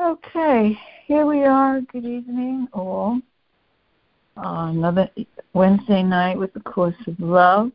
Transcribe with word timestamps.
Okay, 0.00 0.78
here 1.04 1.26
we 1.26 1.44
are. 1.44 1.82
Good 1.82 2.06
evening, 2.06 2.68
all. 2.72 3.20
Uh, 4.34 4.68
another 4.70 5.10
Wednesday 5.52 6.02
night 6.02 6.38
with 6.38 6.54
the 6.54 6.60
Course 6.60 6.94
of 7.06 7.20
Love. 7.20 7.70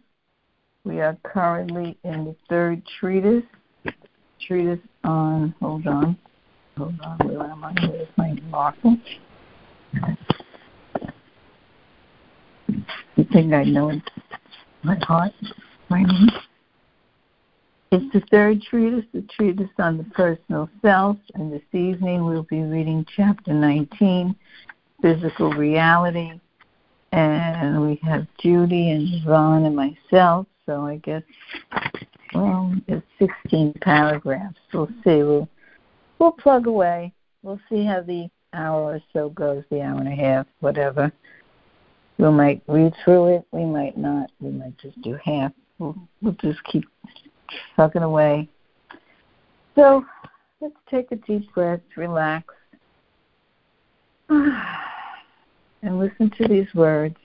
We 0.86 1.02
are 1.02 1.16
currently 1.22 2.00
in 2.04 2.26
the 2.26 2.36
third 2.50 2.82
treatise. 3.00 3.44
Treatise 4.42 4.80
on, 5.04 5.54
hold 5.62 5.86
on, 5.86 6.18
hold 6.76 7.00
on, 7.02 7.20
where 7.28 7.44
am 7.44 7.64
I? 7.64 7.74
Where's 7.88 8.08
my 8.18 8.34
marker? 8.50 8.96
You 13.18 13.26
think 13.32 13.54
I 13.54 13.66
know 13.66 13.90
it? 13.90 14.02
My 14.82 14.98
heart, 15.04 15.32
my 15.90 16.02
name. 16.02 16.30
It's 17.92 18.14
the 18.14 18.22
third 18.32 18.62
treatise, 18.64 19.06
the 19.14 19.22
treatise 19.22 19.70
on 19.78 19.98
the 19.98 20.04
personal 20.06 20.70
self, 20.82 21.18
and 21.36 21.54
this 21.54 21.62
evening 21.72 22.26
we'll 22.26 22.44
be 22.44 22.62
reading 22.62 23.06
chapter 23.16 23.54
19, 23.54 24.36
Physical 25.02 25.52
Reality. 25.52 26.32
And 27.12 27.88
we 27.88 28.00
have 28.04 28.28
Judy 28.40 28.90
and 28.92 29.08
Yvonne 29.14 29.66
and 29.66 29.76
myself, 29.76 30.48
so 30.66 30.82
I 30.82 30.98
guess, 30.98 31.22
well, 32.34 32.74
it's 32.88 33.06
16 33.20 33.76
paragraphs. 33.82 34.58
We'll 34.74 34.88
see. 35.04 35.24
We'll, 35.24 35.48
we'll 36.18 36.32
plug 36.32 36.68
away. 36.68 37.14
We'll 37.44 37.62
see 37.70 37.86
how 37.86 38.02
the 38.02 38.30
hour 38.52 38.96
or 38.96 39.02
so 39.14 39.30
goes, 39.30 39.64
the 39.70 39.82
hour 39.82 40.00
and 40.00 40.08
a 40.08 40.16
half, 40.16 40.48
whatever. 40.60 41.12
We 42.18 42.30
might 42.32 42.64
read 42.68 42.94
through 43.04 43.38
it. 43.38 43.46
We 43.52 43.64
might 43.64 43.96
not. 43.96 44.32
We 44.40 44.50
might 44.50 44.78
just 44.80 45.00
do 45.02 45.18
half. 45.24 45.52
We'll, 45.78 45.96
we'll 46.22 46.36
just 46.42 46.64
keep 46.64 46.86
tucking 47.76 48.04
away. 48.04 48.50
So 49.76 50.06
let's 50.62 50.76
take 50.90 51.12
a 51.12 51.16
deep 51.18 51.54
breath, 51.54 51.82
relax, 51.96 52.54
and 54.30 56.00
listen 56.00 56.32
to 56.38 56.48
these 56.48 56.74
words. 56.74 57.18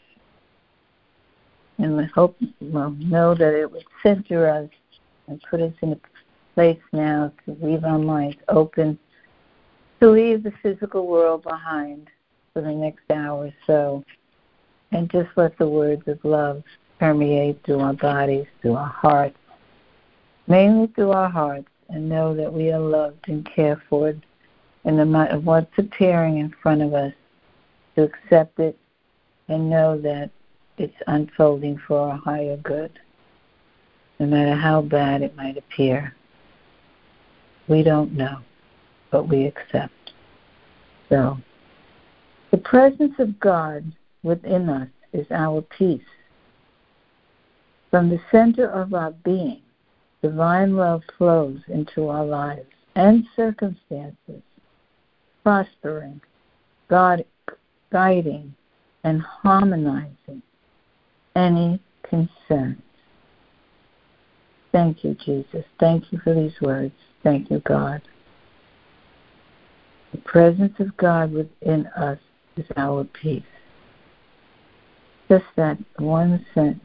And 1.78 1.96
we 1.96 2.04
hope, 2.06 2.36
well, 2.60 2.90
know 2.98 3.34
that 3.34 3.54
it 3.54 3.70
would 3.70 3.84
center 4.02 4.48
us 4.48 4.68
and 5.28 5.42
put 5.48 5.60
us 5.60 5.72
in 5.80 5.92
a 5.92 6.00
place 6.54 6.80
now 6.92 7.32
to 7.46 7.56
leave 7.62 7.84
our 7.84 7.98
minds 7.98 8.36
open, 8.48 8.98
to 10.00 10.10
leave 10.10 10.42
the 10.42 10.52
physical 10.62 11.06
world 11.06 11.42
behind 11.42 12.08
for 12.52 12.60
the 12.60 12.72
next 12.72 13.10
hour 13.10 13.46
or 13.46 13.54
so, 13.66 14.04
and 14.92 15.10
just 15.10 15.28
let 15.36 15.56
the 15.56 15.66
words 15.66 16.02
of 16.06 16.18
love 16.24 16.62
permeate 16.98 17.58
through 17.64 17.80
our 17.80 17.94
bodies, 17.94 18.46
through 18.60 18.74
our 18.74 18.88
hearts, 18.88 19.38
mainly 20.50 20.88
through 20.88 21.12
our 21.12 21.30
hearts, 21.30 21.68
and 21.90 22.08
know 22.08 22.34
that 22.34 22.52
we 22.52 22.72
are 22.72 22.80
loved 22.80 23.28
and 23.28 23.48
cared 23.54 23.80
for 23.88 24.12
in 24.84 24.96
the 24.96 25.04
matter 25.04 25.36
of 25.36 25.46
what's 25.46 25.78
appearing 25.78 26.38
in 26.38 26.52
front 26.60 26.82
of 26.82 26.92
us, 26.92 27.12
to 27.94 28.02
accept 28.02 28.58
it 28.58 28.76
and 29.48 29.70
know 29.70 30.00
that 30.00 30.28
it's 30.76 30.96
unfolding 31.06 31.80
for 31.86 32.10
our 32.10 32.16
higher 32.16 32.56
good, 32.58 32.98
no 34.18 34.26
matter 34.26 34.54
how 34.54 34.82
bad 34.82 35.22
it 35.22 35.36
might 35.36 35.56
appear. 35.56 36.14
We 37.68 37.84
don't 37.84 38.12
know, 38.12 38.38
but 39.12 39.28
we 39.28 39.46
accept. 39.46 40.12
So, 41.08 41.38
the 42.50 42.58
presence 42.58 43.14
of 43.20 43.38
God 43.38 43.84
within 44.24 44.68
us 44.68 44.88
is 45.12 45.26
our 45.30 45.62
peace. 45.62 46.02
From 47.90 48.08
the 48.08 48.20
center 48.32 48.68
of 48.68 48.94
our 48.94 49.12
being, 49.12 49.62
divine 50.22 50.76
love 50.76 51.02
flows 51.16 51.60
into 51.68 52.08
our 52.08 52.24
lives 52.24 52.66
and 52.96 53.24
circumstances, 53.36 54.42
prospering, 55.42 56.20
God, 56.88 57.24
guiding, 57.92 58.54
and 59.04 59.22
harmonizing 59.22 60.42
any 61.36 61.80
concerns. 62.02 62.82
Thank 64.72 65.04
you, 65.04 65.16
Jesus. 65.24 65.64
Thank 65.78 66.12
you 66.12 66.20
for 66.22 66.34
these 66.34 66.60
words. 66.60 66.94
Thank 67.22 67.50
you, 67.50 67.60
God. 67.60 68.02
The 70.12 70.18
presence 70.18 70.74
of 70.78 70.96
God 70.96 71.32
within 71.32 71.86
us 71.88 72.18
is 72.56 72.66
our 72.76 73.04
peace. 73.04 73.42
Just 75.28 75.44
that 75.56 75.78
one 75.98 76.44
sentence. 76.54 76.80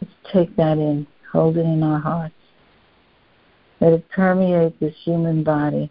Let's 0.00 0.14
take 0.32 0.56
that 0.56 0.78
in 0.78 1.06
hold 1.32 1.56
it 1.56 1.60
in 1.60 1.82
our 1.82 2.00
hearts. 2.00 2.34
Let 3.80 3.92
it 3.92 4.08
permeate 4.10 4.78
this 4.80 4.94
human 5.04 5.42
body. 5.42 5.90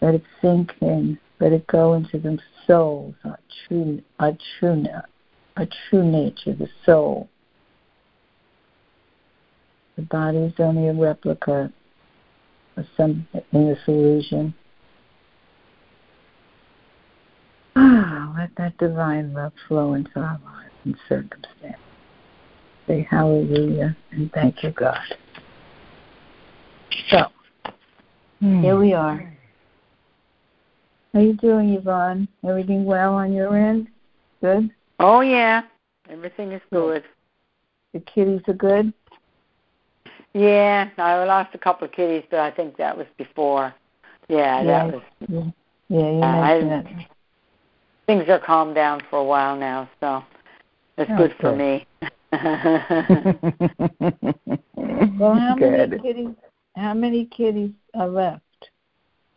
Let 0.00 0.14
it 0.14 0.24
sink 0.40 0.72
in. 0.80 1.18
Let 1.40 1.52
it 1.52 1.66
go 1.68 1.94
into 1.94 2.18
the 2.18 2.38
souls, 2.66 3.14
our 3.24 3.38
true, 3.66 4.02
our 4.18 4.36
true, 4.58 4.84
our 5.56 5.68
true 5.88 6.04
nature, 6.04 6.54
the 6.54 6.68
soul. 6.84 7.28
The 9.96 10.02
body 10.02 10.38
is 10.38 10.54
only 10.58 10.88
a 10.88 10.92
replica 10.92 11.72
of 12.76 12.84
some 12.96 13.26
in 13.52 13.68
this 13.68 13.78
illusion. 13.86 14.54
Ah, 17.76 18.32
let 18.36 18.50
that 18.56 18.76
divine 18.78 19.32
love 19.32 19.52
flow 19.68 19.94
into 19.94 20.18
our 20.18 20.40
lives 20.44 20.74
and 20.84 20.96
circumstances 21.08 21.87
say 22.88 23.06
hallelujah 23.08 23.96
and 24.10 24.32
thank 24.32 24.62
you, 24.62 24.70
God. 24.70 24.98
So, 27.10 27.26
mm. 28.42 28.62
here 28.62 28.76
we 28.76 28.94
are. 28.94 29.32
How 31.14 31.20
you 31.20 31.34
doing, 31.34 31.70
Yvonne? 31.70 32.26
Everything 32.46 32.84
well 32.84 33.14
on 33.14 33.32
your 33.32 33.56
end? 33.56 33.88
Good? 34.40 34.70
Oh, 34.98 35.20
yeah. 35.20 35.62
Everything 36.10 36.52
is 36.52 36.62
good. 36.72 37.04
The 37.92 38.00
kitties 38.00 38.40
are 38.48 38.54
good? 38.54 38.92
Yeah, 40.34 40.90
I 40.98 41.24
lost 41.24 41.54
a 41.54 41.58
couple 41.58 41.86
of 41.86 41.92
kitties, 41.92 42.24
but 42.30 42.40
I 42.40 42.50
think 42.50 42.76
that 42.76 42.96
was 42.96 43.06
before. 43.16 43.74
Yeah, 44.28 44.60
yeah 44.60 44.64
that 44.64 44.94
was. 44.94 45.02
Yeah, 45.28 45.42
yeah 45.88 46.56
you 46.56 46.64
uh, 46.64 46.64
mentioned. 46.66 47.06
Things 48.06 48.24
are 48.28 48.38
calmed 48.38 48.74
down 48.74 49.00
for 49.10 49.18
a 49.18 49.24
while 49.24 49.56
now, 49.56 49.88
so 50.00 50.22
it's 50.98 51.10
oh, 51.12 51.16
good 51.16 51.34
for 51.40 51.50
good. 51.50 51.58
me. 51.58 51.86
Well, 52.30 52.40
how 55.34 55.56
Good. 55.58 55.90
many 55.90 56.02
kitties? 56.02 56.34
How 56.76 56.94
many 56.94 57.24
kitties 57.26 57.70
are 57.94 58.08
left? 58.08 58.42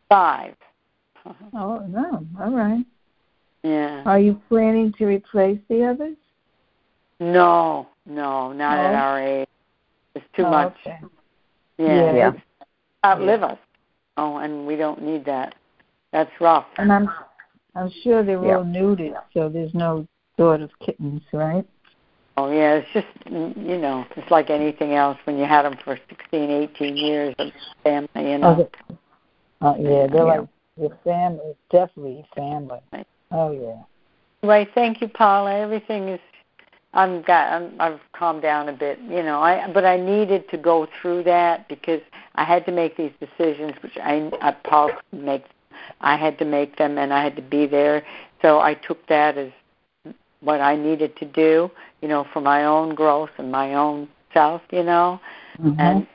Five. 0.09 0.55
Oh 1.53 1.85
no! 1.87 2.25
All 2.39 2.51
right. 2.51 2.85
Yeah. 3.63 4.03
Are 4.05 4.19
you 4.19 4.41
planning 4.49 4.93
to 4.97 5.05
replace 5.05 5.59
the 5.69 5.85
others? 5.85 6.17
No, 7.19 7.87
no, 8.05 8.51
not 8.51 8.79
oh. 8.79 8.81
at 8.81 8.95
our 8.95 9.21
age. 9.21 9.47
It's 10.15 10.25
too 10.35 10.43
oh, 10.45 10.51
much. 10.51 10.75
Okay. 10.85 10.99
Yeah. 11.77 12.13
yeah. 12.13 12.31
Outlive 13.05 13.41
yeah. 13.41 13.45
us. 13.45 13.57
Oh, 14.17 14.37
and 14.37 14.65
we 14.65 14.75
don't 14.75 15.01
need 15.01 15.25
that. 15.25 15.55
That's 16.11 16.31
rough. 16.39 16.65
And 16.77 16.91
I'm, 16.91 17.09
I'm 17.75 17.91
sure 18.03 18.23
they're 18.23 18.43
yeah. 18.43 18.57
all 18.57 18.65
neutered, 18.65 19.15
so 19.33 19.49
there's 19.49 19.73
no 19.73 20.07
thought 20.35 20.61
of 20.61 20.71
kittens, 20.85 21.21
right? 21.31 21.65
Oh 22.41 22.51
yeah, 22.51 22.81
it's 22.81 22.87
just 22.91 23.07
you 23.29 23.77
know, 23.77 24.03
it's 24.15 24.31
like 24.31 24.49
anything 24.49 24.95
else 24.95 25.17
when 25.25 25.37
you 25.37 25.45
had 25.45 25.61
them 25.61 25.75
for 25.83 25.99
sixteen, 26.09 26.49
eighteen 26.49 26.97
years 26.97 27.35
of 27.37 27.51
family, 27.83 28.31
you 28.31 28.37
know. 28.39 28.61
Okay. 28.61 28.95
Uh, 29.61 29.75
yeah, 29.79 30.07
they're 30.07 30.25
yeah. 30.25 30.39
like 30.39 30.49
your 30.79 30.97
family, 31.03 31.53
definitely 31.69 32.25
family. 32.35 32.79
Oh 33.29 33.51
yeah. 33.51 33.83
Right. 34.47 34.67
Thank 34.73 35.01
you, 35.01 35.07
Paula. 35.07 35.55
Everything 35.55 36.09
is. 36.09 36.19
I'm 36.95 37.21
got. 37.21 37.53
I'm, 37.53 37.79
I've 37.79 37.99
calmed 38.13 38.41
down 38.41 38.69
a 38.69 38.73
bit, 38.73 38.97
you 39.01 39.21
know. 39.21 39.39
I 39.39 39.71
but 39.71 39.85
I 39.85 39.97
needed 39.97 40.49
to 40.49 40.57
go 40.57 40.87
through 40.99 41.23
that 41.25 41.69
because 41.69 42.01
I 42.33 42.43
had 42.43 42.65
to 42.65 42.71
make 42.71 42.97
these 42.97 43.13
decisions, 43.19 43.73
which 43.83 43.97
I, 43.97 44.31
I 44.41 44.51
Paul 44.51 44.89
couldn't 44.89 45.25
make. 45.25 45.43
I 45.99 46.17
had 46.17 46.39
to 46.39 46.45
make 46.45 46.77
them, 46.77 46.97
and 46.97 47.13
I 47.13 47.23
had 47.23 47.35
to 47.35 47.43
be 47.43 47.67
there. 47.67 48.03
So 48.41 48.61
I 48.61 48.73
took 48.73 49.05
that 49.07 49.37
as 49.37 49.51
what 50.41 50.59
I 50.59 50.75
needed 50.75 51.15
to 51.17 51.25
do, 51.25 51.71
you 52.01 52.07
know, 52.07 52.25
for 52.33 52.41
my 52.41 52.65
own 52.65 52.95
growth 52.95 53.29
and 53.37 53.51
my 53.51 53.75
own 53.75 54.07
self, 54.33 54.61
you 54.71 54.83
know, 54.83 55.19
mm-hmm. 55.59 55.79
and 55.79 56.07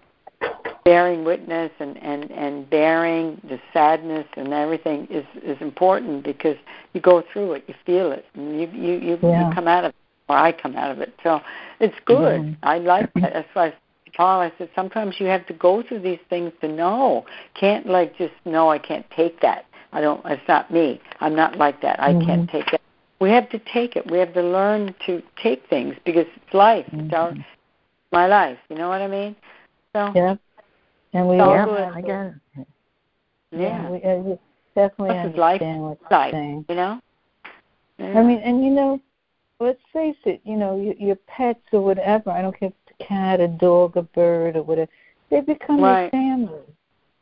bearing 0.85 1.25
witness 1.25 1.71
and 1.81 1.97
and 1.99 2.31
and 2.31 2.69
bearing 2.71 3.41
the 3.49 3.59
sadness 3.73 4.27
and 4.37 4.53
everything 4.53 5.07
is 5.11 5.25
is 5.43 5.61
important 5.61 6.25
because 6.25 6.57
you 6.93 7.01
go 7.01 7.23
through 7.33 7.53
it, 7.53 7.65
you 7.67 7.75
feel 7.85 8.13
it, 8.13 8.25
and 8.35 8.61
you 8.61 8.69
you 8.73 8.99
you, 8.99 9.19
yeah. 9.23 9.49
you 9.49 9.55
come 9.55 9.69
out 9.69 9.85
of 9.85 9.91
it, 9.91 9.97
or 10.29 10.37
I 10.37 10.53
come 10.53 10.77
out 10.77 10.91
of 10.91 11.01
it. 11.01 11.15
So 11.23 11.41
it's 11.81 11.97
good. 12.05 12.41
Mm-hmm. 12.41 12.65
I 12.65 12.79
like 12.79 13.13
that. 13.15 13.33
That's 13.33 13.49
why. 13.55 13.75
Paul, 14.17 14.41
I 14.41 14.51
said 14.57 14.71
sometimes 14.75 15.17
you 15.19 15.27
have 15.27 15.47
to 15.47 15.53
go 15.53 15.83
through 15.83 16.01
these 16.01 16.21
things 16.31 16.51
to 16.63 16.69
know. 16.69 17.27
Can't 17.53 17.87
like 17.87 18.17
just 18.17 18.33
no, 18.47 18.71
I 18.71 18.79
can't 18.79 19.05
take 19.11 19.43
that. 19.43 19.67
I 19.93 20.01
don't. 20.01 20.25
It's 20.25 20.41
not 20.49 20.71
me. 20.71 21.03
I'm 21.21 21.37
not 21.37 21.59
like 21.59 21.83
that. 21.83 22.01
I 22.01 22.13
mm-hmm. 22.13 22.27
can't 22.27 22.51
take 22.51 22.71
that 22.71 22.81
we 23.21 23.31
have 23.31 23.49
to 23.51 23.59
take 23.73 23.97
it. 23.97 24.11
We 24.11 24.19
have 24.19 24.35
to 24.35 24.43
learn 24.43 24.95
to 25.07 25.23
take 25.43 25.69
things 25.69 25.95
because 26.05 26.27
it's 26.35 26.55
life. 26.55 26.87
Mm-hmm. 26.87 27.07
It's 27.07 27.15
our 27.15 27.35
my 28.13 28.27
life. 28.27 28.59
You 28.69 28.77
know 28.77 28.89
what 28.89 29.03
I 29.03 29.09
mean? 29.09 29.37
So 29.93 30.13
yeah, 30.15 30.37
and 31.13 31.29
we 31.29 31.37
yeah, 31.37 31.93
I 31.95 32.01
get 32.01 32.35
it. 32.57 32.67
Yeah, 33.53 33.91
we, 33.91 33.97
uh, 34.03 34.37
definitely 34.75 35.17
understand 35.17 35.37
life 35.37 35.61
what 35.63 35.99
you're 36.01 36.19
like, 36.19 36.33
saying. 36.33 36.65
You 36.69 36.75
know. 36.75 37.01
Yeah. 37.99 38.19
I 38.19 38.23
mean, 38.23 38.39
and 38.39 38.63
you 38.63 38.71
know, 38.71 39.01
let's 39.61 39.81
face 39.93 40.17
it. 40.25 40.41
You 40.45 40.57
know, 40.57 40.79
your, 40.79 40.95
your 40.95 41.17
pets 41.27 41.65
or 41.73 41.81
whatever. 41.81 42.31
I 42.31 42.43
don't 42.43 42.59
care 42.59 42.69
if 42.69 42.75
it's 42.87 42.97
a 43.01 43.05
cat, 43.05 43.41
a 43.41 43.49
dog, 43.49 43.97
a 43.97 44.03
bird, 44.03 44.57
or 44.57 44.63
whatever. 44.63 44.91
They 45.31 45.41
become 45.41 45.81
right. 45.81 46.03
your 46.03 46.11
family. 46.11 46.61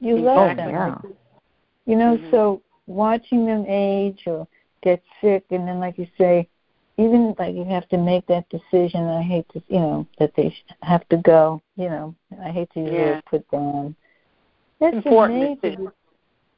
You 0.00 0.16
exactly. 0.18 0.24
love 0.24 0.56
them. 0.56 0.70
Yeah. 0.70 1.10
You 1.86 1.96
know, 1.96 2.16
mm-hmm. 2.16 2.30
so 2.30 2.62
watching 2.86 3.46
them 3.46 3.64
age 3.68 4.24
or 4.26 4.46
get 4.84 5.02
sick, 5.20 5.44
and 5.50 5.66
then, 5.66 5.80
like 5.80 5.98
you 5.98 6.06
say, 6.18 6.48
even 6.98 7.34
like 7.38 7.54
you 7.56 7.64
have 7.64 7.88
to 7.88 7.98
make 7.98 8.26
that 8.28 8.48
decision. 8.50 9.04
I 9.08 9.22
hate 9.22 9.48
to, 9.54 9.62
you 9.68 9.80
know, 9.80 10.06
that 10.18 10.32
they 10.36 10.54
have 10.82 11.08
to 11.08 11.16
go. 11.16 11.60
You 11.76 11.88
know, 11.88 12.14
I 12.42 12.50
hate 12.50 12.70
to 12.74 12.80
Yeah. 12.80 13.20
put 13.30 13.48
down. 13.50 13.96
That's 14.80 14.94
Important 14.96 15.60
decision. 15.60 15.92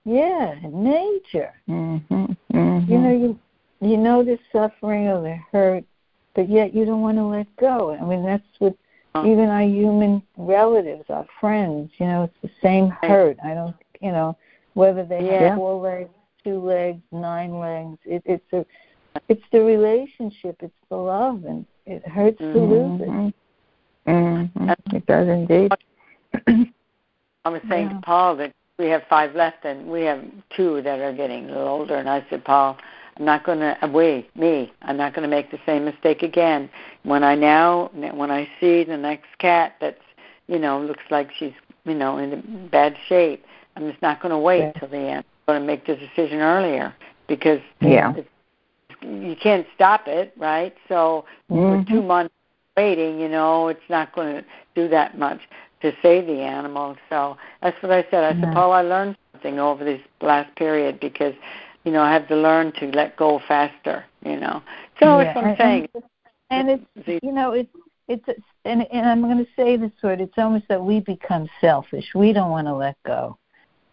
yeah, 0.04 0.54
major. 0.68 1.52
Mhm. 1.68 2.36
Mhm. 2.52 2.88
You 2.88 2.98
know, 2.98 3.12
you 3.12 3.38
you 3.80 3.96
know 3.96 4.22
the 4.22 4.38
suffering 4.52 5.08
or 5.08 5.20
the 5.22 5.36
hurt, 5.52 5.84
but 6.34 6.48
yet 6.48 6.74
you 6.74 6.84
don't 6.84 7.02
want 7.02 7.18
to 7.18 7.24
let 7.24 7.46
go. 7.56 7.92
I 7.92 8.04
mean, 8.04 8.24
that's 8.24 8.46
what 8.58 8.74
Uh-huh. 9.14 9.26
even 9.28 9.48
our 9.48 9.62
human 9.62 10.22
relatives, 10.36 11.08
our 11.10 11.26
friends. 11.40 11.90
You 11.98 12.06
know, 12.06 12.22
it's 12.24 12.40
the 12.42 12.50
same 12.62 12.90
hurt. 13.02 13.38
I 13.42 13.54
don't, 13.54 13.76
you 14.00 14.12
know, 14.12 14.36
whether 14.74 15.04
they 15.04 15.24
Yeah. 15.24 15.48
have 15.50 15.56
four 15.58 15.74
legs, 15.80 16.10
two 16.46 16.60
legs, 16.60 17.02
nine 17.10 17.58
legs. 17.58 17.98
It, 18.04 18.22
it's 18.24 18.52
a, 18.52 18.64
it's 19.28 19.42
the 19.52 19.60
relationship. 19.60 20.56
It's 20.60 20.72
the 20.88 20.96
love, 20.96 21.44
and 21.44 21.66
it 21.86 22.06
hurts 22.06 22.38
to 22.38 22.58
lose 22.58 23.00
it. 23.00 23.08
Mhm. 23.08 23.34
Mhm. 24.06 24.94
It 24.94 25.06
does 25.06 25.28
indeed. 25.28 25.72
I 27.44 27.48
was 27.48 27.62
saying 27.68 27.88
Yeah. 27.88 27.94
to 27.94 28.00
Paul 28.02 28.36
that 28.36 28.52
we 28.78 28.86
have 28.86 29.02
five 29.08 29.34
left, 29.34 29.64
and 29.64 29.90
we 29.90 30.02
have 30.02 30.24
two 30.50 30.82
that 30.82 31.00
are 31.00 31.12
getting 31.12 31.46
a 31.46 31.48
little 31.48 31.68
older. 31.68 31.96
And 31.96 32.08
I 32.08 32.24
said, 32.30 32.44
Paul, 32.44 32.76
I'm 33.16 33.24
not 33.24 33.44
going 33.44 33.58
to. 33.58 33.76
We, 33.92 34.28
me, 34.36 34.72
I'm 34.82 34.96
not 34.96 35.14
going 35.14 35.28
to 35.28 35.34
make 35.34 35.50
the 35.50 35.58
same 35.66 35.84
mistake 35.84 36.22
again. 36.22 36.70
When 37.02 37.24
I 37.24 37.34
now, 37.34 37.90
when 37.92 38.30
I 38.30 38.48
see 38.60 38.84
the 38.84 38.96
next 38.96 39.26
cat 39.38 39.76
that's, 39.80 40.02
you 40.46 40.58
know, 40.58 40.80
looks 40.80 41.04
like 41.10 41.32
she's, 41.32 41.54
you 41.84 41.94
know, 41.94 42.18
in 42.18 42.68
bad 42.68 42.96
shape, 43.08 43.44
I'm 43.74 43.88
just 43.90 44.02
not 44.02 44.20
going 44.20 44.30
to 44.30 44.38
wait 44.38 44.68
Okay. 44.68 44.78
till 44.78 44.88
the 44.88 44.98
end. 44.98 45.24
Going 45.46 45.60
to 45.60 45.66
make 45.66 45.86
the 45.86 45.94
decision 45.94 46.40
earlier 46.40 46.92
because 47.28 47.60
Yeah. 47.80 48.14
you 49.02 49.36
can't 49.40 49.66
stop 49.74 50.08
it, 50.08 50.32
right? 50.36 50.74
So 50.88 51.24
Mhm. 51.50 51.84
for 51.86 51.90
two 51.90 52.02
months 52.02 52.34
waiting, 52.76 53.20
you 53.20 53.28
know, 53.28 53.68
it's 53.68 53.88
not 53.88 54.12
going 54.12 54.34
to 54.36 54.44
do 54.74 54.88
that 54.88 55.16
much 55.16 55.40
to 55.82 55.94
save 56.02 56.26
the 56.26 56.40
animal. 56.42 56.96
So 57.08 57.36
that's 57.62 57.80
what 57.82 57.92
I 57.92 58.02
said. 58.10 58.24
I 58.24 58.30
Yeah. 58.36 58.40
said, 58.46 58.54
Paul, 58.54 58.72
I 58.72 58.82
learned 58.82 59.16
something 59.32 59.60
over 59.60 59.84
this 59.84 60.00
last 60.20 60.52
period 60.56 60.98
because, 60.98 61.34
you 61.84 61.92
know, 61.92 62.02
I 62.02 62.12
have 62.12 62.26
to 62.28 62.36
learn 62.36 62.72
to 62.72 62.90
let 62.90 63.16
go 63.16 63.38
faster. 63.38 64.04
You 64.24 64.36
know, 64.38 64.62
so 64.98 65.18
Yeah, 65.18 65.24
that's 65.24 65.36
what 65.36 65.44
I'm 65.44 65.50
and- 65.50 65.58
saying. 65.58 65.88
And 66.50 66.70
it's 66.70 67.22
you 67.22 67.32
know 67.32 67.52
it's 67.52 67.72
it's 68.08 68.28
and 68.64 68.86
and 68.92 69.08
I'm 69.08 69.20
going 69.22 69.38
to 69.44 69.50
say 69.56 69.76
this 69.76 69.90
word. 70.02 70.20
It's 70.20 70.38
almost 70.38 70.66
that 70.68 70.82
we 70.82 71.00
become 71.00 71.48
selfish. 71.60 72.14
We 72.14 72.32
don't 72.32 72.50
want 72.50 72.66
to 72.68 72.74
let 72.74 72.96
go. 73.04 73.36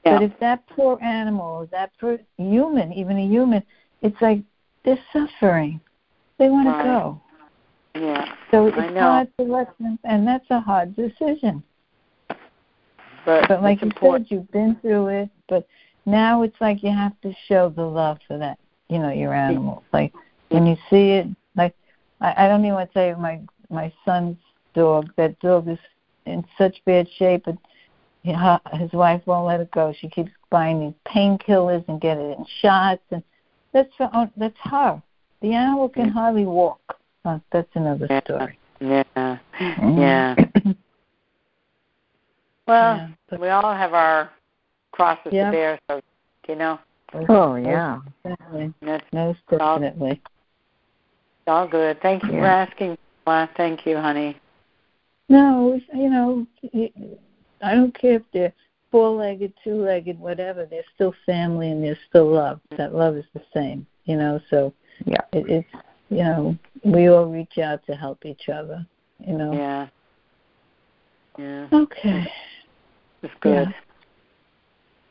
Yeah. 0.06 0.14
But 0.16 0.24
if 0.24 0.40
that 0.40 0.66
poor 0.68 0.98
animal, 1.02 1.68
that 1.72 1.92
poor 2.00 2.18
human, 2.38 2.94
even 2.94 3.18
a 3.18 3.26
human, 3.26 3.64
it's 4.02 4.22
like 4.22 4.40
they're 4.84 5.00
suffering. 5.12 5.80
They 6.38 6.50
want 6.50 6.68
Right. 6.68 6.78
to 6.78 6.84
go. 6.84 7.22
yeah, 7.96 8.26
So 8.52 8.68
it's 8.68 8.98
hard 9.00 9.28
to 9.38 9.44
let 9.46 9.78
them, 9.80 10.00
and 10.04 10.28
that's 10.28 10.50
a 10.50 10.60
hard 10.60 10.96
decision. 10.96 11.64
but, 13.26 13.48
But 13.48 13.62
like 13.62 13.82
you 13.82 13.88
important. 13.88 14.28
said, 14.28 14.36
you've 14.36 14.52
been 14.52 14.76
through 14.82 15.08
it. 15.08 15.30
But 15.48 15.66
now 16.06 16.42
it's 16.44 16.60
like 16.60 16.84
you 16.84 16.92
have 16.92 17.20
to 17.22 17.34
show 17.48 17.70
the 17.70 17.84
love 17.84 18.20
for 18.28 18.38
that, 18.38 18.58
you 18.90 19.00
know, 19.00 19.12
your 19.12 19.34
animals. 19.34 19.84
Like 19.94 20.14
when 20.50 20.66
you 20.66 20.76
see 20.90 21.12
it, 21.12 21.28
like 21.56 21.74
I, 22.22 22.46
I 22.46 22.48
don't 22.48 22.62
even 22.62 22.76
want 22.76 22.92
to 22.92 23.00
say 23.00 23.14
my 23.18 23.42
my 23.70 23.92
son's 24.06 24.38
dog. 24.74 25.12
That 25.18 25.40
dog 25.40 25.68
is 25.68 25.80
in 26.26 26.44
such 26.58 26.84
bad 26.86 27.08
shape, 27.18 27.44
but 27.46 27.56
he- 28.24 28.32
her- 28.34 28.62
his 28.74 28.92
wife 28.94 29.22
won't 29.26 29.46
let 29.46 29.60
it 29.60 29.70
go. 29.72 29.94
She 29.94 30.10
keeps 30.10 30.32
buying 30.50 30.80
these 30.80 30.94
painkillers 31.06 31.88
and 31.88 32.00
getting 32.02 32.32
it 32.32 32.38
in 32.40 32.46
shots, 32.62 33.04
and 33.12 33.22
that's 33.74 33.94
her 33.98 34.10
own, 34.14 34.32
that's 34.38 34.58
her. 34.64 35.02
The 35.42 35.54
animal 35.54 35.90
can 35.90 36.06
Yeah. 36.06 36.12
hardly 36.14 36.46
walk. 36.46 36.98
Uh, 37.26 37.40
that's 37.52 37.70
another 37.76 38.08
Yeah. 38.10 38.20
story. 38.22 38.58
Yeah, 38.80 39.04
Mhm. 39.60 39.98
yeah. 40.00 40.36
Well, 42.68 42.96
Yeah, 42.96 43.08
but- 43.30 43.40
we 43.42 43.50
all 43.50 43.74
have 43.74 43.94
our 43.94 44.30
crosses 44.92 45.34
Yeah. 45.34 45.46
to 45.48 45.52
bear, 45.52 45.80
so 45.90 46.02
you 46.48 46.56
know, 46.56 46.80
Oh 47.30 47.56
yeah. 47.56 48.00
Definitely. 48.24 48.74
that's 48.82 49.06
Most 49.14 49.40
all- 49.60 49.80
definitely. 49.80 50.12
it's 50.12 51.48
all 51.48 51.68
good. 51.68 52.02
Thank 52.02 52.24
you 52.24 52.30
for 52.30 52.36
Yeah. 52.36 52.56
asking. 52.68 52.98
Well, 53.28 53.48
thank 53.56 53.86
you, 53.86 53.98
honey. 53.98 54.38
No, 55.30 55.80
you 55.94 56.10
know, 56.10 56.48
it- 56.62 56.94
I 57.64 57.76
don't 57.76 57.98
care 57.98 58.16
if 58.16 58.24
they're 58.34 58.54
four-legged, 58.92 59.54
two-legged, 59.64 60.20
whatever. 60.20 60.66
They're 60.66 60.84
still 60.94 61.14
family 61.26 61.72
and 61.72 61.84
they're 61.84 61.98
still 62.10 62.32
love. 62.32 62.60
That 62.78 62.94
love 62.94 63.16
is 63.16 63.26
the 63.34 63.42
same, 63.54 63.88
you 64.06 64.18
know. 64.18 64.40
So 64.50 64.74
Yeah. 65.06 65.22
it, 65.32 65.50
it's 65.50 65.84
you 66.10 66.24
know 66.24 66.58
we 66.84 67.08
all 67.08 67.26
reach 67.26 67.58
out 67.58 67.86
to 67.88 67.96
help 67.96 68.26
each 68.26 68.50
other, 68.50 68.86
you 69.20 69.38
know. 69.38 69.54
Yeah. 69.54 69.88
Yeah, 71.40 71.68
Okay. 71.74 72.32
it's 73.24 73.34
good. 73.42 73.68
Yeah. 73.70 73.74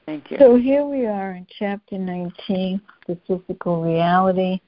Thank 0.06 0.30
you. 0.30 0.36
So 0.38 0.56
here 0.56 0.84
we 0.84 1.06
are 1.06 1.32
in 1.32 1.46
chapter 1.58 1.98
19, 1.98 2.80
the 3.08 3.18
physical 3.26 3.82
reality. 3.82 4.60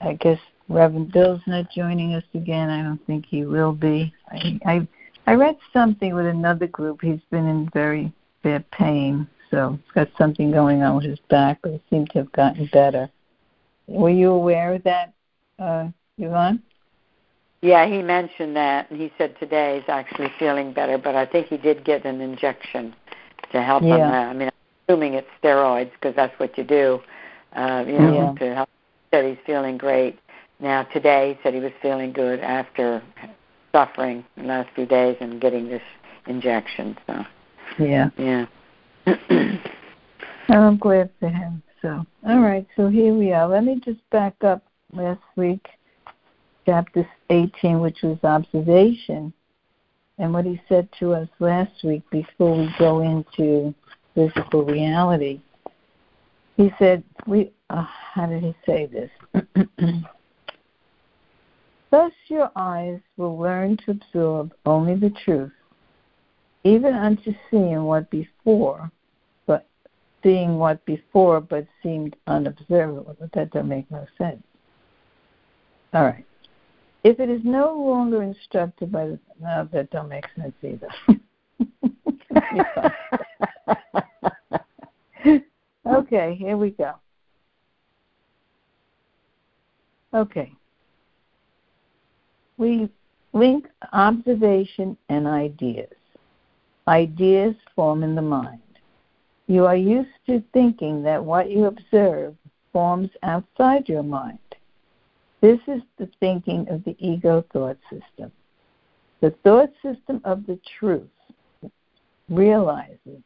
I 0.00 0.14
guess 0.14 0.38
Reverend 0.68 1.12
Bill's 1.12 1.40
not 1.46 1.70
joining 1.70 2.14
us 2.14 2.24
again. 2.34 2.70
I 2.70 2.82
don't 2.82 3.04
think 3.06 3.24
he 3.26 3.44
will 3.44 3.72
be. 3.72 4.12
I, 4.30 4.58
I 4.66 4.88
I 5.32 5.34
read 5.34 5.56
something 5.72 6.14
with 6.14 6.26
another 6.26 6.66
group. 6.66 7.00
He's 7.00 7.22
been 7.30 7.46
in 7.46 7.70
very 7.72 8.12
bad 8.42 8.70
pain, 8.70 9.26
so 9.50 9.78
he's 9.82 9.92
got 9.92 10.08
something 10.18 10.50
going 10.50 10.82
on 10.82 10.96
with 10.96 11.06
his 11.06 11.20
back, 11.30 11.60
but 11.62 11.72
it 11.72 11.80
seemed 11.88 12.10
to 12.10 12.18
have 12.18 12.32
gotten 12.32 12.66
better. 12.66 13.08
Were 13.86 14.10
you 14.10 14.30
aware 14.30 14.74
of 14.74 14.82
that, 14.82 15.14
uh, 15.58 15.88
Yvonne? 16.18 16.62
Yeah, 17.62 17.86
he 17.86 18.02
mentioned 18.02 18.56
that, 18.56 18.90
and 18.90 19.00
he 19.00 19.10
said 19.16 19.34
today 19.40 19.80
he's 19.80 19.88
actually 19.88 20.30
feeling 20.38 20.74
better, 20.74 20.98
but 20.98 21.14
I 21.14 21.24
think 21.24 21.46
he 21.46 21.56
did 21.56 21.82
get 21.82 22.04
an 22.04 22.20
injection 22.20 22.94
to 23.52 23.62
help 23.62 23.84
him. 23.84 24.00
Yeah. 24.00 24.10
Uh, 24.10 24.24
I 24.28 24.32
mean, 24.34 24.48
I'm 24.48 24.54
assuming 24.86 25.14
it's 25.14 25.30
steroids 25.42 25.92
because 25.92 26.14
that's 26.14 26.38
what 26.38 26.58
you 26.58 26.64
do, 26.64 27.00
uh, 27.56 27.84
you 27.86 27.98
know, 27.98 28.34
Yeah. 28.38 28.48
to 28.48 28.54
help. 28.54 28.68
He 29.10 29.16
said 29.16 29.24
he's 29.24 29.42
feeling 29.46 29.78
great. 29.78 30.18
Now, 30.60 30.82
today 30.82 31.32
he 31.32 31.42
said 31.42 31.54
he 31.54 31.60
was 31.60 31.72
feeling 31.80 32.12
good 32.12 32.40
after 32.40 33.00
suffering 33.72 34.24
the 34.36 34.44
last 34.44 34.68
few 34.74 34.86
days 34.86 35.16
and 35.20 35.40
getting 35.40 35.68
this 35.68 35.82
injection. 36.26 36.96
So, 37.06 37.24
Yeah. 37.78 38.10
yeah. 38.16 38.46
I'm 40.48 40.76
glad 40.78 41.10
for 41.18 41.28
him. 41.28 41.62
So, 41.80 42.06
all 42.26 42.40
right. 42.40 42.66
So 42.76 42.88
here 42.88 43.14
we 43.14 43.32
are. 43.32 43.48
Let 43.48 43.64
me 43.64 43.80
just 43.84 43.98
back 44.10 44.34
up 44.44 44.62
last 44.92 45.22
week, 45.36 45.66
chapter 46.66 47.08
18, 47.30 47.80
which 47.80 48.02
was 48.02 48.18
observation, 48.22 49.32
and 50.18 50.32
what 50.32 50.44
he 50.44 50.60
said 50.68 50.88
to 51.00 51.14
us 51.14 51.28
last 51.40 51.72
week 51.82 52.02
before 52.10 52.56
we 52.56 52.72
go 52.78 53.00
into 53.00 53.74
physical 54.14 54.64
reality. 54.64 55.40
He 56.56 56.72
said, 56.78 57.02
"We." 57.26 57.50
Uh, 57.70 57.86
how 58.14 58.26
did 58.26 58.42
he 58.42 58.54
say 58.66 58.86
this? 58.86 59.10
Thus, 61.92 62.12
your 62.28 62.50
eyes 62.56 62.98
will 63.18 63.38
learn 63.38 63.76
to 63.84 63.90
absorb 63.90 64.54
only 64.64 64.94
the 64.94 65.10
truth, 65.26 65.52
even 66.64 66.94
unto 66.94 67.34
seeing 67.50 67.84
what 67.84 68.08
before 68.10 68.90
but 69.46 69.66
seeing 70.22 70.56
what 70.56 70.82
before 70.86 71.42
but 71.42 71.66
seemed 71.82 72.16
unobservable. 72.26 73.14
That 73.20 73.50
doesn't 73.50 73.68
make 73.68 73.90
no 73.90 74.06
sense. 74.16 74.42
All 75.92 76.04
right. 76.04 76.24
If 77.04 77.20
it 77.20 77.28
is 77.28 77.42
no 77.44 77.78
longer 77.78 78.22
instructed 78.22 78.90
by 78.90 79.08
the 79.08 79.18
no, 79.38 79.68
that 79.70 79.90
don't 79.90 80.08
make 80.08 80.24
sense 80.34 80.54
either. 80.62 80.88
okay, 85.86 86.36
here 86.36 86.56
we 86.56 86.70
go. 86.70 86.94
Okay. 90.14 90.54
We 92.58 92.90
link 93.32 93.66
observation 93.92 94.96
and 95.08 95.26
ideas. 95.26 95.92
Ideas 96.86 97.54
form 97.74 98.02
in 98.02 98.14
the 98.14 98.22
mind. 98.22 98.60
You 99.46 99.66
are 99.66 99.76
used 99.76 100.10
to 100.26 100.42
thinking 100.52 101.02
that 101.02 101.24
what 101.24 101.50
you 101.50 101.66
observe 101.66 102.34
forms 102.72 103.10
outside 103.22 103.88
your 103.88 104.02
mind. 104.02 104.38
This 105.40 105.58
is 105.66 105.82
the 105.98 106.08
thinking 106.20 106.68
of 106.68 106.84
the 106.84 106.96
ego 106.98 107.44
thought 107.52 107.78
system. 107.90 108.30
The 109.20 109.30
thought 109.44 109.70
system 109.82 110.20
of 110.24 110.46
the 110.46 110.58
truth 110.78 111.08
realizes 112.28 113.22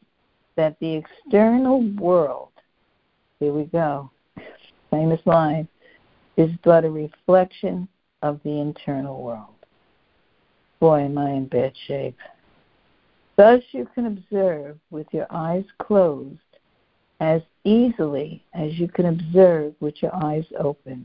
that 0.57 0.79
the 0.81 0.95
external 0.95 1.83
world, 1.95 2.53
here 3.39 3.53
we 3.53 3.65
go, 3.65 4.11
famous 4.91 5.21
line, 5.27 5.69
is 6.37 6.51
but 6.65 6.85
a 6.85 6.91
reflection 6.91 7.89
of 8.23 8.41
the 8.45 8.61
internal 8.61 9.23
world. 9.23 9.55
Boy, 10.81 11.01
am 11.01 11.19
I 11.19 11.31
in 11.31 11.47
bad 11.47 11.73
shape. 11.87 12.19
Thus 13.37 13.63
you 13.73 13.89
can 13.95 14.07
observe 14.07 14.79
with 14.91 15.07
your 15.13 15.27
eyes 15.31 15.65
closed 15.79 16.39
as 17.21 17.43
easily 17.65 18.43
as 18.55 18.79
you 18.79 18.89
can 18.89 19.07
observe 19.07 19.75
with 19.81 20.03
your 20.03 20.15
eyes 20.15 20.45
open. 20.59 21.05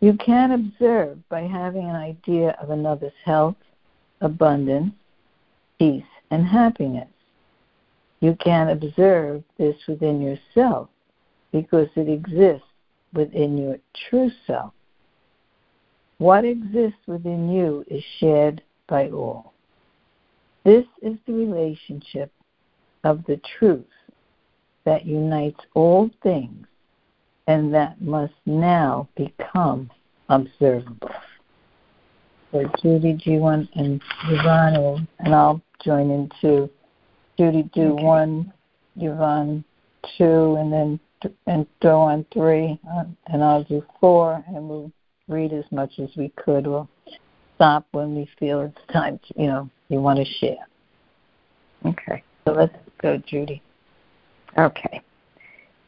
You 0.00 0.14
can 0.14 0.52
observe 0.52 1.18
by 1.28 1.42
having 1.42 1.88
an 1.88 1.96
idea 1.96 2.56
of 2.60 2.70
another's 2.70 3.12
health, 3.24 3.56
abundance, 4.20 4.94
peace, 5.78 6.04
and 6.30 6.46
happiness. 6.46 7.08
You 8.20 8.36
can 8.36 8.68
observe 8.68 9.42
this 9.58 9.76
within 9.86 10.20
yourself 10.20 10.88
because 11.52 11.88
it 11.96 12.08
exists 12.08 12.66
within 13.12 13.58
your 13.58 13.78
true 14.08 14.30
self. 14.46 14.72
What 16.22 16.44
exists 16.44 17.00
within 17.08 17.50
you 17.50 17.84
is 17.88 18.04
shared 18.20 18.62
by 18.86 19.10
all. 19.10 19.54
This 20.64 20.84
is 21.02 21.16
the 21.26 21.32
relationship 21.32 22.30
of 23.02 23.24
the 23.26 23.40
truth 23.58 23.84
that 24.84 25.04
unites 25.04 25.58
all 25.74 26.10
things 26.22 26.64
and 27.48 27.74
that 27.74 28.00
must 28.00 28.34
now 28.46 29.08
become 29.16 29.90
observable. 30.28 31.10
So 32.52 32.70
Judy, 32.80 33.14
G1 33.14 33.68
and 33.74 34.00
Yvonne, 34.28 35.08
and 35.18 35.34
I'll 35.34 35.60
join 35.84 36.08
in 36.12 36.30
too. 36.40 36.70
Judy, 37.36 37.68
do 37.74 37.94
okay. 37.94 38.04
one, 38.04 38.52
Yvonne 38.94 39.64
two, 40.16 40.54
and 40.54 40.72
then 40.72 41.00
and 41.48 41.66
throw 41.80 41.98
on 41.98 42.24
three, 42.32 42.78
uh, 42.94 43.06
and 43.26 43.42
I'll 43.42 43.64
do 43.64 43.84
four, 44.00 44.44
and 44.46 44.68
we'll 44.68 44.92
read 45.28 45.52
as 45.52 45.64
much 45.70 45.98
as 45.98 46.08
we 46.16 46.30
could. 46.36 46.66
We'll 46.66 46.88
stop 47.56 47.86
when 47.92 48.14
we 48.14 48.28
feel 48.38 48.60
it's 48.60 48.92
time. 48.92 49.18
To, 49.28 49.40
you 49.40 49.46
know, 49.46 49.70
you 49.88 50.00
want 50.00 50.18
to 50.18 50.24
share. 50.24 50.66
Okay. 51.86 52.22
So 52.44 52.52
let's 52.52 52.74
go, 53.00 53.18
Judy. 53.26 53.62
Okay. 54.58 55.00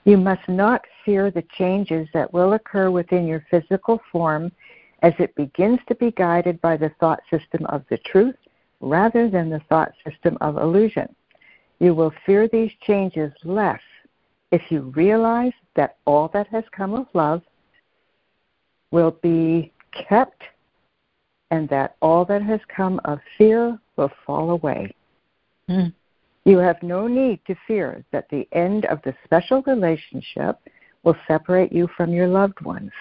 You 0.04 0.16
must 0.16 0.46
not 0.48 0.82
fear 1.04 1.30
the 1.30 1.44
changes 1.56 2.08
that 2.12 2.32
will 2.32 2.52
occur 2.52 2.90
within 2.90 3.26
your 3.26 3.44
physical 3.50 4.00
form 4.12 4.52
as 5.02 5.14
it 5.18 5.34
begins 5.34 5.78
to 5.88 5.94
be 5.94 6.10
guided 6.12 6.60
by 6.60 6.76
the 6.76 6.90
thought 7.00 7.20
system 7.30 7.64
of 7.66 7.84
the 7.90 7.98
truth 7.98 8.36
rather 8.80 9.28
than 9.30 9.50
the 9.50 9.60
thought 9.68 9.92
system 10.06 10.36
of 10.40 10.58
illusion. 10.58 11.08
You 11.78 11.94
will 11.94 12.12
fear 12.24 12.48
these 12.48 12.70
changes 12.82 13.32
less 13.44 13.80
if 14.52 14.62
you 14.70 14.92
realize 14.94 15.52
that 15.74 15.96
all 16.06 16.28
that 16.32 16.46
has 16.48 16.64
come 16.72 16.94
of 16.94 17.06
love 17.14 17.42
will 18.94 19.18
be 19.22 19.72
kept 20.08 20.40
and 21.50 21.68
that 21.68 21.96
all 22.00 22.24
that 22.24 22.42
has 22.42 22.60
come 22.74 23.00
of 23.04 23.18
fear 23.36 23.76
will 23.96 24.12
fall 24.24 24.50
away. 24.50 24.94
Mm. 25.68 25.92
You 26.44 26.58
have 26.58 26.80
no 26.80 27.08
need 27.08 27.40
to 27.48 27.56
fear 27.66 28.04
that 28.12 28.28
the 28.30 28.46
end 28.52 28.84
of 28.84 29.00
the 29.02 29.12
special 29.24 29.62
relationship 29.62 30.60
will 31.02 31.16
separate 31.26 31.72
you 31.72 31.88
from 31.96 32.12
your 32.12 32.28
loved 32.28 32.60
ones. 32.60 32.92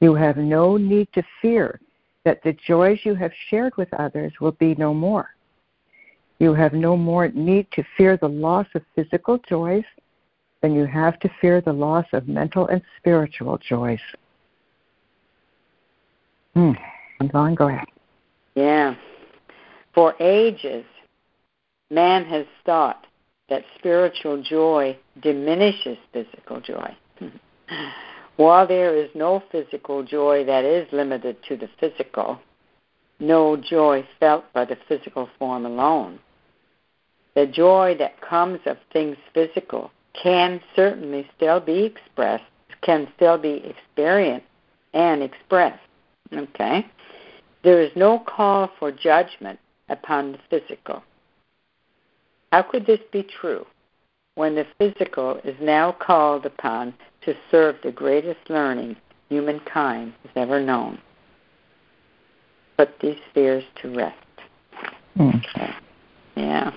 You 0.00 0.12
have 0.14 0.38
no 0.38 0.76
need 0.76 1.08
to 1.12 1.22
fear 1.40 1.80
that 2.24 2.42
the 2.42 2.56
joys 2.66 2.98
you 3.04 3.14
have 3.14 3.32
shared 3.48 3.76
with 3.76 3.94
others 3.94 4.32
will 4.40 4.56
be 4.66 4.74
no 4.74 4.92
more. 4.92 5.30
You 6.40 6.52
have 6.52 6.72
no 6.72 6.96
more 6.96 7.28
need 7.28 7.68
to 7.72 7.84
fear 7.96 8.16
the 8.16 8.28
loss 8.28 8.66
of 8.74 8.82
physical 8.96 9.38
joys 9.48 9.84
than 10.62 10.74
you 10.74 10.84
have 10.84 11.20
to 11.20 11.30
fear 11.40 11.60
the 11.60 11.72
loss 11.72 12.06
of 12.12 12.26
mental 12.26 12.66
and 12.66 12.82
spiritual 12.98 13.56
joys. 13.58 14.00
Hmm. 16.56 16.72
Yvonne, 17.20 17.54
go 17.54 17.68
ahead. 17.68 17.84
Yeah. 18.54 18.94
For 19.92 20.14
ages, 20.20 20.86
man 21.90 22.24
has 22.24 22.46
thought 22.64 23.06
that 23.50 23.62
spiritual 23.78 24.42
joy 24.42 24.96
diminishes 25.20 25.98
physical 26.14 26.62
joy. 26.62 26.96
While 28.36 28.66
there 28.66 28.96
is 28.96 29.10
no 29.14 29.42
physical 29.52 30.02
joy 30.02 30.44
that 30.46 30.64
is 30.64 30.90
limited 30.92 31.36
to 31.46 31.58
the 31.58 31.68
physical, 31.78 32.40
no 33.20 33.58
joy 33.58 34.08
felt 34.18 34.50
by 34.54 34.64
the 34.64 34.78
physical 34.88 35.28
form 35.38 35.66
alone. 35.66 36.18
The 37.34 37.46
joy 37.46 37.96
that 37.98 38.22
comes 38.22 38.60
of 38.64 38.78
things 38.94 39.18
physical 39.34 39.90
can 40.14 40.62
certainly 40.74 41.28
still 41.36 41.60
be 41.60 41.84
expressed, 41.84 42.44
can 42.80 43.08
still 43.14 43.36
be 43.36 43.62
experienced 43.62 44.46
and 44.94 45.22
expressed. 45.22 45.85
Okay? 46.32 46.86
There 47.62 47.80
is 47.80 47.90
no 47.96 48.18
call 48.18 48.70
for 48.78 48.92
judgment 48.92 49.58
upon 49.88 50.32
the 50.32 50.38
physical. 50.50 51.02
How 52.52 52.62
could 52.62 52.86
this 52.86 53.00
be 53.12 53.22
true 53.22 53.66
when 54.36 54.54
the 54.54 54.66
physical 54.78 55.40
is 55.44 55.56
now 55.60 55.92
called 55.92 56.46
upon 56.46 56.94
to 57.22 57.34
serve 57.50 57.76
the 57.82 57.92
greatest 57.92 58.40
learning 58.48 58.96
humankind 59.28 60.14
has 60.22 60.32
ever 60.36 60.60
known? 60.60 61.00
Put 62.76 62.98
these 63.00 63.18
fears 63.34 63.64
to 63.82 63.94
rest. 63.96 64.16
Hmm. 65.16 65.30
Okay. 65.30 65.74
Yeah. 66.36 66.72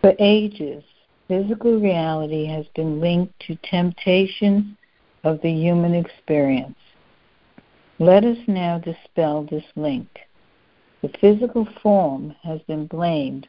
For 0.00 0.14
ages, 0.18 0.82
physical 1.28 1.80
reality 1.80 2.46
has 2.46 2.66
been 2.74 3.00
linked 3.00 3.38
to 3.46 3.56
temptations 3.62 4.76
of 5.22 5.40
the 5.42 5.52
human 5.52 5.94
experience. 5.94 6.76
Let 8.00 8.24
us 8.24 8.38
now 8.46 8.78
dispel 8.78 9.44
this 9.44 9.64
link. 9.76 10.08
The 11.02 11.10
physical 11.20 11.68
form 11.82 12.34
has 12.42 12.62
been 12.62 12.86
blamed 12.86 13.46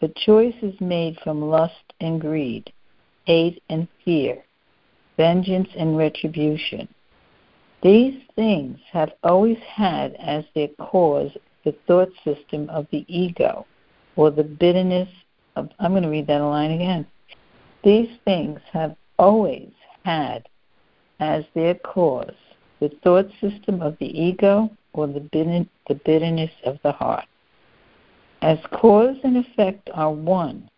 the 0.00 0.12
choice 0.16 0.56
is 0.62 0.74
made 0.80 1.16
from 1.22 1.40
lust 1.40 1.92
and 2.00 2.20
greed, 2.20 2.72
hate 3.24 3.62
and 3.70 3.86
fear, 4.04 4.44
vengeance 5.16 5.68
and 5.78 5.96
retribution. 5.96 6.88
These 7.82 8.20
things 8.34 8.80
have 8.90 9.12
always 9.22 9.58
had 9.60 10.14
as 10.16 10.44
their 10.56 10.68
cause 10.80 11.30
the 11.64 11.76
thought 11.86 12.10
system 12.24 12.68
of 12.70 12.88
the 12.90 13.06
ego 13.06 13.64
or 14.16 14.32
the 14.32 14.42
bitterness 14.42 15.08
of, 15.54 15.70
I'm 15.78 15.92
going 15.92 16.02
to 16.02 16.08
read 16.08 16.26
that 16.26 16.42
line 16.42 16.72
again. 16.72 17.06
These 17.84 18.10
things 18.24 18.58
have 18.72 18.96
always 19.20 19.70
had 20.04 20.48
as 21.20 21.44
their 21.54 21.76
cause 21.76 22.34
the 22.84 22.96
thought 23.02 23.30
system 23.40 23.80
of 23.80 23.96
the 23.98 24.06
ego 24.06 24.70
or 24.92 25.06
the, 25.06 25.20
bitterness 26.04 26.50
of 26.64 26.78
the 26.82 26.92
heart. 26.92 27.24
As 28.42 28.58
cause 28.72 29.16
and 29.24 29.38
effect 29.38 29.88
are 29.94 30.12
one, 30.12 30.68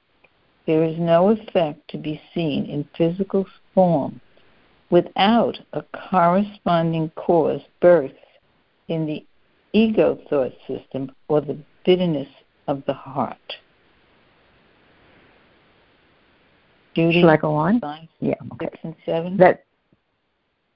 there 0.67 0.85
is 0.85 0.97
no 1.01 1.31
effect 1.31 1.89
to 1.89 1.99
be 1.99 2.21
seen 2.33 2.67
in 2.67 2.89
physical 2.97 3.45
form 3.75 4.21
without 4.91 5.59
a 5.73 5.83
corresponding 6.11 7.11
cause 7.17 7.61
birth 7.81 8.13
in 8.87 9.05
the 9.05 9.27
ego 9.73 10.17
thought 10.31 10.53
system 10.69 11.11
or 11.27 11.41
the 11.41 11.59
bitterness 11.85 12.29
of 12.69 12.85
the 12.87 12.93
heart. 12.93 13.37
Judy, 16.95 17.21
Shall 17.21 17.31
I 17.31 17.37
go 17.37 17.55
on? 17.55 17.81
Five, 17.81 18.09
yeah. 18.21 18.35
Okay. 18.55 18.67
Six 18.67 18.79
and 18.85 18.95
seven. 19.05 19.37
That. 19.39 19.66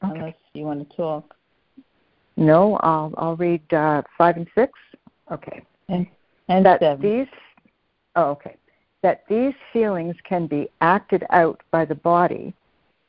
Okay. 0.05 0.19
Unless 0.19 0.35
you 0.55 0.65
want 0.65 0.89
to 0.89 0.97
talk. 0.97 1.35
No, 2.37 2.77
I'll 2.77 3.13
I'll 3.19 3.37
read 3.37 3.61
uh, 3.73 4.03
five 4.17 4.37
and 4.37 4.47
six. 4.55 4.73
Okay. 5.31 5.63
And 5.89 6.07
and 6.51 6.65
that 6.67 6.81
seven. 6.81 7.03
these 7.03 7.29
oh 8.17 8.31
okay 8.31 8.57
that 9.03 9.25
these 9.29 9.55
feelings 9.73 10.17
can 10.25 10.47
be 10.47 10.69
acted 10.83 11.25
out 11.31 11.61
by 11.71 11.85
the 11.85 11.95
body 11.95 12.53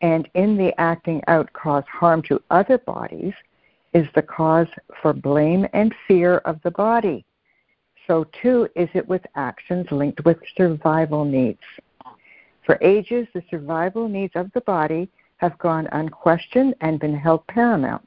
and 0.02 0.30
in 0.36 0.58
the 0.58 0.80
acting 0.80 1.22
out 1.28 1.52
cause 1.54 1.84
harm 1.92 2.22
to 2.22 2.42
other 2.50 2.78
bodies 2.78 3.34
is 3.94 4.08
the 4.16 4.22
cause 4.22 4.68
for 5.02 5.12
blame 5.12 5.68
and 5.74 5.94
fear 6.08 6.38
of 6.40 6.60
the 6.64 6.72
body 6.72 7.26
so 8.08 8.26
too 8.42 8.68
is 8.76 8.90
it 8.94 9.08
with 9.08 9.26
actions 9.36 9.86
linked 9.92 10.24
with 10.24 10.38
survival 10.56 11.26
needs 11.26 11.60
for 12.66 12.78
ages 12.82 13.28
the 13.34 13.44
survival 13.50 14.08
needs 14.08 14.34
of 14.36 14.52
the 14.54 14.62
body 14.62 15.10
have 15.42 15.58
gone 15.60 15.88
unquestioned 15.92 16.74
and 16.82 17.00
been 17.00 17.16
held 17.16 17.46
paramount 17.48 18.06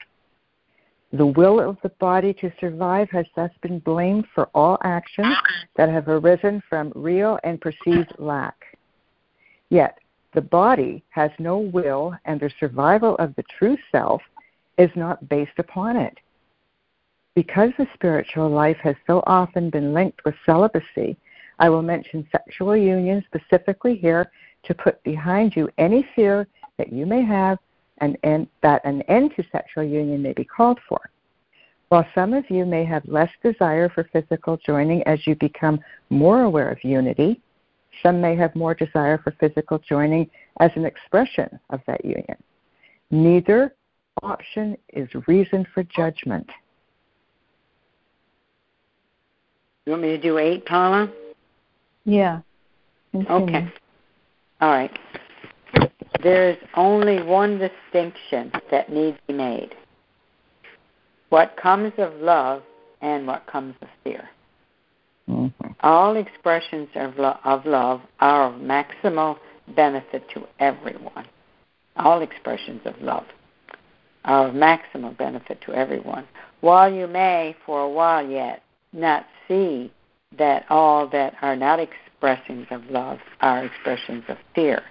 the 1.15 1.27
will 1.27 1.61
of 1.61 1.77
the 1.83 1.91
body 2.01 2.35
to 2.35 2.53
survive 2.59 3.09
has 3.11 3.27
thus 3.37 3.51
been 3.63 3.79
blamed 3.79 4.27
for 4.35 4.49
all 4.53 4.79
actions 4.83 5.37
that 5.77 5.89
have 5.89 6.09
arisen 6.09 6.61
from 6.69 6.93
real 6.97 7.39
and 7.45 7.61
perceived 7.61 8.13
lack. 8.19 8.57
Yet, 9.69 9.99
the 10.35 10.41
body 10.41 11.05
has 11.11 11.31
no 11.39 11.59
will, 11.59 12.17
and 12.25 12.41
the 12.41 12.51
survival 12.59 13.15
of 13.17 13.33
the 13.37 13.45
true 13.57 13.77
self 13.93 14.23
is 14.77 14.91
not 14.97 15.29
based 15.29 15.57
upon 15.59 15.97
it. 15.97 16.19
Because 17.37 17.71
the 17.79 17.87
spiritual 17.95 18.51
life 18.51 18.79
has 18.83 18.97
so 19.07 19.23
often 19.25 19.71
been 19.71 19.95
linked 19.95 20.25
with 20.25 20.35
celibacy, 20.45 21.17
I 21.61 21.69
will 21.69 21.83
mention 21.83 22.27
sexual 22.33 22.77
union 22.77 23.25
specifically 23.27 23.95
here 23.95 24.33
to 24.65 24.75
put 24.75 25.01
behind 25.05 25.55
you 25.55 25.71
any 25.79 26.05
fear 26.17 26.49
that 26.79 26.93
you 26.93 27.07
may 27.07 27.25
have 27.25 27.59
and, 27.99 28.17
and 28.23 28.47
that 28.63 28.85
an 28.85 29.03
end 29.03 29.33
to 29.37 29.45
sexual 29.53 29.85
union 29.85 30.23
may 30.23 30.33
be 30.33 30.45
called 30.45 30.79
for. 30.89 31.01
While 31.89 32.07
some 32.15 32.33
of 32.33 32.49
you 32.51 32.65
may 32.65 32.85
have 32.85 33.03
less 33.07 33.31
desire 33.43 33.89
for 33.89 34.09
physical 34.13 34.57
joining 34.57 35.03
as 35.05 35.27
you 35.27 35.37
become 35.37 35.81
more 36.11 36.43
aware 36.43 36.71
of 36.71 36.83
unity, 36.83 37.41
some 38.03 38.21
may 38.21 38.35
have 38.35 38.55
more 38.57 38.75
desire 38.75 39.19
for 39.19 39.33
physical 39.39 39.79
joining 39.79 40.29
as 40.61 40.71
an 40.75 40.85
expression 40.85 41.59
of 41.71 41.81
that 41.87 42.05
union. 42.05 42.37
Neither 43.11 43.75
option 44.23 44.77
is 44.93 45.09
reason 45.29 45.67
for 45.73 45.85
judgment. 45.85 46.49
You 49.87 49.93
want 49.93 50.03
me 50.03 50.09
to 50.09 50.19
do 50.19 50.39
eight, 50.39 50.65
Paula? 50.65 51.13
Yeah. 52.05 52.41
Continue. 53.13 53.43
Okay. 53.43 53.73
All 54.61 54.71
right. 54.71 54.99
There 56.25 56.49
is 56.49 56.57
only 56.75 57.23
one 57.23 57.59
distinction 57.59 58.51
that 58.71 58.91
needs 58.91 59.19
to 59.19 59.23
be 59.27 59.35
made 59.35 59.75
what 61.29 61.57
comes 61.57 61.93
of 61.99 62.15
love 62.21 62.63
and 63.03 63.27
what 63.27 63.47
comes 63.47 63.75
of 63.83 63.89
fear. 64.05 64.29
Mm-hmm. 65.29 65.73
All 65.81 66.17
expressions 66.17 66.89
of, 66.95 67.19
lo- 67.19 67.39
of 67.45 67.67
love 67.67 68.01
are 68.21 68.45
of 68.45 68.61
maximal 68.61 69.37
benefit 69.75 70.25
to 70.33 70.47
everyone. 70.61 71.27
All 71.97 72.23
expressions 72.23 72.81
of 72.85 72.95
love 73.03 73.25
are 74.25 74.49
of 74.49 74.55
maximal 74.55 75.17
benefit 75.19 75.61
to 75.67 75.75
everyone. 75.75 76.27
While 76.61 76.93
you 76.93 77.07
may, 77.07 77.57
for 77.67 77.83
a 77.83 77.91
while 77.91 78.27
yet, 78.27 78.63
not 78.93 79.27
see 79.49 79.93
that 80.39 80.65
all 80.71 81.09
that 81.09 81.35
are 81.43 81.57
not 81.57 81.81
expressions 81.81 82.67
of 82.71 82.83
love 82.91 83.19
are 83.41 83.65
expressions 83.65 84.25
of 84.29 84.39
fear, 84.55 84.85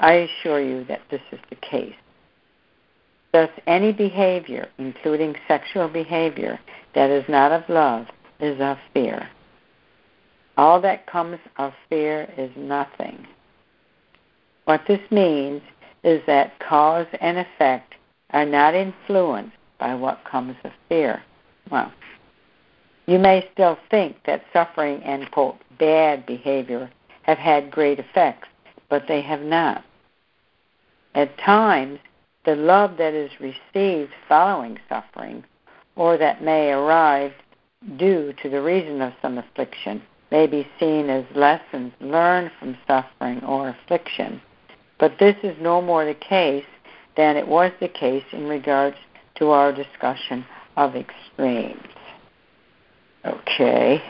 I 0.00 0.12
assure 0.14 0.60
you 0.60 0.84
that 0.84 1.02
this 1.10 1.22
is 1.32 1.40
the 1.50 1.56
case. 1.56 1.94
Thus, 3.32 3.50
any 3.66 3.92
behavior, 3.92 4.68
including 4.78 5.34
sexual 5.48 5.88
behavior, 5.88 6.58
that 6.94 7.10
is 7.10 7.24
not 7.28 7.52
of 7.52 7.68
love 7.68 8.06
is 8.40 8.60
of 8.60 8.78
fear. 8.92 9.28
All 10.56 10.80
that 10.82 11.06
comes 11.06 11.38
of 11.56 11.72
fear 11.88 12.32
is 12.36 12.50
nothing. 12.56 13.26
What 14.64 14.82
this 14.86 15.00
means 15.10 15.62
is 16.04 16.22
that 16.26 16.58
cause 16.60 17.06
and 17.20 17.38
effect 17.38 17.94
are 18.30 18.46
not 18.46 18.74
influenced 18.74 19.56
by 19.78 19.94
what 19.94 20.24
comes 20.24 20.56
of 20.64 20.72
fear. 20.88 21.22
Well, 21.70 21.92
you 23.06 23.18
may 23.18 23.48
still 23.52 23.78
think 23.90 24.16
that 24.26 24.44
suffering 24.52 25.02
and, 25.02 25.30
quote, 25.30 25.58
bad 25.78 26.24
behavior 26.24 26.90
have 27.22 27.38
had 27.38 27.70
great 27.70 27.98
effects, 27.98 28.48
but 28.88 29.06
they 29.08 29.20
have 29.22 29.42
not. 29.42 29.84
At 31.14 31.38
times, 31.38 31.98
the 32.44 32.56
love 32.56 32.96
that 32.98 33.14
is 33.14 33.30
received 33.40 34.12
following 34.28 34.78
suffering, 34.88 35.44
or 35.96 36.16
that 36.18 36.42
may 36.42 36.72
arrive 36.72 37.32
due 37.96 38.34
to 38.42 38.48
the 38.48 38.62
reason 38.62 39.00
of 39.00 39.12
some 39.22 39.38
affliction, 39.38 40.02
may 40.30 40.46
be 40.46 40.66
seen 40.80 41.08
as 41.08 41.24
lessons 41.34 41.92
learned 42.00 42.50
from 42.58 42.76
suffering 42.86 43.42
or 43.44 43.68
affliction. 43.68 44.40
But 44.98 45.18
this 45.18 45.36
is 45.42 45.56
no 45.60 45.80
more 45.80 46.04
the 46.04 46.14
case 46.14 46.64
than 47.16 47.36
it 47.36 47.46
was 47.46 47.72
the 47.80 47.88
case 47.88 48.24
in 48.32 48.48
regards 48.48 48.96
to 49.36 49.50
our 49.50 49.72
discussion 49.72 50.44
of 50.76 50.96
extremes. 50.96 51.80
Okay. 53.24 54.02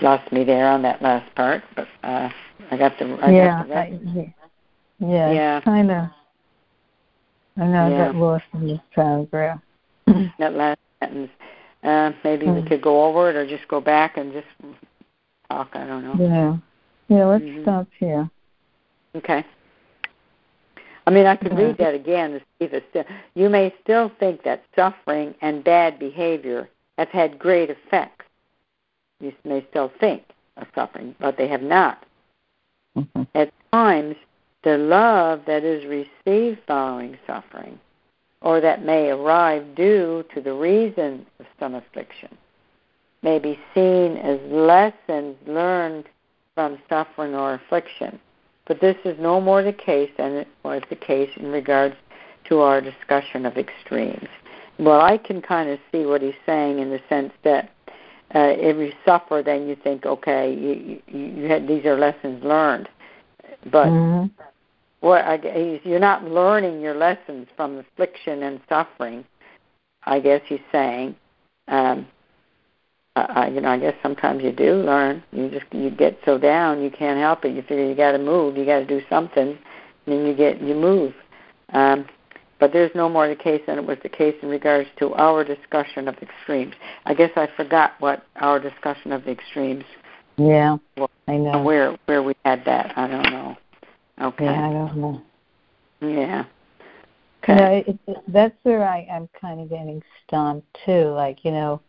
Lost 0.00 0.30
me 0.32 0.44
there 0.44 0.68
on 0.68 0.82
that 0.82 1.02
last 1.02 1.34
part, 1.34 1.62
but 1.74 1.88
uh, 2.04 2.30
I 2.70 2.76
got 2.76 2.98
the. 2.98 3.06
I 3.22 3.30
yeah, 3.30 3.64
got 3.66 3.68
the 3.68 3.76
I, 3.76 4.34
yeah, 5.00 5.32
yeah, 5.32 5.60
kind 5.60 5.90
of. 5.90 6.08
I 7.56 7.66
know 7.66 7.88
yeah. 7.88 8.02
I 8.04 8.06
got 8.06 8.14
lost 8.14 8.44
in 8.54 8.68
this 8.68 8.80
paragraph. 8.94 9.60
that 10.38 10.54
last 10.54 10.80
sentence. 11.00 11.30
Uh, 11.82 12.12
maybe 12.24 12.46
mm. 12.46 12.56
we 12.56 12.60
hmm. 12.62 12.66
could 12.68 12.82
go 12.82 13.04
over 13.04 13.30
it, 13.30 13.36
or 13.36 13.46
just 13.46 13.68
go 13.68 13.80
back 13.80 14.16
and 14.16 14.32
just 14.32 14.46
talk. 15.48 15.70
I 15.74 15.86
don't 15.86 16.04
know. 16.04 16.60
Yeah, 17.08 17.16
yeah. 17.16 17.24
Let's 17.24 17.44
mm-hmm. 17.44 17.62
stop 17.62 17.88
here. 17.98 18.30
Okay. 19.14 19.44
I 21.06 21.10
mean, 21.10 21.24
I 21.24 21.36
could 21.36 21.56
read 21.56 21.78
that 21.78 21.94
again 21.94 22.32
to 22.32 22.38
see 22.38 22.66
if 22.66 22.72
it's 22.74 22.86
still. 22.90 23.04
You 23.34 23.48
may 23.48 23.74
still 23.82 24.12
think 24.20 24.42
that 24.42 24.64
suffering 24.76 25.34
and 25.40 25.64
bad 25.64 25.98
behavior 25.98 26.68
have 26.98 27.08
had 27.08 27.38
great 27.38 27.70
effects. 27.70 28.26
You 29.20 29.32
may 29.44 29.66
still 29.70 29.90
think 30.00 30.22
of 30.58 30.66
suffering, 30.74 31.14
but 31.18 31.38
they 31.38 31.48
have 31.48 31.62
not. 31.62 32.04
Mm-hmm. 32.98 33.22
At 33.34 33.52
times, 33.72 34.16
the 34.64 34.76
love 34.76 35.42
that 35.46 35.64
is 35.64 35.84
received 35.84 36.58
following 36.66 37.18
suffering, 37.26 37.78
or 38.42 38.60
that 38.60 38.84
may 38.84 39.10
arrive 39.10 39.74
due 39.74 40.24
to 40.34 40.40
the 40.40 40.52
reason 40.52 41.26
of 41.40 41.46
some 41.58 41.74
affliction, 41.74 42.36
may 43.22 43.38
be 43.38 43.58
seen 43.74 44.16
as 44.16 44.40
lessons 44.50 45.36
learned 45.46 46.04
from 46.54 46.78
suffering 46.88 47.34
or 47.34 47.54
affliction 47.54 48.18
but 48.68 48.82
this 48.82 48.96
is 49.04 49.18
no 49.18 49.40
more 49.40 49.62
the 49.62 49.72
case 49.72 50.10
than 50.18 50.32
it 50.34 50.48
was 50.62 50.82
the 50.90 50.96
case 50.96 51.30
in 51.36 51.50
regards 51.50 51.96
to 52.44 52.60
our 52.60 52.80
discussion 52.80 53.46
of 53.46 53.56
extremes. 53.56 54.28
Well, 54.78 55.00
I 55.00 55.16
can 55.16 55.42
kind 55.42 55.70
of 55.70 55.80
see 55.90 56.04
what 56.04 56.22
he's 56.22 56.34
saying 56.46 56.78
in 56.78 56.90
the 56.90 57.00
sense 57.08 57.32
that 57.42 57.70
uh, 58.34 58.52
if 58.56 58.76
you 58.76 58.92
suffer, 59.04 59.42
then 59.44 59.66
you 59.66 59.76
think, 59.76 60.04
okay, 60.04 60.52
you, 60.52 61.00
you, 61.06 61.26
you 61.26 61.48
had, 61.48 61.66
these 61.66 61.84
are 61.86 61.98
lessons 61.98 62.42
learned, 62.44 62.88
but 63.64 63.86
mm-hmm. 63.86 64.26
what 65.00 65.24
I, 65.24 65.80
you're 65.84 65.98
not 65.98 66.24
learning 66.24 66.80
your 66.80 66.94
lessons 66.94 67.48
from 67.56 67.78
affliction 67.78 68.42
and 68.42 68.60
suffering. 68.68 69.24
I 70.04 70.20
guess 70.20 70.42
he's 70.46 70.60
saying, 70.72 71.16
um, 71.68 72.06
I, 73.16 73.48
you 73.48 73.60
know, 73.60 73.70
I 73.70 73.78
guess 73.78 73.94
sometimes 74.02 74.42
you 74.42 74.52
do 74.52 74.74
learn. 74.74 75.22
You 75.32 75.50
just 75.50 75.66
you 75.72 75.90
get 75.90 76.18
so 76.24 76.38
down, 76.38 76.82
you 76.82 76.90
can't 76.90 77.18
help 77.18 77.44
it. 77.44 77.54
You 77.54 77.62
figure 77.62 77.88
you 77.88 77.94
got 77.94 78.12
to 78.12 78.18
move, 78.18 78.56
you 78.56 78.64
got 78.64 78.80
to 78.80 78.86
do 78.86 79.00
something, 79.08 79.48
and 79.48 79.58
then 80.06 80.26
you 80.26 80.34
get 80.34 80.60
you 80.60 80.74
move. 80.74 81.14
Um, 81.72 82.06
but 82.60 82.72
there's 82.72 82.90
no 82.94 83.08
more 83.08 83.28
the 83.28 83.36
case 83.36 83.62
than 83.66 83.78
it 83.78 83.86
was 83.86 83.98
the 84.02 84.08
case 84.08 84.34
in 84.42 84.48
regards 84.48 84.88
to 84.98 85.14
our 85.14 85.44
discussion 85.44 86.08
of 86.08 86.16
extremes. 86.18 86.74
I 87.04 87.14
guess 87.14 87.30
I 87.36 87.48
forgot 87.56 87.92
what 88.00 88.24
our 88.36 88.58
discussion 88.58 89.12
of 89.12 89.24
the 89.24 89.30
extremes. 89.30 89.84
Yeah, 90.36 90.78
was, 90.96 91.10
I 91.26 91.36
know 91.36 91.62
where 91.62 91.96
where 92.06 92.22
we 92.22 92.34
had 92.44 92.64
that. 92.64 92.96
I 92.96 93.08
don't 93.08 93.30
know. 93.30 93.56
Okay. 94.20 94.44
Yeah, 94.44 94.68
I 94.68 94.72
don't 94.72 94.96
know. 94.96 95.22
Yeah. 96.00 96.44
Okay. 97.42 97.52
You 97.52 97.56
know, 97.56 97.72
it, 97.72 97.98
it, 98.06 98.16
that's 98.28 98.56
where 98.62 98.86
I, 98.86 99.06
I'm 99.12 99.28
kind 99.40 99.60
of 99.60 99.68
getting 99.68 100.02
stumped 100.26 100.66
too. 100.84 101.10
Like, 101.10 101.44
you 101.44 101.50
know, 101.50 101.80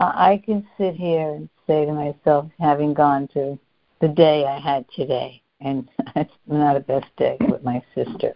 I 0.00 0.40
can 0.44 0.66
sit 0.78 0.94
here 0.94 1.30
and 1.34 1.48
say 1.66 1.84
to 1.84 1.92
myself, 1.92 2.50
having 2.60 2.94
gone 2.94 3.28
through 3.32 3.58
the 4.00 4.08
day 4.08 4.44
I 4.46 4.58
had 4.58 4.84
today, 4.94 5.42
and 5.60 5.88
it's 6.16 6.32
not 6.46 6.76
a 6.76 6.80
best 6.80 7.08
day 7.16 7.36
with 7.40 7.64
my 7.64 7.82
sister, 7.94 8.34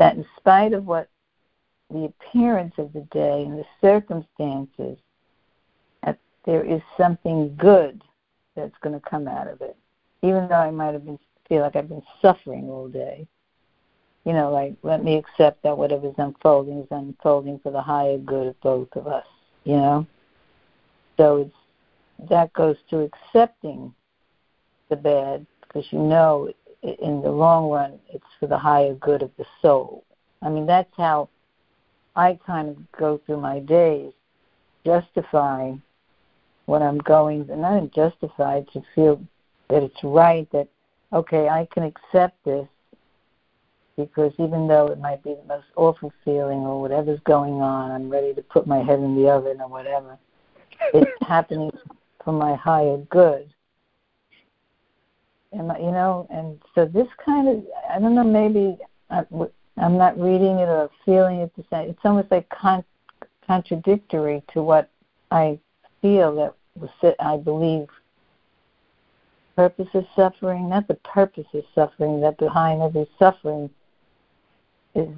that 0.00 0.16
in 0.16 0.24
spite 0.36 0.72
of 0.72 0.86
what 0.86 1.08
the 1.90 2.06
appearance 2.06 2.72
of 2.78 2.92
the 2.94 3.06
day 3.12 3.44
and 3.44 3.58
the 3.58 3.66
circumstances, 3.82 4.98
that 6.02 6.18
there 6.46 6.64
is 6.64 6.80
something 6.96 7.54
good 7.56 8.02
that's 8.56 8.74
going 8.80 8.98
to 8.98 9.08
come 9.08 9.28
out 9.28 9.46
of 9.46 9.60
it, 9.60 9.76
even 10.22 10.48
though 10.48 10.54
I 10.54 10.70
might 10.70 10.94
have 10.94 11.04
been 11.04 11.18
feel 11.48 11.60
like 11.60 11.76
I've 11.76 11.88
been 11.88 12.02
suffering 12.22 12.70
all 12.70 12.88
day. 12.88 13.26
You 14.24 14.32
know, 14.32 14.50
like 14.50 14.74
let 14.82 15.04
me 15.04 15.16
accept 15.16 15.62
that 15.64 15.76
whatever's 15.76 16.14
unfolding 16.16 16.78
is 16.78 16.88
unfolding 16.90 17.58
for 17.58 17.70
the 17.70 17.82
higher 17.82 18.18
good 18.18 18.46
of 18.46 18.60
both 18.62 18.88
of 18.96 19.06
us. 19.06 19.26
You 19.64 19.76
know. 19.76 20.06
So 21.18 21.36
it's, 21.42 22.30
that 22.30 22.52
goes 22.54 22.76
to 22.88 23.00
accepting 23.00 23.92
the 24.88 24.96
bad 24.96 25.46
because 25.60 25.84
you 25.92 25.98
know 25.98 26.50
in 26.82 27.22
the 27.22 27.30
long 27.30 27.70
run 27.70 27.98
it's 28.12 28.24
for 28.38 28.46
the 28.46 28.58
higher 28.58 28.94
good 28.94 29.22
of 29.22 29.30
the 29.36 29.44
soul. 29.62 30.04
I 30.42 30.48
mean, 30.48 30.66
that's 30.66 30.92
how 30.96 31.28
I 32.16 32.38
kind 32.46 32.68
of 32.68 32.76
go 32.92 33.20
through 33.24 33.40
my 33.40 33.60
days, 33.60 34.12
justifying 34.84 35.82
what 36.66 36.82
I'm 36.82 36.98
going, 36.98 37.48
and 37.50 37.62
not 37.62 37.92
justified 37.92 38.66
to 38.72 38.82
feel 38.94 39.20
that 39.68 39.82
it's 39.82 40.02
right 40.02 40.50
that, 40.52 40.68
okay, 41.12 41.48
I 41.48 41.68
can 41.72 41.84
accept 41.84 42.42
this 42.44 42.66
because 43.96 44.32
even 44.38 44.66
though 44.66 44.86
it 44.86 44.98
might 44.98 45.22
be 45.22 45.34
the 45.34 45.46
most 45.46 45.66
awful 45.76 46.12
feeling 46.24 46.60
or 46.60 46.80
whatever's 46.80 47.20
going 47.24 47.60
on, 47.60 47.90
I'm 47.90 48.08
ready 48.08 48.32
to 48.34 48.42
put 48.42 48.66
my 48.66 48.78
head 48.78 48.98
in 48.98 49.14
the 49.14 49.28
oven 49.28 49.60
or 49.60 49.68
whatever 49.68 50.18
it's 50.94 51.26
happening 51.26 51.70
for 52.24 52.32
my 52.32 52.54
higher 52.54 52.96
good. 53.10 53.52
And 55.52 55.72
you 55.80 55.90
know, 55.90 56.26
and 56.30 56.60
so 56.74 56.86
this 56.86 57.08
kind 57.24 57.48
of 57.48 57.64
I 57.90 57.98
don't 57.98 58.14
know 58.14 58.24
maybe 58.24 58.78
I, 59.10 59.24
I'm 59.76 59.96
not 59.96 60.18
reading 60.20 60.58
it 60.58 60.68
or 60.68 60.90
feeling 61.04 61.40
it 61.40 61.52
the 61.56 61.64
same. 61.70 61.90
It's 61.90 62.04
almost 62.04 62.30
like 62.30 62.48
con- 62.50 62.84
contradictory 63.46 64.42
to 64.52 64.62
what 64.62 64.90
I 65.30 65.58
feel 66.00 66.34
that 66.36 66.54
was 66.76 66.90
I 67.18 67.36
believe 67.36 67.88
purpose 69.56 69.88
of 69.94 70.06
suffering, 70.16 70.68
not 70.68 70.88
the 70.88 70.94
purpose 70.94 71.46
of 71.52 71.64
suffering, 71.74 72.20
that 72.20 72.38
behind 72.38 72.80
every 72.80 73.06
suffering 73.18 73.68
is 74.94 75.08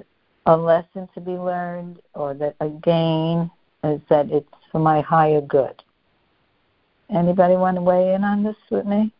a 0.45 0.57
lesson 0.57 1.07
to 1.13 1.21
be 1.21 1.31
learned 1.31 2.01
or 2.13 2.33
that 2.33 2.55
a 2.59 2.67
gain 2.67 3.49
is 3.83 4.01
that 4.09 4.29
it's 4.31 4.47
for 4.71 4.79
my 4.79 5.01
higher 5.01 5.41
good. 5.41 5.81
Anybody 7.09 7.55
want 7.55 7.77
to 7.77 7.81
weigh 7.81 8.13
in 8.13 8.23
on 8.23 8.43
this 8.43 8.55
with 8.69 8.85
me? 8.85 9.13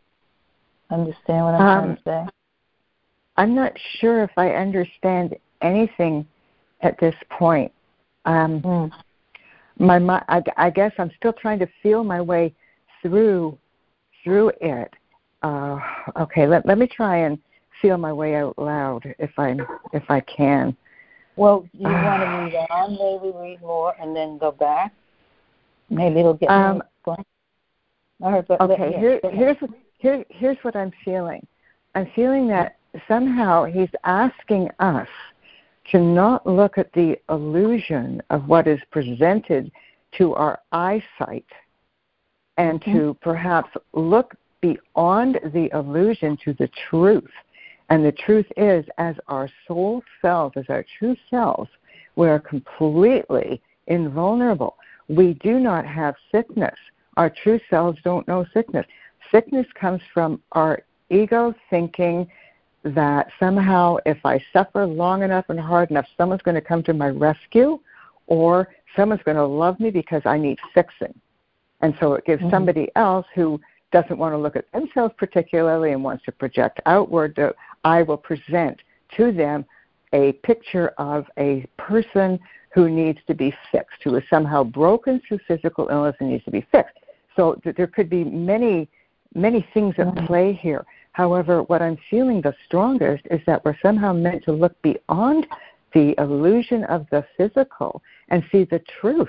Understand 0.94 1.44
what 1.44 1.54
I'm 1.54 1.60
um, 1.60 1.84
trying 1.84 1.96
to 1.96 2.02
say? 2.04 2.32
I'm 3.36 3.54
not 3.54 3.72
sure 3.98 4.22
if 4.22 4.30
I 4.36 4.50
understand 4.50 5.34
anything 5.60 6.24
at 6.82 6.98
this 7.00 7.14
point. 7.30 7.72
Um, 8.26 8.60
mm. 8.60 8.92
My, 9.78 10.22
I, 10.28 10.40
I 10.56 10.70
guess 10.70 10.92
I'm 10.98 11.10
still 11.16 11.32
trying 11.32 11.58
to 11.58 11.68
feel 11.82 12.04
my 12.04 12.20
way 12.20 12.54
through 13.02 13.58
through 14.22 14.52
it. 14.60 14.94
Uh, 15.42 15.78
okay, 16.16 16.46
let 16.46 16.64
let 16.64 16.78
me 16.78 16.86
try 16.86 17.18
and 17.18 17.38
feel 17.82 17.98
my 17.98 18.12
way 18.12 18.36
out 18.36 18.56
loud 18.56 19.02
if 19.18 19.32
I 19.36 19.56
if 19.92 20.04
I 20.08 20.20
can. 20.20 20.76
Well, 21.34 21.68
you 21.72 21.88
uh, 21.88 21.92
want 21.92 22.22
to 22.22 22.26
read 22.56 22.66
on, 22.70 22.92
maybe 22.92 23.36
read 23.36 23.60
more, 23.62 23.94
and 24.00 24.14
then 24.14 24.38
go 24.38 24.52
back. 24.52 24.94
Maybe 25.90 26.20
it'll 26.20 26.34
get 26.34 26.50
um, 26.50 26.82
more. 27.04 27.16
All 28.22 28.32
right, 28.32 28.46
but 28.46 28.60
okay, 28.60 28.92
here, 28.96 29.20
here's 29.32 29.56
here, 29.98 30.24
here's 30.28 30.58
what 30.62 30.76
I'm 30.76 30.92
feeling. 31.04 31.46
I'm 31.94 32.10
feeling 32.14 32.48
that 32.48 32.76
somehow 33.08 33.64
he's 33.64 33.90
asking 34.04 34.70
us 34.78 35.08
to 35.90 35.98
not 35.98 36.46
look 36.46 36.78
at 36.78 36.92
the 36.92 37.16
illusion 37.28 38.22
of 38.30 38.48
what 38.48 38.66
is 38.66 38.80
presented 38.90 39.70
to 40.18 40.34
our 40.34 40.60
eyesight 40.72 41.46
and 42.56 42.80
mm-hmm. 42.80 42.92
to 42.92 43.16
perhaps 43.20 43.70
look 43.92 44.34
beyond 44.60 45.40
the 45.52 45.68
illusion 45.74 46.38
to 46.44 46.54
the 46.54 46.70
truth. 46.88 47.30
And 47.90 48.04
the 48.04 48.12
truth 48.12 48.46
is, 48.56 48.84
as 48.96 49.16
our 49.28 49.48
soul 49.68 50.02
selves, 50.22 50.56
as 50.56 50.64
our 50.68 50.84
true 50.98 51.16
selves, 51.28 51.68
we 52.16 52.28
are 52.28 52.38
completely 52.38 53.60
invulnerable. 53.88 54.76
We 55.08 55.34
do 55.34 55.60
not 55.60 55.84
have 55.84 56.14
sickness. 56.32 56.74
Our 57.16 57.28
true 57.28 57.60
selves 57.68 57.98
don't 58.02 58.26
know 58.26 58.46
sickness. 58.54 58.86
Sickness 59.30 59.66
comes 59.74 60.00
from 60.12 60.40
our 60.52 60.82
ego 61.10 61.54
thinking 61.70 62.28
that 62.84 63.28
somehow 63.40 63.96
if 64.04 64.18
I 64.24 64.42
suffer 64.52 64.86
long 64.86 65.22
enough 65.22 65.46
and 65.48 65.58
hard 65.58 65.90
enough, 65.90 66.06
someone's 66.16 66.42
going 66.42 66.54
to 66.56 66.60
come 66.60 66.82
to 66.84 66.92
my 66.92 67.08
rescue 67.08 67.78
or 68.26 68.68
someone's 68.96 69.22
going 69.22 69.36
to 69.36 69.46
love 69.46 69.80
me 69.80 69.90
because 69.90 70.22
I 70.24 70.38
need 70.38 70.58
fixing. 70.72 71.14
And 71.80 71.94
so 72.00 72.14
it 72.14 72.24
gives 72.24 72.42
mm-hmm. 72.42 72.50
somebody 72.50 72.90
else 72.96 73.26
who 73.34 73.60
doesn't 73.92 74.18
want 74.18 74.32
to 74.34 74.38
look 74.38 74.56
at 74.56 74.70
themselves 74.72 75.14
particularly 75.16 75.92
and 75.92 76.02
wants 76.02 76.24
to 76.24 76.32
project 76.32 76.80
outward, 76.86 77.34
that 77.36 77.54
I 77.84 78.02
will 78.02 78.16
present 78.16 78.80
to 79.16 79.32
them 79.32 79.64
a 80.12 80.32
picture 80.44 80.88
of 80.98 81.26
a 81.38 81.66
person 81.76 82.38
who 82.74 82.88
needs 82.88 83.18
to 83.28 83.34
be 83.34 83.54
fixed, 83.70 84.02
who 84.02 84.16
is 84.16 84.24
somehow 84.28 84.64
broken 84.64 85.20
through 85.26 85.38
physical 85.46 85.88
illness 85.88 86.16
and 86.20 86.30
needs 86.30 86.44
to 86.44 86.50
be 86.50 86.66
fixed. 86.72 86.96
So 87.36 87.60
there 87.64 87.86
could 87.86 88.10
be 88.10 88.24
many, 88.24 88.88
many 89.34 89.66
things 89.74 89.94
at 89.98 90.06
mm-hmm. 90.06 90.26
play 90.26 90.52
here. 90.52 90.84
However, 91.12 91.62
what 91.64 91.82
I'm 91.82 91.98
feeling 92.10 92.40
the 92.40 92.54
strongest 92.66 93.24
is 93.30 93.40
that 93.46 93.64
we're 93.64 93.78
somehow 93.82 94.12
meant 94.12 94.44
to 94.44 94.52
look 94.52 94.80
beyond 94.82 95.46
the 95.92 96.14
illusion 96.18 96.84
of 96.84 97.06
the 97.10 97.24
physical 97.36 98.02
and 98.28 98.42
see 98.50 98.64
the 98.64 98.82
truth. 99.00 99.28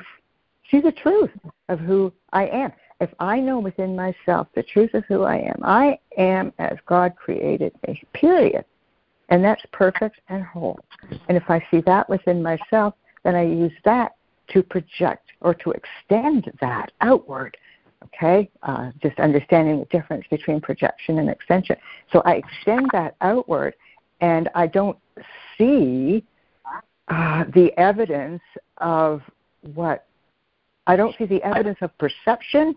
See 0.71 0.81
the 0.81 0.91
truth 0.91 1.31
of 1.69 1.79
who 1.79 2.11
I 2.33 2.47
am. 2.47 2.71
If 2.99 3.11
I 3.19 3.39
know 3.39 3.59
within 3.59 3.95
myself 3.95 4.47
the 4.55 4.63
truth 4.63 4.93
of 4.93 5.05
who 5.05 5.23
I 5.23 5.37
am, 5.37 5.59
I 5.63 5.99
am 6.17 6.53
as 6.57 6.77
God 6.87 7.15
created 7.15 7.73
me, 7.87 8.01
period. 8.13 8.65
And 9.29 9.43
that's 9.43 9.61
perfect 9.71 10.19
and 10.29 10.43
whole. 10.43 10.79
And 11.27 11.37
if 11.37 11.49
I 11.49 11.63
see 11.69 11.81
that 11.81 12.09
within 12.09 12.41
myself, 12.41 12.95
then 13.23 13.35
I 13.35 13.43
use 13.43 13.73
that 13.83 14.15
to 14.49 14.63
project 14.63 15.31
or 15.41 15.53
to 15.55 15.71
extend 15.71 16.51
that 16.61 16.91
outward 17.01 17.57
okay? 18.03 18.49
Uh, 18.63 18.91
just 19.01 19.19
understanding 19.19 19.79
the 19.79 19.85
difference 19.85 20.25
between 20.29 20.61
projection 20.61 21.19
and 21.19 21.29
extension. 21.29 21.75
So 22.11 22.21
I 22.25 22.33
extend 22.33 22.87
that 22.93 23.15
outward, 23.21 23.75
and 24.21 24.49
I 24.55 24.67
don't 24.67 24.97
see 25.57 26.23
uh, 27.07 27.45
the 27.53 27.71
evidence 27.77 28.41
of 28.77 29.21
what 29.73 30.05
I 30.87 30.95
don't 30.95 31.15
see 31.17 31.25
the 31.25 31.41
evidence 31.43 31.77
of 31.81 31.97
perception. 31.97 32.75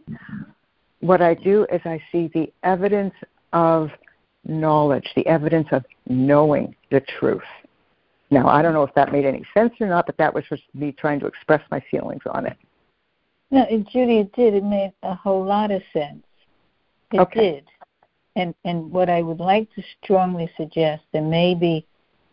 What 1.01 1.21
I 1.21 1.35
do 1.35 1.67
is 1.71 1.81
I 1.85 2.01
see 2.11 2.31
the 2.33 2.51
evidence 2.63 3.15
of 3.53 3.91
knowledge, 4.45 5.07
the 5.15 5.27
evidence 5.27 5.69
of 5.73 5.85
knowing 6.09 6.75
the 6.91 7.01
truth. 7.19 7.43
Now, 8.31 8.49
I 8.49 8.63
don't 8.63 8.73
know 8.73 8.83
if 8.83 8.95
that 8.95 9.13
made 9.13 9.25
any 9.25 9.43
sense 9.55 9.73
or 9.81 9.87
not, 9.87 10.07
but 10.07 10.17
that 10.19 10.35
was 10.35 10.45
just 10.49 10.63
me 10.75 10.93
trying 10.93 11.21
to 11.21 11.27
express 11.27 11.63
my 11.71 11.83
feelings 11.91 12.23
on 12.31 12.47
it. 12.47 12.57
No, 13.51 13.65
Judy, 13.91 14.19
it 14.19 14.33
did. 14.35 14.55
It 14.55 14.65
made 14.65 14.93
a 15.03 15.15
whole 15.15 15.45
lot 15.45 15.71
of 15.71 15.83
sense. 15.93 16.25
It 17.13 17.21
okay. 17.21 17.41
did. 17.41 17.65
And 18.37 18.55
and 18.65 18.91
what 18.93 19.09
I 19.09 19.23
would 19.23 19.41
like 19.41 19.73
to 19.75 19.83
strongly 20.03 20.51
suggest, 20.57 21.05
and 21.15 21.31
maybe 21.31 21.87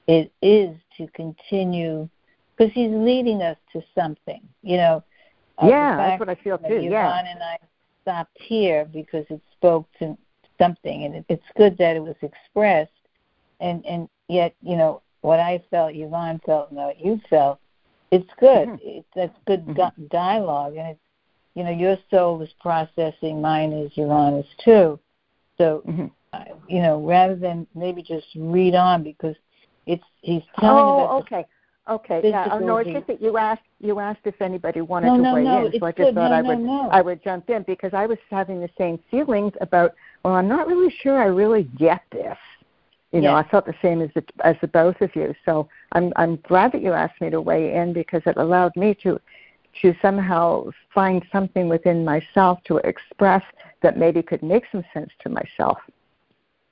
it 0.07 0.31
is 0.41 0.75
to 0.97 1.07
continue, 1.13 2.07
because 2.55 2.73
he's 2.73 2.91
leading 2.91 3.41
us 3.41 3.57
to 3.73 3.81
something. 3.95 4.41
You 4.61 4.77
know. 4.77 5.03
Uh, 5.57 5.67
yeah, 5.67 5.95
that's 5.95 6.19
what 6.19 6.29
I 6.29 6.35
feel 6.35 6.57
too. 6.57 6.65
Yvonne 6.67 6.91
yeah. 6.91 7.31
and 7.31 7.41
I 7.41 7.57
stopped 8.01 8.37
here 8.39 8.85
because 8.85 9.25
it 9.29 9.41
spoke 9.53 9.87
to 9.99 10.17
something, 10.57 11.05
and 11.05 11.15
it, 11.15 11.25
it's 11.29 11.43
good 11.55 11.77
that 11.77 11.95
it 11.95 12.03
was 12.03 12.15
expressed. 12.21 12.91
And 13.61 13.85
and 13.85 14.09
yet, 14.27 14.53
you 14.61 14.75
know, 14.75 15.01
what 15.21 15.39
I 15.39 15.63
felt, 15.71 15.95
Yvonne 15.95 16.41
felt, 16.45 16.71
and 16.71 16.77
what 16.77 16.99
you 16.99 17.21
felt, 17.29 17.59
it's 18.11 18.29
good. 18.39 18.67
Mm-hmm. 18.67 18.77
It's 18.81 19.07
that's 19.15 19.37
good 19.47 19.65
mm-hmm. 19.65 20.07
dialogue, 20.07 20.75
and 20.75 20.89
it's 20.89 20.99
you 21.55 21.63
know, 21.63 21.71
your 21.71 21.97
soul 22.11 22.41
is 22.41 22.49
processing, 22.59 23.41
mine 23.41 23.71
is, 23.71 23.91
Yvonne's 23.95 24.45
too. 24.63 24.99
So, 25.57 25.83
mm-hmm. 25.87 26.07
uh, 26.33 26.43
you 26.67 26.81
know, 26.81 27.01
rather 27.01 27.35
than 27.35 27.65
maybe 27.73 28.03
just 28.03 28.27
read 28.35 28.75
on 28.75 29.03
because 29.03 29.35
it's 29.87 30.03
he's 30.21 30.43
telling 30.59 30.83
oh, 30.83 31.05
about 31.05 31.21
okay. 31.21 31.45
Okay. 31.87 32.21
Yeah. 32.23 32.47
Oh, 32.51 32.57
no, 32.57 32.77
it's 32.77 32.89
just 32.89 33.05
that 33.07 33.21
you 33.21 33.37
asked 33.37 33.61
you 33.79 33.99
asked 33.99 34.21
if 34.25 34.41
anybody 34.41 34.81
wanted 34.81 35.07
no, 35.07 35.17
to 35.17 35.21
no, 35.21 35.33
weigh 35.35 35.43
no, 35.43 35.65
in, 35.67 35.79
so 35.79 35.85
I 35.85 35.91
just 35.91 35.97
good. 35.97 36.15
thought 36.15 36.31
I 36.31 36.41
would 36.41 36.89
I 36.91 37.01
would 37.01 37.23
jump 37.23 37.49
in 37.49 37.63
because 37.63 37.93
I 37.93 38.07
was 38.07 38.17
having 38.29 38.59
the 38.59 38.69
same 38.77 38.99
feelings 39.11 39.53
about. 39.61 39.93
Well, 40.23 40.33
I'm 40.33 40.47
not 40.47 40.67
really 40.67 40.93
sure 41.01 41.21
I 41.21 41.27
really 41.27 41.63
get 41.77 42.01
this. 42.11 42.37
You 43.11 43.21
know, 43.21 43.37
yes. 43.37 43.45
I 43.45 43.51
felt 43.51 43.65
the 43.67 43.75
same 43.81 44.01
as 44.01 44.09
the, 44.15 44.23
as 44.43 44.55
the 44.61 44.67
both 44.67 44.99
of 44.99 45.15
you. 45.15 45.35
So 45.45 45.69
I'm 45.91 46.11
I'm 46.15 46.37
glad 46.47 46.71
that 46.71 46.81
you 46.81 46.91
asked 46.91 47.21
me 47.21 47.29
to 47.29 47.39
weigh 47.39 47.75
in 47.75 47.93
because 47.93 48.23
it 48.25 48.35
allowed 48.35 48.75
me 48.75 48.95
to 49.03 49.21
to 49.81 49.93
somehow 50.01 50.69
find 50.93 51.23
something 51.31 51.67
within 51.69 52.03
myself 52.05 52.59
to 52.65 52.77
express 52.77 53.43
that 53.81 53.97
maybe 53.97 54.21
could 54.21 54.43
make 54.43 54.63
some 54.71 54.83
sense 54.93 55.09
to 55.21 55.29
myself. 55.29 55.77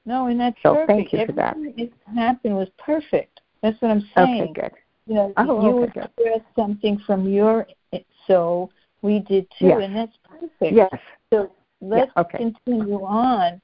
No, 0.06 0.28
and 0.28 0.40
that's 0.40 0.58
so 0.64 0.74
perfect. 0.74 0.88
thank 0.88 1.14
you 1.14 1.20
Everything 1.20 1.36
for 1.36 1.42
that. 1.42 1.56
It 1.78 1.94
happened 2.16 2.56
was 2.56 2.68
perfect. 2.78 3.40
That's 3.62 3.82
what 3.82 3.92
I'm 3.92 4.02
saying. 4.16 4.42
Oh, 4.42 4.52
okay, 4.52 4.54
good. 4.54 4.72
You 5.06 5.16
know, 5.16 5.34
oh, 5.38 5.62
you 5.62 5.84
okay, 5.84 6.02
expressed 6.02 6.56
something 6.56 7.02
from 7.06 7.28
your 7.28 7.68
soul. 8.28 8.72
We 9.02 9.20
did 9.20 9.48
too, 9.60 9.68
yes. 9.68 9.82
and 9.84 9.96
that's 9.96 10.18
perfect. 10.24 10.76
Yes. 10.76 10.94
So 11.32 11.52
let's 11.82 12.12
yeah, 12.16 12.22
okay. 12.22 12.38
continue 12.38 13.04
on 13.04 13.62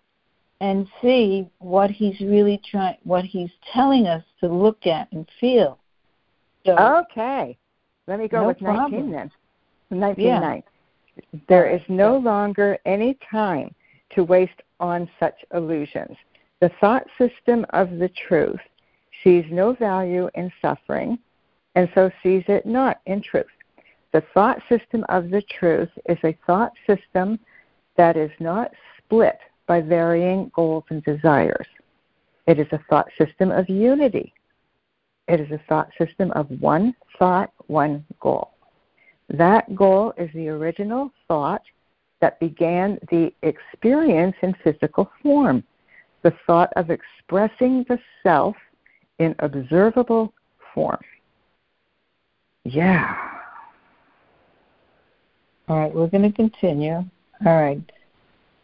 and 0.61 0.87
see 1.01 1.47
what 1.59 1.89
he's 1.89 2.19
really 2.19 2.61
trying, 2.69 2.97
what 3.03 3.23
he's 3.23 3.51
telling 3.73 4.07
us 4.07 4.23
to 4.41 4.47
look 4.47 4.85
at 4.85 5.09
and 5.11 5.27
feel. 5.39 5.79
So, 6.65 6.77
okay. 6.77 7.57
Let 8.09 8.17
me 8.17 8.27
go 8.27 8.41
no 8.41 8.47
with 8.47 8.57
problem. 8.57 9.11
19 9.11 9.11
then. 9.11 9.31
19 9.91 10.25
There 11.47 11.69
is 11.69 11.81
no 11.87 12.17
longer 12.17 12.79
any 12.85 13.15
time 13.29 13.73
to 14.15 14.23
waste 14.23 14.63
on 14.79 15.07
such 15.19 15.35
illusions. 15.53 16.17
The 16.59 16.71
thought 16.81 17.05
system 17.19 17.67
of 17.69 17.99
the 17.99 18.09
truth 18.27 18.59
sees 19.23 19.45
no 19.51 19.73
value 19.73 20.27
in 20.33 20.51
suffering 20.59 21.19
and 21.75 21.87
so 21.93 22.09
sees 22.23 22.43
it 22.47 22.65
not 22.65 22.99
in 23.05 23.21
truth. 23.21 23.45
The 24.11 24.23
thought 24.33 24.59
system 24.67 25.05
of 25.09 25.29
the 25.29 25.43
truth 25.43 25.89
is 26.09 26.17
a 26.23 26.35
thought 26.47 26.73
system 26.87 27.37
that 27.95 28.17
is 28.17 28.31
not 28.39 28.71
split 28.97 29.37
by 29.67 29.81
varying 29.81 30.51
goals 30.55 30.85
and 30.89 31.03
desires. 31.03 31.67
It 32.47 32.57
is 32.57 32.67
a 32.71 32.79
thought 32.89 33.09
system 33.19 33.51
of 33.51 33.69
unity. 33.69 34.33
It 35.29 35.39
is 35.39 35.51
a 35.51 35.61
thought 35.69 35.89
system 35.95 36.31
of 36.31 36.49
one 36.59 36.95
thought, 37.19 37.53
one 37.67 38.03
goal. 38.19 38.49
That 39.29 39.75
goal 39.75 40.11
is 40.17 40.29
the 40.33 40.49
original 40.49 41.11
thought 41.27 41.61
that 42.19 42.39
began 42.39 42.97
the 43.11 43.31
experience 43.43 44.35
in 44.41 44.55
physical 44.63 45.09
form, 45.21 45.63
the 46.23 46.33
thought 46.47 46.73
of 46.75 46.89
expressing 46.89 47.85
the 47.87 47.99
self 48.23 48.55
in 49.19 49.35
observable 49.39 50.33
form. 50.73 50.99
Yeah. 52.63 53.15
All 55.67 55.77
right, 55.77 55.93
we're 55.93 56.07
going 56.07 56.23
to 56.23 56.35
continue. 56.35 57.05
All 57.45 57.61
right. 57.61 57.81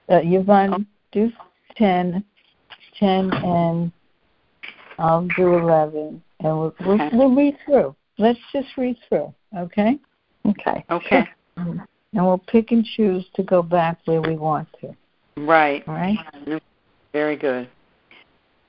Uh, 0.09 0.21
Yvonne, 0.23 0.87
do 1.11 1.31
10, 1.77 2.23
10 2.99 3.33
and 3.33 3.91
I'll 4.97 5.27
do 5.35 5.57
11. 5.57 6.21
And 6.41 6.59
we'll, 6.59 6.75
we'll, 6.85 7.01
Okay. 7.01 7.09
we'll 7.15 7.35
read 7.35 7.57
through. 7.65 7.95
Let's 8.17 8.39
just 8.53 8.69
read 8.77 8.97
through, 9.07 9.33
okay? 9.57 9.99
Okay. 10.45 10.85
Okay. 10.89 11.27
And 11.57 11.81
we'll 12.13 12.37
pick 12.47 12.71
and 12.71 12.85
choose 12.85 13.25
to 13.35 13.43
go 13.43 13.61
back 13.61 13.99
where 14.05 14.21
we 14.21 14.35
want 14.35 14.67
to, 14.81 14.95
Right. 15.37 15.83
all 15.87 15.95
right? 15.95 16.17
Very 17.11 17.35
good. 17.35 17.69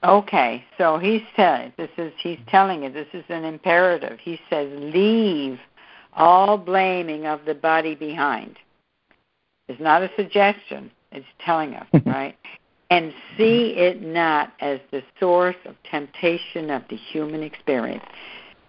Okay, 0.05 0.65
so 0.79 0.99
he 0.99 1.27
telling 1.35 1.73
this 1.77 1.91
is 1.97 2.13
he's 2.19 2.39
telling 2.49 2.85
it. 2.85 2.93
This 2.93 3.09
is 3.13 3.25
an 3.29 3.45
imperative. 3.45 4.21
He 4.21 4.39
says, 4.49 4.71
"Leave 4.79 5.59
all 6.13 6.59
blaming 6.59 7.27
of 7.27 7.45
the 7.45 7.55
body 7.55 7.95
behind." 7.95 8.57
It's 9.69 9.81
not 9.81 10.03
a 10.03 10.11
suggestion. 10.15 10.91
It's 11.11 11.27
telling 11.41 11.75
us, 11.75 11.89
right? 12.07 12.37
And 12.89 13.13
see 13.37 13.75
it 13.77 14.01
not 14.01 14.53
as 14.61 14.79
the 14.93 15.03
source 15.19 15.57
of 15.65 15.75
temptation 15.91 16.71
of 16.71 16.83
the 16.89 16.97
human 16.97 17.43
experience. 17.43 18.05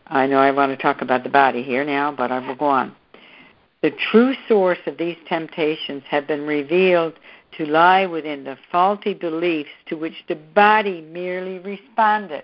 I 0.07 0.25
know 0.25 0.37
I 0.37 0.51
want 0.51 0.71
to 0.71 0.81
talk 0.81 1.01
about 1.01 1.23
the 1.23 1.29
body 1.29 1.61
here 1.61 1.83
now, 1.83 2.11
but 2.11 2.31
I 2.31 2.39
will 2.39 2.55
go 2.55 2.65
on. 2.65 2.95
The 3.81 3.91
true 3.91 4.33
source 4.47 4.79
of 4.87 4.97
these 4.97 5.17
temptations 5.27 6.03
have 6.09 6.27
been 6.27 6.47
revealed 6.47 7.13
to 7.57 7.65
lie 7.65 8.05
within 8.05 8.43
the 8.43 8.57
faulty 8.71 9.13
beliefs 9.13 9.69
to 9.87 9.95
which 9.95 10.25
the 10.27 10.35
body 10.35 11.01
merely 11.01 11.59
responded. 11.59 12.43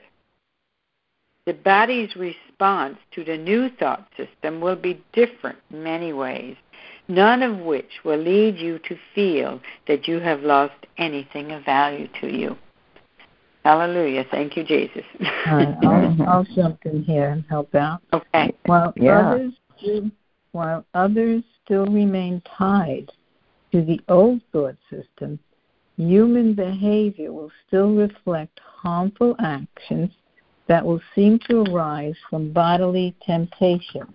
The 1.46 1.54
body's 1.54 2.16
response 2.16 2.98
to 3.12 3.24
the 3.24 3.38
new 3.38 3.70
thought 3.70 4.08
system 4.16 4.62
will 4.62 4.76
be 4.76 5.04
different 5.12 5.60
in 5.72 5.84
many 5.84 6.14
ways, 6.14 6.56
none 7.14 7.44
of 7.44 7.60
which 7.60 7.90
will 8.04 8.18
lead 8.18 8.58
you 8.58 8.80
to 8.80 8.98
feel 9.14 9.62
that 9.88 10.08
you 10.08 10.20
have 10.20 10.42
lost 10.42 10.74
anything 10.98 11.52
of 11.52 11.64
value 11.64 12.08
to 12.22 12.28
you. 12.28 12.58
Hallelujah. 13.64 14.26
Thank 14.30 14.58
you, 14.58 14.64
Jesus. 14.64 15.06
All 15.48 15.58
right, 15.58 15.78
I'll, 15.84 16.18
I'll 16.28 16.44
jump 16.56 16.86
in 16.86 17.04
here 17.04 17.30
and 17.30 17.46
help 17.50 17.74
out. 17.76 18.02
okay. 18.12 18.54
While 18.66 18.94
Yeah. 18.98 19.30
others 19.32 19.54
do, 19.82 20.12
while 20.52 20.86
others 20.94 21.44
still 21.64 21.86
remain 21.86 22.42
tied 22.58 23.12
to 23.72 23.82
the 23.82 24.02
old 24.10 24.42
thought 24.52 24.76
system, 24.90 25.40
human 25.98 26.54
behavior 26.54 27.32
will 27.32 27.52
still 27.68 27.94
reflect 27.94 28.60
harmful 28.60 29.36
actions 29.40 30.12
that 30.68 30.86
will 30.86 31.02
seem 31.16 31.40
to 31.48 31.64
arise 31.64 32.16
from 32.30 32.52
bodily 32.52 33.16
temptation. 33.26 34.14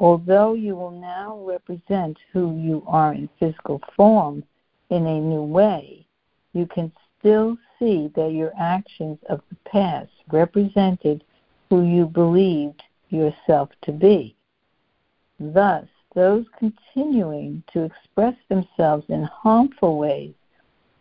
Although 0.00 0.54
you 0.54 0.76
will 0.76 0.92
now 0.92 1.38
represent 1.44 2.18
who 2.32 2.56
you 2.56 2.82
are 2.86 3.12
in 3.12 3.28
physical 3.38 3.82
form 3.94 4.42
in 4.88 5.06
a 5.06 5.20
new 5.20 5.42
way, 5.42 6.06
you 6.54 6.64
can 6.64 6.90
still 7.18 7.58
see 7.78 8.10
that 8.16 8.32
your 8.32 8.50
actions 8.58 9.18
of 9.28 9.42
the 9.50 9.56
past 9.70 10.10
represented 10.32 11.22
who 11.68 11.82
you 11.84 12.06
believed 12.06 12.82
yourself 13.10 13.68
to 13.82 13.92
be. 13.92 14.34
Thus, 15.38 15.86
those 16.14 16.46
continuing 16.58 17.62
to 17.74 17.84
express 17.84 18.36
themselves 18.48 19.04
in 19.10 19.24
harmful 19.24 19.98
ways 19.98 20.34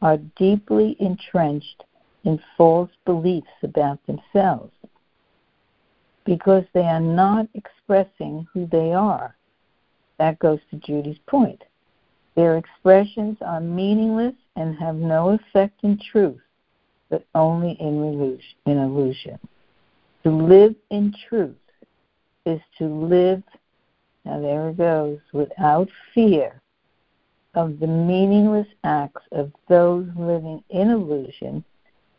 are 0.01 0.17
deeply 0.17 0.97
entrenched 0.99 1.85
in 2.25 2.37
false 2.57 2.91
beliefs 3.05 3.47
about 3.63 4.05
themselves 4.05 4.73
because 6.29 6.63
they 6.73 6.85
are 6.85 6.99
not 6.99 7.47
expressing 7.55 8.45
who 8.53 8.67
they 8.67 8.93
are. 8.93 9.35
That 10.19 10.37
goes 10.37 10.59
to 10.69 10.77
Judy's 10.77 11.17
point. 11.25 11.63
Their 12.35 12.57
expressions 12.57 13.37
are 13.41 13.59
meaningless 13.59 14.35
and 14.55 14.77
have 14.77 14.93
no 14.93 15.29
effect 15.29 15.79
in 15.81 15.99
truth, 16.11 16.39
but 17.09 17.25
only 17.33 17.71
in 17.79 17.95
illusion. 18.67 19.39
To 20.21 20.29
live 20.29 20.75
in 20.91 21.15
truth 21.27 21.55
is 22.45 22.61
to 22.77 22.85
live, 22.85 23.41
now 24.23 24.39
there 24.39 24.69
it 24.69 24.77
goes, 24.77 25.17
without 25.33 25.89
fear 26.13 26.61
of 27.55 27.79
the 27.79 27.87
meaningless 27.87 28.67
acts 28.83 29.23
of 29.31 29.51
those 29.67 30.05
living 30.15 30.63
in 30.69 30.91
illusion 30.91 31.63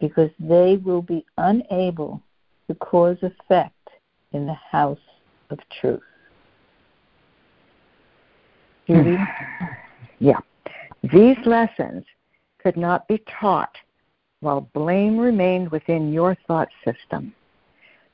because 0.01 0.31
they 0.41 0.79
will 0.85 1.03
be 1.03 1.25
unable 1.39 2.21
to 2.67 2.75
cause 2.75 3.17
effect 3.23 3.73
in 4.33 4.47
the 4.47 4.55
house 4.55 4.99
of 5.51 5.59
truth. 5.81 6.01
Judy? 8.87 9.17
Yeah. 10.23 10.41
These 11.03 11.39
lessons 11.47 12.05
could 12.59 12.77
not 12.77 13.09
be 13.09 13.23
taught 13.41 13.75
while 14.41 14.69
blame 14.75 15.17
remained 15.17 15.71
within 15.71 16.13
your 16.13 16.37
thought 16.47 16.69
system. 16.85 17.35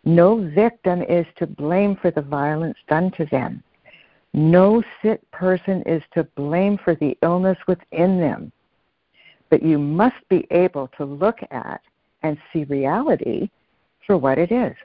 No 0.04 0.48
victim 0.54 1.02
is 1.02 1.26
to 1.38 1.48
blame 1.48 1.96
for 1.96 2.12
the 2.12 2.22
violence 2.22 2.78
done 2.88 3.10
to 3.12 3.24
them. 3.26 3.60
No 4.34 4.84
sick 5.02 5.20
person 5.32 5.82
is 5.82 6.02
to 6.14 6.22
blame 6.22 6.78
for 6.78 6.94
the 6.94 7.18
illness 7.22 7.58
within 7.66 8.20
them. 8.20 8.52
But 9.50 9.64
you 9.64 9.78
must 9.78 10.28
be 10.28 10.46
able 10.52 10.88
to 10.96 11.04
look 11.04 11.38
at 11.50 11.80
and 12.22 12.38
see 12.52 12.64
reality 12.64 13.50
for 14.06 14.16
what 14.16 14.38
it 14.38 14.52
is. 14.52 14.76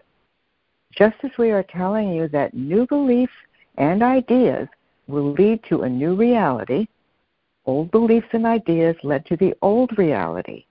Just 0.92 1.16
as 1.24 1.32
we 1.38 1.52
are 1.52 1.64
telling 1.64 2.14
you 2.14 2.28
that 2.30 2.54
new 2.54 2.86
beliefs 2.86 3.34
and 3.78 4.04
ideas 4.04 4.68
will 5.08 5.32
lead 5.32 5.64
to 5.70 5.82
a 5.82 5.90
new 5.90 6.16
reality, 6.16 6.88
old 7.66 7.92
beliefs 7.92 8.28
and 8.34 8.46
ideas 8.46 8.96
led 9.04 9.26
to 9.26 9.38
the 9.38 9.54
old 9.62 9.98
reality, 9.98 10.66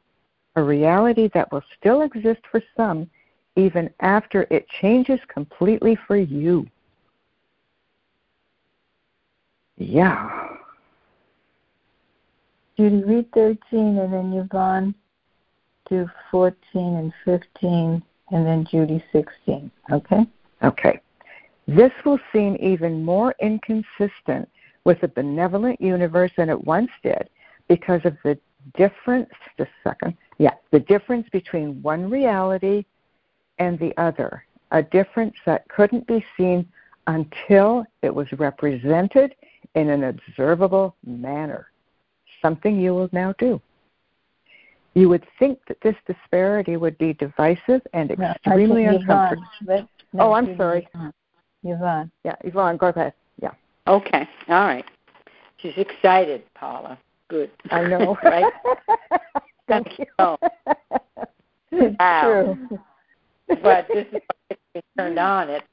a 0.56 0.62
reality 0.62 1.30
that 1.35 1.50
will 1.52 1.62
still 1.78 2.02
exist 2.02 2.40
for 2.50 2.62
some 2.76 3.09
even 3.56 3.90
after 4.00 4.46
it 4.50 4.66
changes 4.80 5.18
completely 5.28 5.96
for 6.06 6.16
you. 6.16 6.66
Yeah. 9.76 10.56
Judy, 12.76 13.02
read 13.04 13.33
13 13.33 13.98
and 13.98 14.12
then 14.12 14.33
Yvonne 14.33 14.94
do 15.88 16.09
14 16.30 16.56
and 16.74 17.12
15 17.24 18.02
and 18.31 18.47
then 18.47 18.66
Judy 18.71 19.03
16. 19.12 19.71
Okay? 19.93 20.27
Okay. 20.62 21.01
This 21.66 21.93
will 22.05 22.19
seem 22.33 22.57
even 22.61 23.05
more 23.05 23.35
inconsistent 23.40 24.49
with 24.85 25.01
the 25.01 25.09
benevolent 25.09 25.81
universe 25.81 26.33
than 26.37 26.49
it 26.49 26.64
once 26.64 26.90
did 27.03 27.29
because 27.69 28.01
of 28.05 28.16
the 28.25 28.38
difference, 28.75 29.31
just 29.57 29.71
a 29.71 29.88
second, 29.88 30.16
yeah, 30.38 30.55
the 30.71 30.81
difference 30.81 31.29
between 31.31 31.81
one 31.83 32.11
reality 32.11 32.85
and 33.59 33.79
the 33.79 33.97
other, 33.97 34.45
a 34.71 34.83
difference 34.83 35.35
that 35.47 35.69
couldn't 35.69 36.07
be 36.07 36.25
seen 36.37 36.66
until 37.07 37.85
it 38.03 38.14
was 38.14 38.27
represented 38.33 39.35
in 39.75 39.90
an 39.90 40.05
observable 40.05 40.97
manner, 41.05 41.71
something 42.43 42.81
you 42.81 42.95
will 42.95 43.09
now 43.12 43.35
do. 43.38 43.61
You 44.94 45.09
would 45.09 45.24
think 45.38 45.59
that 45.68 45.81
this 45.83 45.94
disparity 46.07 46.76
would 46.76 46.98
be 46.98 47.12
divisive 47.12 47.81
and 47.94 48.11
No, 48.18 48.26
I 48.26 48.33
extremely 48.35 48.85
Yvonne. 48.87 49.00
uncomfortable. 49.00 49.44
Let, 49.66 49.87
Oh, 50.18 50.33
I'm 50.33 50.57
sorry. 50.57 50.88
Yvonne. 50.92 51.12
Yvonne. 51.62 52.11
Yeah, 52.24 52.35
Yvonne, 52.42 52.76
go 52.76 52.88
ahead. 52.88 53.12
Yeah, 53.40 53.53
Okay. 53.87 54.29
All 54.48 54.66
right. 54.66 54.85
She's 55.59 55.76
excited, 55.76 56.42
Paula. 56.55 56.98
Good. 57.29 57.50
I 57.70 57.83
know. 57.85 58.18
right? 58.24 58.53
Thank 59.68 59.98
you. 59.98 60.07
Oh. 60.18 60.37
It's 61.72 61.96
Wow. 62.00 62.57
true. 62.68 62.79
But 63.62 63.87
this 63.88 64.07
is 64.12 64.20
what 64.48 64.59
she 64.74 64.83
turned 64.98 65.18
on 65.18 65.50
at 65.50 65.64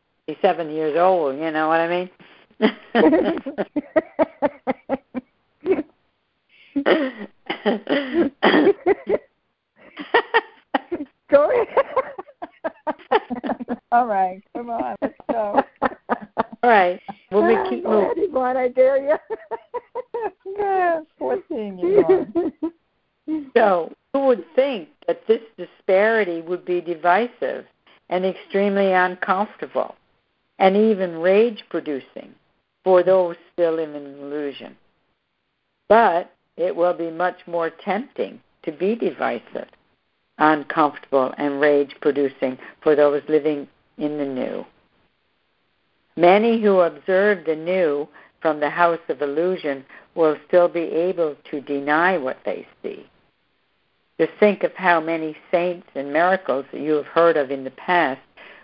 seven 0.42 0.70
years 0.70 0.98
old, 0.98 1.36
you 1.38 1.52
know 1.52 1.68
what 1.68 1.80
I 1.80 1.88
mean? 1.88 2.10
go 11.30 11.52
ahead. 11.52 11.86
All 13.92 14.08
right, 14.08 14.42
come 14.56 14.70
on, 14.70 14.96
let's 15.02 15.14
go. 15.32 15.64
All 16.64 16.70
right. 16.70 17.00
We'll 17.32 17.48
be 17.48 17.70
keep 17.70 17.84
moving. 17.84 18.14
Yvonne, 18.18 18.58
I 18.58 18.68
dare 18.70 18.98
you. 18.98 19.16
yeah, 20.58 21.02
14, 21.20 21.80
Yvonne. 21.82 22.54
So 23.58 23.92
who 24.14 24.28
would 24.28 24.46
think 24.56 24.88
that 25.06 25.28
this 25.28 25.42
disparity 25.58 26.40
would 26.40 26.64
be 26.64 26.80
divisive 26.80 27.66
and 28.08 28.26
extremely 28.26 28.94
uncomfortable 28.94 29.96
and 30.60 30.78
even 30.78 31.18
rage 31.18 31.62
producing 31.70 32.34
for 32.86 33.04
those 33.04 33.36
still 33.52 33.80
in 33.80 33.94
illusion? 33.96 34.78
But 35.90 36.32
it 36.58 36.76
will 36.76 36.94
be 36.94 37.12
much 37.12 37.38
more 37.48 37.70
tempting 37.70 38.40
to 38.64 38.72
be 38.72 38.96
divisive, 38.96 39.68
uncomfortable, 40.40 41.34
and 41.38 41.62
rage 41.62 41.96
producing 42.02 42.58
for 42.82 42.96
those 42.96 43.22
living 43.30 43.68
in 43.98 44.18
the 44.18 44.26
new. 44.26 44.66
Many 46.16 46.62
who 46.62 46.80
observe 46.80 47.46
the 47.46 47.56
new 47.56 48.08
from 48.42 48.60
the 48.60 48.70
house 48.70 49.00
of 49.08 49.22
illusion 49.22 49.86
will 50.16 50.36
still 50.48 50.68
be 50.68 50.80
able 50.80 51.36
to 51.52 51.62
deny 51.62 52.18
what 52.18 52.40
they 52.44 52.68
see. 52.82 53.08
Just 54.20 54.32
think 54.40 54.64
of 54.64 54.74
how 54.74 55.00
many 55.00 55.38
saints 55.52 55.88
and 55.94 56.12
miracles 56.12 56.66
that 56.72 56.82
you 56.82 56.94
have 56.94 57.06
heard 57.06 57.38
of 57.38 57.52
in 57.52 57.64
the 57.64 57.72
past 57.72 58.20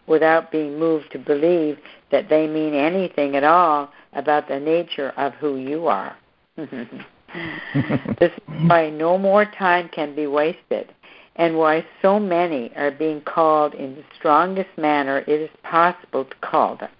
without 0.07 0.51
being 0.51 0.79
moved 0.79 1.11
to 1.11 1.19
believe 1.19 1.77
that 2.11 2.27
they 2.27 2.47
mean 2.47 2.73
anything 2.73 3.35
at 3.35 3.43
all 3.43 3.91
about 4.13 4.47
the 4.47 4.59
nature 4.59 5.13
of 5.15 5.33
who 5.35 5.57
you 5.57 5.87
are. 5.87 6.17
this 8.19 8.31
is 8.31 8.69
why 8.69 8.89
no 8.89 9.17
more 9.17 9.45
time 9.45 9.89
can 9.89 10.15
be 10.15 10.27
wasted 10.27 10.93
and 11.35 11.57
why 11.57 11.85
so 12.01 12.19
many 12.19 12.71
are 12.75 12.91
being 12.91 13.21
called 13.21 13.73
in 13.73 13.95
the 13.95 14.03
strongest 14.17 14.69
manner 14.77 15.19
it 15.19 15.41
is 15.41 15.49
possible 15.63 16.25
to 16.25 16.35
call 16.41 16.75
them. 16.77 16.91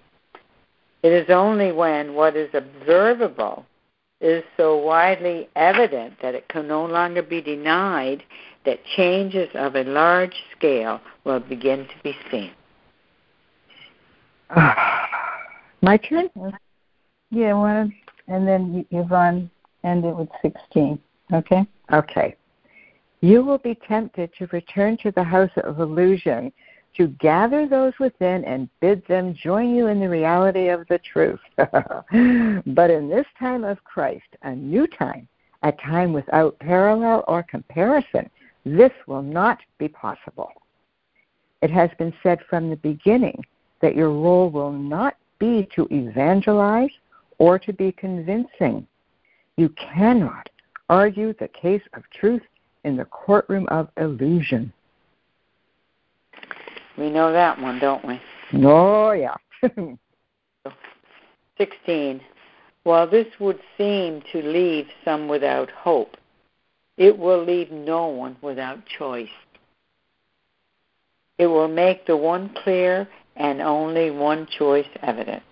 It 1.02 1.12
is 1.12 1.30
only 1.30 1.70
when 1.70 2.14
what 2.14 2.34
is 2.36 2.48
observable 2.54 3.66
is 4.20 4.42
so 4.56 4.76
widely 4.78 5.48
evident 5.54 6.14
that 6.22 6.34
it 6.34 6.48
can 6.48 6.66
no 6.66 6.86
longer 6.86 7.22
be 7.22 7.42
denied 7.42 8.22
that 8.64 8.84
changes 8.96 9.50
of 9.54 9.76
a 9.76 9.84
large 9.84 10.34
scale 10.56 11.00
will 11.24 11.40
begin 11.40 11.86
to 11.86 11.94
be 12.02 12.16
seen. 12.30 12.50
My 15.82 15.98
turn? 15.98 16.30
Yeah, 17.30 17.52
one, 17.52 17.94
and 18.26 18.48
then 18.48 18.86
Yvonne 18.90 19.50
end 19.84 20.04
it 20.04 20.16
with 20.16 20.28
16. 20.42 20.98
Okay? 21.32 21.66
Okay. 21.92 22.36
You 23.20 23.42
will 23.42 23.58
be 23.58 23.74
tempted 23.74 24.30
to 24.38 24.46
return 24.48 24.96
to 24.98 25.10
the 25.10 25.22
house 25.22 25.50
of 25.56 25.80
illusion, 25.80 26.52
to 26.96 27.08
gather 27.08 27.66
those 27.66 27.92
within 27.98 28.44
and 28.44 28.68
bid 28.80 29.04
them 29.06 29.34
join 29.34 29.74
you 29.74 29.88
in 29.88 30.00
the 30.00 30.08
reality 30.08 30.68
of 30.68 30.86
the 30.88 30.98
truth. 30.98 31.40
but 31.56 32.90
in 32.90 33.08
this 33.08 33.26
time 33.38 33.64
of 33.64 33.82
Christ, 33.84 34.28
a 34.42 34.54
new 34.54 34.86
time, 34.86 35.26
a 35.62 35.72
time 35.72 36.12
without 36.12 36.58
parallel 36.58 37.24
or 37.26 37.42
comparison, 37.42 38.28
this 38.64 38.92
will 39.06 39.22
not 39.22 39.58
be 39.78 39.88
possible. 39.88 40.52
It 41.62 41.70
has 41.70 41.90
been 41.98 42.12
said 42.22 42.40
from 42.48 42.68
the 42.68 42.76
beginning 42.76 43.42
that 43.80 43.96
your 43.96 44.10
role 44.10 44.50
will 44.50 44.72
not 44.72 45.16
be 45.38 45.66
to 45.74 45.88
evangelize 45.90 46.90
or 47.38 47.58
to 47.58 47.72
be 47.72 47.92
convincing. 47.92 48.86
You 49.56 49.68
cannot 49.70 50.48
argue 50.88 51.32
the 51.34 51.48
case 51.48 51.82
of 51.94 52.02
truth 52.10 52.42
in 52.84 52.96
the 52.96 53.04
courtroom 53.04 53.68
of 53.68 53.88
illusion. 53.96 54.72
We 56.98 57.10
know 57.10 57.32
that 57.32 57.60
one, 57.60 57.78
don't 57.78 58.04
we? 58.04 58.20
Oh, 58.64 59.12
yeah. 59.12 59.36
16. 61.58 62.20
While 62.82 63.08
this 63.08 63.26
would 63.40 63.60
seem 63.78 64.22
to 64.32 64.42
leave 64.42 64.86
some 65.04 65.28
without 65.28 65.70
hope, 65.70 66.16
it 66.96 67.16
will 67.16 67.42
leave 67.42 67.70
no 67.70 68.08
one 68.08 68.36
without 68.42 68.84
choice. 68.86 69.28
It 71.38 71.46
will 71.46 71.68
make 71.68 72.06
the 72.06 72.16
one 72.16 72.54
clear 72.62 73.08
and 73.36 73.60
only 73.60 74.10
one 74.10 74.46
choice 74.58 74.86
evident. 75.02 75.42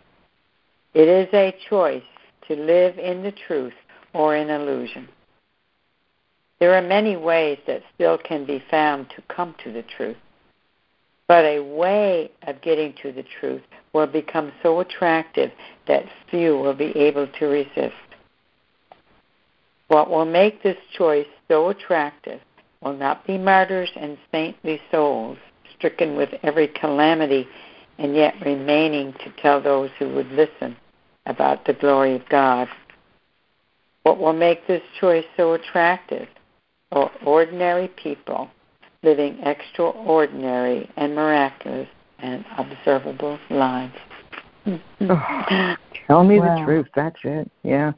It 0.94 1.08
is 1.08 1.28
a 1.32 1.56
choice 1.68 2.02
to 2.48 2.54
live 2.54 2.98
in 2.98 3.22
the 3.22 3.32
truth 3.46 3.72
or 4.12 4.36
in 4.36 4.50
illusion. 4.50 5.08
There 6.60 6.74
are 6.74 6.82
many 6.82 7.16
ways 7.16 7.58
that 7.66 7.82
still 7.94 8.18
can 8.18 8.44
be 8.46 8.62
found 8.70 9.10
to 9.10 9.34
come 9.34 9.54
to 9.64 9.72
the 9.72 9.82
truth, 9.82 10.16
but 11.26 11.44
a 11.44 11.60
way 11.60 12.30
of 12.46 12.60
getting 12.62 12.94
to 13.02 13.12
the 13.12 13.24
truth 13.40 13.62
will 13.92 14.06
become 14.06 14.52
so 14.62 14.80
attractive 14.80 15.50
that 15.88 16.04
few 16.30 16.56
will 16.58 16.74
be 16.74 16.96
able 16.96 17.26
to 17.26 17.46
resist. 17.46 17.94
What 19.88 20.08
will 20.08 20.24
make 20.24 20.62
this 20.62 20.78
choice 20.96 21.26
so 21.48 21.68
attractive 21.68 22.40
will 22.80 22.96
not 22.96 23.26
be 23.26 23.38
martyrs 23.38 23.90
and 23.96 24.16
saintly 24.30 24.80
souls 24.90 25.38
stricken 25.76 26.16
with 26.16 26.30
every 26.42 26.68
calamity 26.68 27.46
and 27.98 28.14
yet 28.14 28.34
remaining 28.44 29.12
to 29.14 29.32
tell 29.42 29.60
those 29.60 29.90
who 29.98 30.14
would 30.14 30.30
listen 30.30 30.76
about 31.26 31.64
the 31.64 31.72
glory 31.72 32.14
of 32.14 32.28
God. 32.28 32.68
What 34.02 34.18
will 34.18 34.32
make 34.32 34.66
this 34.66 34.82
choice 35.00 35.24
so 35.36 35.52
attractive 35.52 36.28
are 36.90 37.10
ordinary 37.24 37.88
people 38.02 38.50
living 39.02 39.38
extraordinary 39.44 40.88
and 40.96 41.14
miraculous 41.14 41.88
and 42.18 42.44
observable 42.58 43.38
lives. 43.50 43.94
oh, 44.66 45.76
tell 46.06 46.24
me 46.24 46.38
wow. 46.38 46.58
the 46.58 46.64
truth. 46.64 46.86
That's 46.94 47.18
it. 47.24 47.50
Yeah. 47.62 47.92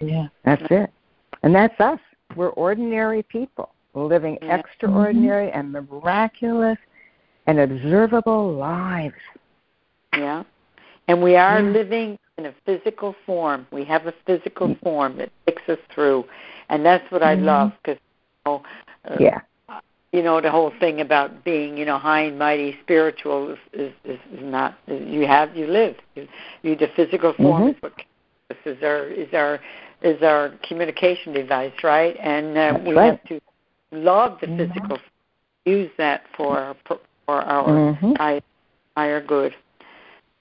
Yeah. 0.00 0.28
That's 0.44 0.62
it. 0.70 0.90
And 1.42 1.54
that's 1.54 1.78
us. 1.80 1.98
We're 2.36 2.50
ordinary 2.50 3.22
people 3.22 3.70
living 3.94 4.38
yeah. 4.42 4.58
extraordinary 4.58 5.48
mm-hmm. 5.48 5.76
and 5.76 5.88
miraculous 5.90 6.78
and 7.46 7.58
observable 7.58 8.54
lives. 8.54 9.14
Yeah. 10.16 10.44
And 11.08 11.22
we 11.22 11.36
are 11.36 11.60
yeah. 11.60 11.70
living 11.70 12.18
in 12.38 12.46
a 12.46 12.54
physical 12.64 13.14
form. 13.26 13.66
We 13.70 13.84
have 13.84 14.06
a 14.06 14.14
physical 14.26 14.76
form 14.82 15.18
that 15.18 15.30
takes 15.46 15.68
us 15.68 15.78
through. 15.94 16.24
And 16.68 16.84
that's 16.84 17.10
what 17.10 17.22
mm-hmm. 17.22 17.40
I 17.40 17.44
love 17.44 17.72
because, 17.82 18.00
you 18.46 18.52
know, 18.52 18.62
uh, 19.04 19.16
yeah. 19.18 19.40
You 20.12 20.24
know 20.24 20.40
the 20.40 20.50
whole 20.50 20.72
thing 20.80 21.00
about 21.00 21.44
being, 21.44 21.76
you 21.76 21.84
know, 21.84 21.96
high 21.96 22.22
and 22.22 22.36
mighty 22.36 22.76
spiritual 22.82 23.52
is 23.52 23.58
is, 23.72 23.92
is 24.04 24.18
not. 24.32 24.76
You 24.88 25.24
have 25.24 25.56
you 25.56 25.68
live. 25.68 25.94
You, 26.16 26.26
you 26.62 26.74
the 26.74 26.88
physical 26.96 27.32
form 27.34 27.62
mm-hmm. 27.62 27.86
is 27.86 27.92
what 28.50 28.56
is 28.66 28.82
our 28.82 29.04
is 29.04 29.32
our 29.32 29.60
is 30.02 30.20
our 30.22 30.52
communication 30.66 31.32
device, 31.32 31.72
right? 31.84 32.16
And 32.20 32.58
uh, 32.58 32.78
we 32.84 32.94
right. 32.94 33.10
have 33.10 33.24
to 33.28 33.40
love 33.92 34.38
the 34.40 34.48
mm-hmm. 34.48 34.72
physical, 34.72 34.98
use 35.64 35.90
that 35.98 36.22
for 36.36 36.74
for 36.84 37.00
our 37.28 37.68
mm-hmm. 37.68 38.12
higher, 38.14 38.40
higher 38.96 39.20
good. 39.24 39.54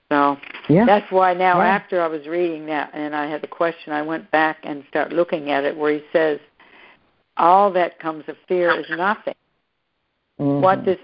So 0.10 0.38
yeah. 0.68 0.86
that's 0.86 1.12
why 1.12 1.34
now, 1.34 1.60
yeah. 1.60 1.68
after 1.68 2.02
I 2.02 2.08
was 2.08 2.26
reading 2.26 2.66
that 2.66 2.92
and 2.94 3.16
I 3.16 3.28
had 3.28 3.42
the 3.42 3.48
question, 3.48 3.94
I 3.94 4.02
went 4.02 4.30
back 4.32 4.58
and 4.64 4.84
started 4.90 5.16
looking 5.16 5.52
at 5.52 5.64
it 5.64 5.78
where 5.78 5.94
he 5.94 6.04
says, 6.12 6.40
"All 7.38 7.72
that 7.74 8.00
comes 8.00 8.24
of 8.28 8.36
fear 8.48 8.72
is 8.80 8.88
nothing." 8.90 9.36
Mm-hmm. 10.40 10.62
What 10.62 10.84
this 10.84 10.98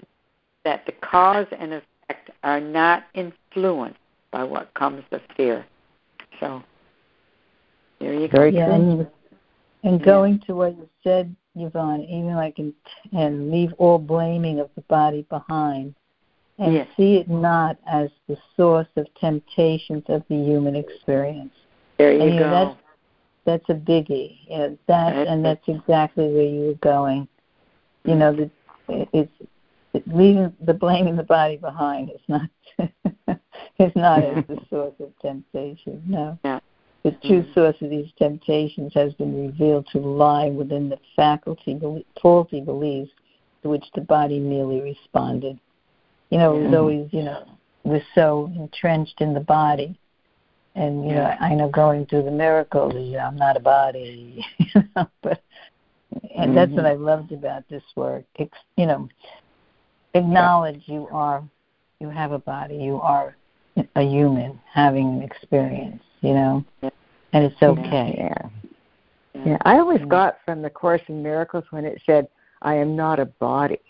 that 0.64 0.84
the 0.86 0.92
cause 0.92 1.46
and 1.58 1.72
effect 1.72 2.30
are 2.42 2.60
not 2.60 3.04
influenced 3.14 4.00
by 4.32 4.42
what 4.42 4.74
comes 4.74 5.04
of 5.12 5.20
fear. 5.36 5.64
So 6.40 6.62
there 8.00 8.12
you 8.12 8.28
go. 8.28 8.44
Yeah, 8.44 8.74
and, 8.74 9.06
and 9.84 10.02
going 10.02 10.40
to 10.46 10.54
what 10.54 10.76
you 10.76 10.88
said, 11.04 11.34
Yvonne, 11.54 12.02
even 12.02 12.34
like 12.34 12.58
in, 12.58 12.74
and 13.12 13.52
leave 13.52 13.72
all 13.78 13.98
blaming 13.98 14.58
of 14.58 14.68
the 14.74 14.82
body 14.82 15.24
behind 15.30 15.94
and 16.58 16.74
yes. 16.74 16.88
see 16.96 17.16
it 17.16 17.28
not 17.28 17.76
as 17.86 18.08
the 18.28 18.36
source 18.56 18.88
of 18.96 19.06
temptations 19.20 20.04
of 20.08 20.22
the 20.28 20.36
human 20.36 20.74
experience. 20.74 21.52
There 21.98 22.12
you, 22.12 22.22
and, 22.22 22.38
go. 22.38 22.50
Know, 22.50 22.76
that's, 23.44 23.68
that's 23.68 23.78
a 23.78 23.80
biggie. 23.80 24.48
Know, 24.48 24.78
that 24.86 25.14
that's 25.14 25.30
and 25.30 25.44
that's 25.44 25.68
exactly 25.68 26.28
where 26.28 26.44
you 26.44 26.60
were 26.66 26.74
going. 26.74 27.28
You 28.04 28.14
know, 28.14 28.32
the, 28.32 28.50
it's 28.88 29.32
it, 29.92 30.06
leaving 30.06 30.52
the 30.64 30.74
blaming 30.74 31.16
the 31.16 31.22
body 31.22 31.56
behind 31.56 32.10
is 32.10 32.20
not 32.28 32.48
is 33.78 33.92
not 33.96 34.22
as 34.22 34.44
the 34.46 34.58
source 34.70 34.94
of 35.00 35.10
temptation. 35.20 36.02
No. 36.06 36.38
Yeah. 36.44 36.60
The 37.02 37.12
true 37.24 37.42
mm-hmm. 37.42 37.52
source 37.52 37.76
of 37.82 37.90
these 37.90 38.10
temptations 38.18 38.92
has 38.94 39.14
been 39.14 39.46
revealed 39.46 39.86
to 39.92 39.98
lie 39.98 40.48
within 40.48 40.88
the 40.88 40.98
faculty, 41.14 41.78
faulty 42.20 42.60
beliefs 42.60 43.12
to 43.62 43.68
which 43.68 43.84
the 43.94 44.00
body 44.00 44.40
merely 44.40 44.80
responded. 44.80 45.60
You 46.30 46.38
know, 46.38 46.56
it 46.56 46.64
was 46.64 46.74
always, 46.74 47.08
you 47.12 47.22
know, 47.22 47.44
was 47.84 48.02
so 48.14 48.52
entrenched 48.56 49.20
in 49.20 49.32
the 49.32 49.40
body. 49.40 49.98
And, 50.74 51.06
you 51.08 51.14
know, 51.14 51.34
I 51.40 51.54
know 51.54 51.70
going 51.70 52.04
through 52.04 52.24
the 52.24 52.30
miracles, 52.30 52.92
you 52.94 53.12
know, 53.12 53.20
I'm 53.20 53.36
not 53.36 53.56
a 53.56 53.60
body, 53.60 54.44
you 54.58 54.82
know, 54.94 55.08
but, 55.22 55.42
and 56.36 56.50
mm-hmm. 56.50 56.54
that's 56.54 56.72
what 56.72 56.84
I 56.84 56.94
loved 56.94 57.32
about 57.32 57.66
this 57.70 57.82
work. 57.94 58.24
It's, 58.34 58.52
you 58.76 58.84
know, 58.84 59.08
acknowledge 60.12 60.82
you 60.84 61.08
are, 61.10 61.42
you 61.98 62.10
have 62.10 62.32
a 62.32 62.38
body, 62.38 62.76
you 62.76 63.00
are 63.00 63.36
a 63.94 64.02
human 64.02 64.60
having 64.70 65.06
an 65.14 65.22
experience, 65.22 66.02
you 66.20 66.34
know, 66.34 66.64
and 66.82 67.44
it's 67.44 67.62
okay. 67.62 68.14
Yeah. 68.18 68.48
Yeah, 69.44 69.58
I 69.62 69.78
always 69.78 70.00
got 70.08 70.38
from 70.44 70.62
the 70.62 70.70
Course 70.70 71.02
in 71.08 71.22
Miracles 71.22 71.64
when 71.70 71.84
it 71.84 72.00
said, 72.06 72.28
I 72.62 72.74
am 72.74 72.96
not 72.96 73.20
a 73.20 73.26
body. 73.26 73.80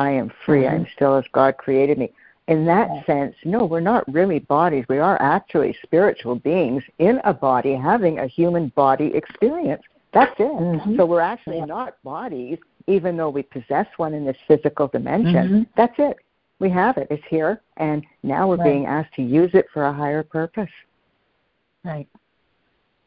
I 0.00 0.10
am 0.12 0.32
free. 0.46 0.62
Mm-hmm. 0.62 0.76
I'm 0.76 0.86
still 0.96 1.14
as 1.16 1.24
God 1.32 1.58
created 1.58 1.98
me. 1.98 2.10
In 2.48 2.64
that 2.64 2.88
yeah. 2.88 3.04
sense, 3.04 3.34
no, 3.44 3.66
we're 3.66 3.80
not 3.80 4.10
really 4.12 4.38
bodies. 4.38 4.86
We 4.88 4.98
are 4.98 5.20
actually 5.20 5.76
spiritual 5.82 6.36
beings 6.36 6.82
in 6.98 7.20
a 7.24 7.34
body 7.34 7.74
having 7.74 8.18
a 8.18 8.26
human 8.26 8.68
body 8.68 9.12
experience. 9.14 9.82
That's 10.14 10.32
it. 10.40 10.50
Mm-hmm. 10.50 10.96
So 10.96 11.04
we're 11.04 11.20
actually 11.20 11.58
yeah. 11.58 11.66
not 11.66 12.02
bodies, 12.02 12.58
even 12.86 13.18
though 13.18 13.28
we 13.28 13.42
possess 13.42 13.86
one 13.98 14.14
in 14.14 14.24
this 14.24 14.38
physical 14.48 14.88
dimension. 14.88 15.34
Mm-hmm. 15.34 15.62
That's 15.76 15.94
it. 15.98 16.16
We 16.60 16.70
have 16.70 16.96
it. 16.96 17.06
It's 17.10 17.22
here, 17.28 17.60
and 17.76 18.02
now 18.22 18.48
we're 18.48 18.56
right. 18.56 18.64
being 18.64 18.86
asked 18.86 19.14
to 19.16 19.22
use 19.22 19.50
it 19.52 19.66
for 19.72 19.84
a 19.84 19.92
higher 19.92 20.22
purpose. 20.22 20.70
Right. 21.84 22.08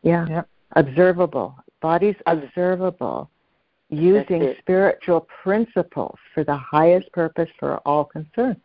Yeah. 0.03 0.27
Yep. 0.27 0.49
Observable. 0.73 1.55
Bodies 1.81 2.15
observable 2.27 3.29
using 3.93 4.53
spiritual 4.59 5.27
principles 5.43 6.17
for 6.33 6.43
the 6.43 6.55
highest 6.55 7.11
purpose 7.11 7.49
for 7.59 7.77
all 7.79 8.05
concerned. 8.05 8.59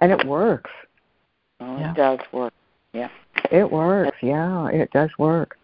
And 0.00 0.12
it 0.12 0.26
works. 0.26 0.70
Oh, 1.60 1.78
yeah. 1.78 1.90
it 1.90 1.96
does 1.96 2.18
work. 2.32 2.52
Yeah. 2.92 3.08
It 3.50 3.70
works. 3.70 4.16
Yeah, 4.22 4.68
it 4.68 4.90
does 4.92 5.10
work. 5.18 5.58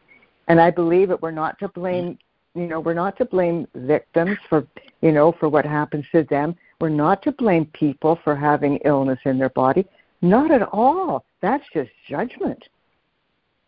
And 0.48 0.60
I 0.60 0.70
believe 0.70 1.08
that 1.08 1.20
we're 1.22 1.30
not 1.30 1.58
to 1.60 1.68
blame, 1.68 2.18
you 2.54 2.66
know, 2.66 2.80
we're 2.80 2.94
not 2.94 3.16
to 3.18 3.24
blame 3.24 3.66
victims 3.74 4.38
for, 4.48 4.66
you 5.00 5.12
know, 5.12 5.32
for 5.38 5.48
what 5.48 5.64
happens 5.64 6.04
to 6.12 6.24
them. 6.24 6.56
We're 6.80 6.88
not 6.88 7.22
to 7.22 7.32
blame 7.32 7.66
people 7.66 8.18
for 8.24 8.34
having 8.34 8.78
illness 8.84 9.18
in 9.24 9.38
their 9.38 9.50
body. 9.50 9.86
Not 10.22 10.50
at 10.50 10.62
all. 10.62 11.24
That's 11.40 11.64
just 11.72 11.90
judgment. 12.08 12.62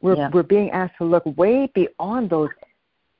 We're 0.00 0.16
yeah. 0.16 0.30
we're 0.32 0.42
being 0.42 0.70
asked 0.70 0.94
to 0.98 1.04
look 1.04 1.24
way 1.36 1.70
beyond 1.74 2.30
those 2.30 2.50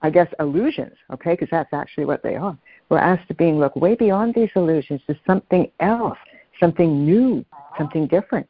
I 0.03 0.11
guess, 0.11 0.29
illusions, 0.41 0.95
okay, 1.13 1.33
because 1.33 1.49
that's 1.51 1.73
actually 1.73 2.07
what 2.07 2.23
they 2.23 2.35
are. 2.35 2.59
We're 2.89 2.99
asked 2.99 3.29
to 3.29 3.35
being 3.35 3.59
look 3.59 3.77
way 3.77 3.95
beyond 3.95 4.35
these 4.35 4.51
illusions 4.57 5.01
to 5.07 5.17
something 5.27 5.71
else, 5.79 6.19
something 6.59 7.05
new, 7.07 7.45
something 7.79 8.09
different. 8.09 8.49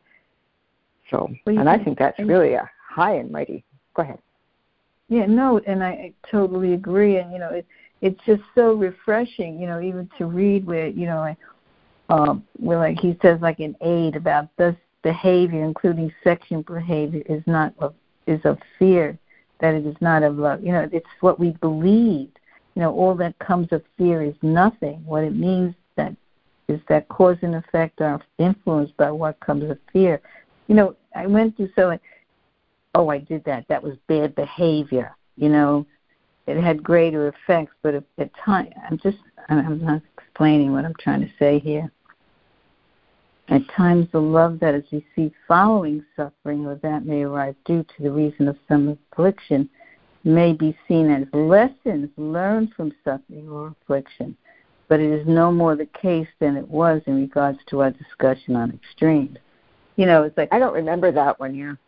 So, 1.10 1.30
well, 1.46 1.58
and 1.58 1.68
I 1.68 1.82
think 1.82 1.98
that's 1.98 2.18
really 2.18 2.54
a 2.54 2.68
high 2.88 3.16
and 3.16 3.30
mighty. 3.30 3.64
Go 3.94 4.02
ahead. 4.02 4.18
Yeah, 5.08 5.26
no, 5.26 5.60
and 5.66 5.84
I 5.84 6.12
totally 6.30 6.72
agree. 6.72 7.18
And 7.18 7.30
you 7.32 7.38
know, 7.38 7.50
it 7.50 7.66
it's 8.00 8.18
just 8.24 8.42
so 8.54 8.72
refreshing, 8.72 9.60
you 9.60 9.66
know, 9.66 9.80
even 9.80 10.08
to 10.16 10.24
read 10.24 10.66
where 10.66 10.88
you 10.88 11.04
know, 11.04 11.18
I, 11.18 11.36
um, 12.08 12.44
where 12.58 12.78
like 12.78 12.98
he 12.98 13.18
says 13.20 13.38
like 13.42 13.60
an 13.60 13.76
aid 13.82 14.16
about 14.16 14.48
this 14.56 14.74
behavior, 15.02 15.62
including 15.64 16.10
sexual 16.24 16.62
behavior, 16.62 17.22
is 17.28 17.42
not 17.46 17.74
of 17.78 17.94
is 18.26 18.40
of 18.44 18.58
fear 18.78 19.18
that 19.62 19.74
it 19.74 19.86
is 19.86 19.96
not 20.00 20.22
of 20.22 20.36
love. 20.36 20.62
You 20.62 20.72
know, 20.72 20.88
it's 20.92 21.06
what 21.20 21.40
we 21.40 21.52
believe. 21.62 22.28
You 22.74 22.82
know, 22.82 22.92
all 22.92 23.14
that 23.14 23.38
comes 23.38 23.68
of 23.70 23.82
fear 23.96 24.22
is 24.22 24.34
nothing. 24.42 25.02
What 25.06 25.24
it 25.24 25.34
means 25.34 25.74
that 25.96 26.14
is 26.68 26.80
that 26.88 27.08
cause 27.08 27.36
and 27.42 27.54
effect 27.54 28.00
are 28.00 28.20
influenced 28.38 28.96
by 28.96 29.10
what 29.10 29.38
comes 29.40 29.70
of 29.70 29.78
fear. 29.92 30.20
You 30.66 30.74
know, 30.74 30.96
I 31.14 31.26
went 31.26 31.56
through 31.56 31.70
so 31.76 31.96
oh, 32.94 33.08
I 33.08 33.18
did 33.18 33.44
that. 33.44 33.66
That 33.68 33.82
was 33.82 33.96
bad 34.08 34.34
behavior. 34.34 35.16
You 35.36 35.48
know, 35.48 35.86
it 36.46 36.60
had 36.60 36.82
greater 36.82 37.28
effects, 37.28 37.74
but 37.82 37.94
at, 37.94 38.04
at 38.18 38.30
time, 38.36 38.68
I'm 38.88 38.98
just, 38.98 39.18
I'm 39.48 39.82
not 39.82 40.02
explaining 40.18 40.72
what 40.72 40.84
I'm 40.84 40.94
trying 40.98 41.20
to 41.20 41.30
say 41.38 41.60
here. 41.60 41.90
At 43.48 43.68
times, 43.76 44.08
the 44.12 44.20
love 44.20 44.60
that 44.60 44.74
is 44.74 44.84
received 44.92 45.34
following 45.48 46.04
suffering, 46.16 46.66
or 46.66 46.76
that 46.76 47.04
may 47.04 47.22
arise 47.22 47.54
due 47.64 47.82
to 47.82 48.02
the 48.02 48.10
reason 48.10 48.48
of 48.48 48.56
some 48.68 48.96
affliction, 49.12 49.68
may 50.24 50.52
be 50.52 50.76
seen 50.86 51.10
as 51.10 51.26
lessons 51.32 52.08
learned 52.16 52.72
from 52.74 52.92
suffering 53.04 53.48
or 53.50 53.74
affliction, 53.82 54.36
but 54.88 55.00
it 55.00 55.10
is 55.10 55.26
no 55.26 55.50
more 55.50 55.74
the 55.74 55.86
case 55.86 56.28
than 56.38 56.56
it 56.56 56.68
was 56.68 57.02
in 57.06 57.20
regards 57.20 57.58
to 57.66 57.80
our 57.82 57.90
discussion 57.90 58.54
on 58.54 58.70
extremes. 58.70 59.38
You 59.96 60.06
know, 60.06 60.22
it's 60.22 60.36
like 60.36 60.48
I 60.52 60.58
don't 60.58 60.74
remember 60.74 61.10
that 61.12 61.38
one 61.38 61.52
here. 61.52 61.78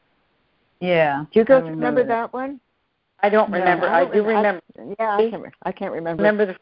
Yeah. 0.81 1.25
Do 1.33 1.39
you 1.39 1.45
guys 1.45 1.63
remember, 1.63 1.87
remember 1.87 2.05
that 2.07 2.33
one? 2.33 2.61
I 3.23 3.31
don't 3.31 3.51
remember. 3.51 3.87
No, 3.87 3.93
I, 3.93 4.01
I, 4.01 4.13
do 4.13 4.25
remember. 4.25 4.63
I, 4.79 4.95
yeah, 4.99 5.17
I 5.17 5.31
can't. 5.31 5.45
I 5.63 5.73
can't 5.73 5.93
remember. 5.93 6.23
Remember 6.23 6.47
the. 6.47 6.57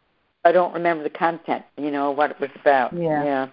I 0.44 0.52
don't 0.52 0.74
remember 0.74 1.02
the 1.02 1.10
content. 1.10 1.64
You 1.76 1.90
know 1.90 2.10
what 2.10 2.30
it 2.30 2.40
was 2.40 2.50
about. 2.60 2.92
Yeah. 2.92 3.24
Yeah. 3.24 3.48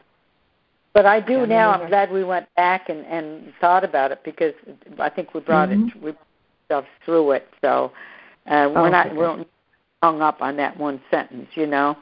But 0.93 1.05
I 1.05 1.19
do 1.19 1.45
now. 1.45 1.71
I'm 1.71 1.87
glad 1.87 2.11
we 2.11 2.23
went 2.23 2.47
back 2.55 2.89
and 2.89 3.05
and 3.05 3.53
thought 3.61 3.83
about 3.83 4.11
it 4.11 4.23
because 4.23 4.53
I 4.97 5.09
think 5.09 5.33
we 5.33 5.39
brought 5.39 5.69
mm-hmm. 5.69 5.97
it 5.97 6.03
we 6.03 6.13
stuff 6.65 6.85
through 7.05 7.31
it. 7.31 7.47
So 7.61 7.91
uh, 8.47 8.69
we're 8.73 8.87
oh, 8.87 8.89
not 8.89 9.07
okay. 9.07 9.15
we're 9.15 9.45
hung 10.01 10.21
up 10.21 10.41
on 10.41 10.57
that 10.57 10.77
one 10.77 11.01
sentence, 11.11 11.47
you 11.55 11.67
know. 11.67 11.97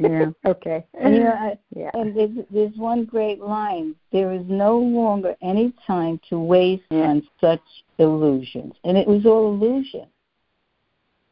yeah. 0.00 0.26
Okay. 0.44 0.84
And, 1.00 1.14
you 1.14 1.24
know, 1.24 1.32
I, 1.32 1.58
yeah. 1.74 1.90
and 1.94 2.16
there's, 2.16 2.46
there's 2.50 2.76
one 2.76 3.04
great 3.04 3.40
line. 3.40 3.94
There 4.12 4.32
is 4.32 4.42
no 4.46 4.78
longer 4.78 5.34
any 5.42 5.72
time 5.86 6.20
to 6.28 6.38
waste 6.38 6.84
yeah. 6.90 7.04
on 7.04 7.22
such 7.40 7.62
illusions, 7.98 8.74
and 8.84 8.96
it 8.96 9.06
was 9.06 9.24
all 9.24 9.52
illusion. 9.54 10.06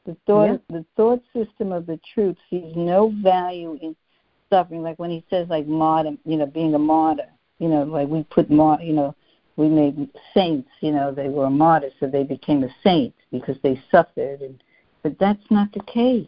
The 0.07 0.17
thought, 0.27 0.63
yeah. 0.71 0.79
the 0.79 0.85
thought 0.97 1.23
system 1.35 1.73
of 1.73 1.87
the 1.87 1.99
truth 2.15 2.37
sees 2.49 2.73
no 2.77 3.13
value 3.23 3.79
in 3.83 3.97
suffering, 4.57 4.83
like 4.83 4.99
when 4.99 5.11
he 5.11 5.25
says 5.29 5.47
like 5.49 5.67
martyr, 5.67 6.13
you 6.25 6.37
know, 6.37 6.47
being 6.47 6.75
a 6.75 6.79
martyr, 6.79 7.29
you 7.59 7.69
know, 7.69 7.83
like 7.83 8.09
we 8.09 8.23
put 8.25 8.51
mar, 8.51 8.81
you 8.81 8.95
know, 8.95 9.15
we 9.57 9.69
made 9.69 10.09
saints, 10.35 10.69
you 10.81 10.93
know, 10.93 11.13
they 11.13 11.29
were 11.29 11.51
martyrs, 11.51 11.93
so 12.01 12.07
they 12.07 12.23
became 12.23 12.63
a 12.65 12.69
saint 12.83 13.15
because 13.31 13.57
they 13.63 13.81
suffered, 13.91 14.41
and 14.41 14.63
but 15.03 15.19
that's 15.19 15.51
not 15.51 15.73
the 15.73 15.81
case. 15.81 16.27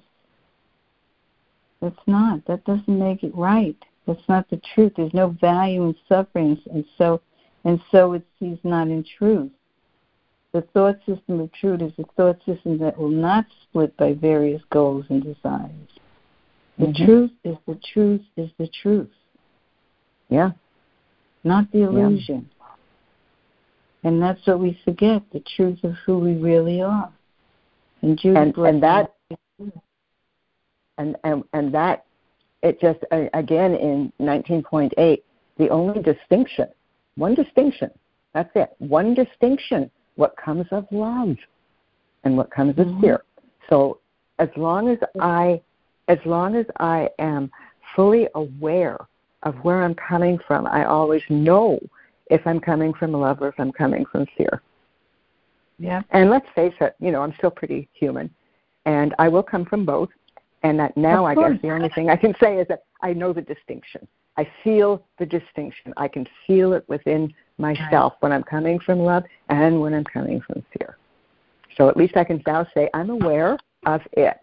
That's 1.81 2.07
not. 2.07 2.45
That 2.47 2.65
doesn't 2.65 2.89
make 2.89 3.23
it 3.23 3.35
right. 3.35 3.77
That's 4.07 4.29
not 4.29 4.49
the 4.51 4.61
truth. 4.75 4.93
There's 4.97 5.15
no 5.15 5.29
value 5.41 5.85
in 5.85 5.95
suffering, 6.09 6.61
and 6.73 6.85
so, 6.97 7.21
and 7.65 7.81
so 7.91 8.13
it 8.13 8.27
sees 8.39 8.59
not 8.65 8.89
in 8.89 9.05
truth. 9.19 9.51
The 10.53 10.63
thought 10.73 10.99
system 11.07 11.41
of 11.41 11.53
truth 11.53 11.83
is 11.83 11.93
a 11.99 12.05
thought 12.17 12.39
system 12.47 12.79
that 12.79 12.99
will 12.99 13.11
not 13.11 13.47
split 13.63 13.97
by 13.97 14.15
various 14.15 14.63
goals 14.71 15.05
and 15.11 15.23
desires. 15.23 15.98
The 16.79 16.87
mm-hmm. 16.87 17.05
truth 17.05 17.31
is 17.45 17.57
the 17.67 17.79
truth 17.93 18.23
is 18.37 18.51
the 18.59 18.69
truth. 18.83 19.11
Yeah. 20.29 20.51
Not 21.45 21.71
the 21.73 21.83
illusion. 21.83 22.49
Yeah. 22.59 22.67
And 24.05 24.23
that's 24.23 24.47
what 24.47 24.61
we 24.61 24.79
forget, 24.85 25.23
the 25.33 25.43
truth 25.57 25.83
of 25.83 25.95
who 26.07 26.19
we 26.19 26.35
really 26.35 26.81
are. 26.83 27.13
And 28.03 28.19
Judy 28.19 28.39
and, 28.39 28.57
and 28.57 28.83
that 28.83 29.15
and, 30.99 31.17
and 31.25 31.45
and 31.53 31.75
that 31.75 32.05
it 32.63 32.81
just 32.81 33.01
again 33.35 33.75
in 33.75 34.13
19.8 34.21 35.23
the 35.57 35.69
only 35.69 36.03
distinction 36.03 36.67
one 37.17 37.35
distinction 37.35 37.91
that's 38.35 38.51
it 38.55 38.71
one 38.79 39.15
distinction 39.15 39.91
what 40.17 40.37
comes 40.37 40.67
of 40.71 40.87
love 40.91 41.37
and 42.25 42.37
what 42.37 42.51
comes 42.51 42.75
mm-hmm. 42.75 42.95
of 42.97 43.01
fear 43.01 43.23
so 43.71 43.99
as 44.39 44.49
long 44.57 44.89
as 44.89 44.99
i 45.21 45.61
as 46.09 46.19
long 46.25 46.57
as 46.57 46.67
I 46.79 47.09
am 47.19 47.51
fully 47.95 48.29
aware 48.35 48.99
of 49.43 49.55
where 49.63 49.83
I'm 49.83 49.95
coming 49.95 50.39
from, 50.47 50.67
I 50.67 50.85
always 50.85 51.23
know 51.29 51.79
if 52.31 52.47
I'm 52.47 52.61
coming 52.61 52.93
from 52.95 53.13
love 53.13 53.41
or 53.41 53.49
if 53.49 53.55
I'm 53.59 53.73
coming 53.73 54.05
from 54.11 54.27
fear. 54.37 54.63
Yeah. 55.79 56.03
And 56.11 56.31
let's 56.31 56.47
face 56.55 56.75
it, 56.81 56.97
you 56.99 57.11
know, 57.11 57.23
I'm 57.23 57.35
still 57.39 57.51
pretty 57.51 57.89
human, 57.93 58.31
and 58.85 59.15
I 59.19 59.29
will 59.29 59.43
come 59.43 59.65
from 59.65 59.85
both. 59.85 60.09
And 60.65 60.79
that 60.81 60.97
now, 60.97 61.25
I 61.25 61.37
guess 61.37 61.53
the 61.63 61.71
only 61.71 61.89
thing 61.91 62.11
I 62.11 62.17
can 62.17 62.35
say 62.41 62.57
is 62.59 62.67
that 62.67 62.83
I 63.01 63.13
know 63.13 63.33
the 63.33 63.43
distinction. 63.43 64.09
I 64.37 64.49
feel 64.65 65.05
the 65.21 65.27
distinction. 65.27 65.95
I 65.97 66.09
can 66.09 66.27
feel 66.47 66.73
it 66.73 66.85
within 66.89 67.33
myself 67.59 68.15
when 68.21 68.33
I'm 68.33 68.43
coming 68.43 68.81
from 68.81 68.99
love 68.99 69.23
and 69.51 69.81
when 69.81 69.95
I'm 69.95 70.05
coming 70.05 70.41
from 70.41 70.65
fear. 70.77 70.97
So 71.77 71.89
at 71.89 71.97
least 71.97 72.17
I 72.17 72.25
can 72.25 72.43
now 72.45 72.67
say 72.75 72.91
I'm 72.93 73.11
aware 73.11 73.57
of 73.87 74.01
it. 74.13 74.39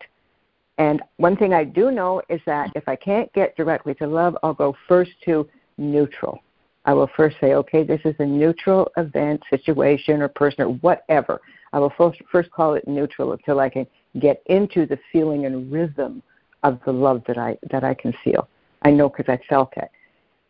And 0.78 1.02
one 1.18 1.38
thing 1.38 1.54
I 1.54 1.64
do 1.64 1.92
know 1.92 2.22
is 2.30 2.42
that 2.46 2.72
if 2.76 2.88
I 2.88 2.96
can't 2.96 3.32
get 3.34 3.56
directly 3.56 3.94
to 3.96 4.08
love, 4.08 4.38
I'll 4.44 4.54
go 4.54 4.76
first 4.88 5.12
to 5.26 5.48
neutral. 5.78 6.40
I 6.86 6.94
will 6.94 7.10
first 7.16 7.38
say, 7.42 7.54
okay, 7.54 7.84
this 7.84 8.02
is 8.06 8.16
a 8.20 8.26
neutral 8.26 8.92
event, 8.98 9.42
situation, 9.50 10.22
or 10.22 10.28
person, 10.28 10.66
or 10.66 10.74
whatever. 10.76 11.42
I 11.74 11.80
will 11.80 11.94
first, 11.98 12.22
first 12.32 12.52
call 12.52 12.76
it 12.76 12.88
neutral 12.88 13.32
until 13.32 13.60
I 13.60 13.70
can 13.70 13.88
get 14.20 14.42
into 14.48 14.86
the 14.86 15.00
feeling 15.12 15.46
and 15.46 15.72
rhythm 15.72 16.22
of 16.64 16.80
the 16.86 16.92
love 16.92 17.24
that 17.28 17.38
I 17.38 17.58
that 17.72 17.84
I 17.84 17.94
can 17.94 18.14
feel. 18.24 18.48
I 18.84 18.92
know 18.92 19.10
because 19.10 19.28
I 19.28 19.40
felt 19.48 19.74
it. 19.78 19.90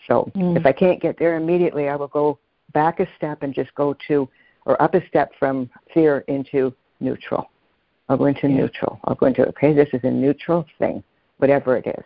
So 0.07 0.31
mm. 0.35 0.57
if 0.57 0.65
I 0.65 0.71
can't 0.71 1.01
get 1.01 1.17
there 1.17 1.35
immediately, 1.35 1.89
I 1.89 1.95
will 1.95 2.07
go 2.07 2.37
back 2.73 2.99
a 2.99 3.07
step 3.17 3.43
and 3.43 3.53
just 3.53 3.73
go 3.75 3.95
to, 4.07 4.29
or 4.65 4.79
up 4.81 4.93
a 4.93 5.07
step 5.07 5.31
from 5.39 5.69
fear 5.93 6.19
into 6.27 6.73
neutral. 6.99 7.49
I'll 8.07 8.17
go 8.17 8.25
into 8.25 8.47
neutral. 8.47 8.99
I'll 9.05 9.15
go 9.15 9.25
into, 9.25 9.47
okay, 9.49 9.73
this 9.73 9.89
is 9.93 10.01
a 10.03 10.11
neutral 10.11 10.65
thing, 10.77 11.03
whatever 11.37 11.77
it 11.77 11.87
is. 11.87 12.03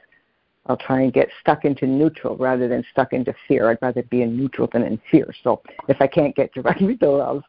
I'll 0.68 0.78
try 0.78 1.02
and 1.02 1.12
get 1.12 1.30
stuck 1.41 1.66
into 1.66 1.88
neutral 1.88 2.38
rather 2.38 2.68
than 2.68 2.84
stuck 2.91 3.12
into 3.14 3.34
fear. 3.47 3.70
I'd 3.70 3.80
rather 3.82 4.04
be 4.04 4.22
in 4.22 4.38
neutral 4.38 4.70
than 4.72 4.84
in 4.84 5.02
fear. 5.10 5.34
So 5.43 5.62
if 5.88 5.97
I 6.00 6.08
can't 6.08 6.36
get 6.36 6.54
directly 6.54 6.95
to 6.97 7.10
love, 7.10 7.43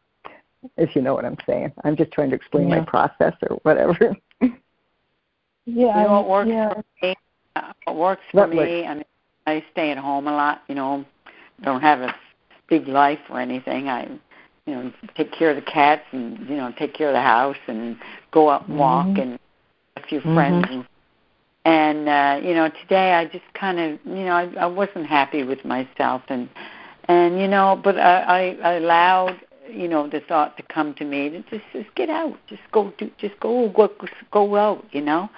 if 0.76 0.96
you 0.96 1.02
know 1.02 1.14
what 1.14 1.24
I'm 1.24 1.36
saying, 1.46 1.72
I'm 1.84 1.96
just 1.96 2.12
trying 2.12 2.30
to 2.30 2.36
explain 2.36 2.68
yeah. 2.68 2.78
my 2.80 2.84
process 2.84 3.34
or 3.48 3.56
whatever. 3.62 4.16
yeah, 4.40 4.50
you 5.66 5.84
know 5.84 6.22
what 6.22 6.28
works 6.28 6.50
yeah. 6.50 6.72
for 6.72 7.06
me? 7.06 7.14
What 7.84 7.96
works 7.96 8.22
for 8.30 8.36
what 8.38 8.50
me? 8.50 8.86
I 8.86 8.94
mean, 8.94 9.04
I 9.46 9.64
stay 9.72 9.90
at 9.90 9.98
home 9.98 10.26
a 10.26 10.32
lot. 10.32 10.62
You 10.68 10.74
know, 10.74 11.04
don't 11.62 11.80
have 11.80 12.00
a 12.00 12.14
big 12.68 12.88
life 12.88 13.20
or 13.28 13.40
anything. 13.40 13.88
I 13.88 14.08
you 14.66 14.74
know 14.74 14.92
take 15.16 15.32
care 15.32 15.50
of 15.50 15.56
the 15.56 15.62
cats 15.62 16.02
and 16.12 16.38
you 16.48 16.56
know 16.56 16.72
take 16.78 16.94
care 16.94 17.08
of 17.08 17.14
the 17.14 17.20
house 17.20 17.56
and 17.66 17.96
go 18.32 18.50
out 18.50 18.68
and 18.68 18.78
walk 18.78 19.06
mm-hmm. 19.06 19.20
and 19.20 19.38
a 19.96 20.02
few 20.02 20.20
friends 20.20 20.66
mm-hmm. 20.66 20.80
and, 21.64 22.08
and 22.08 22.08
uh 22.08 22.46
you 22.46 22.54
know 22.54 22.70
today 22.82 23.12
i 23.12 23.24
just 23.24 23.44
kind 23.54 23.78
of 23.78 23.98
you 24.04 24.24
know 24.24 24.32
i 24.32 24.44
i 24.60 24.66
wasn't 24.66 25.06
happy 25.06 25.42
with 25.42 25.64
myself 25.64 26.22
and 26.28 26.48
and 27.04 27.40
you 27.40 27.48
know 27.48 27.80
but 27.82 27.98
i 27.98 28.56
i, 28.62 28.70
I 28.70 28.72
allowed 28.74 29.40
you 29.68 29.88
know 29.88 30.08
the 30.08 30.20
thought 30.20 30.56
to 30.56 30.62
come 30.64 30.94
to 30.94 31.04
me 31.04 31.30
to 31.30 31.42
just 31.42 31.64
just 31.72 31.94
get 31.94 32.10
out 32.10 32.38
just 32.48 32.62
go 32.72 32.92
do 32.98 33.10
just 33.18 33.38
go 33.40 33.68
go 33.68 33.90
go 34.30 34.56
out 34.56 34.84
you 34.92 35.00
know 35.00 35.28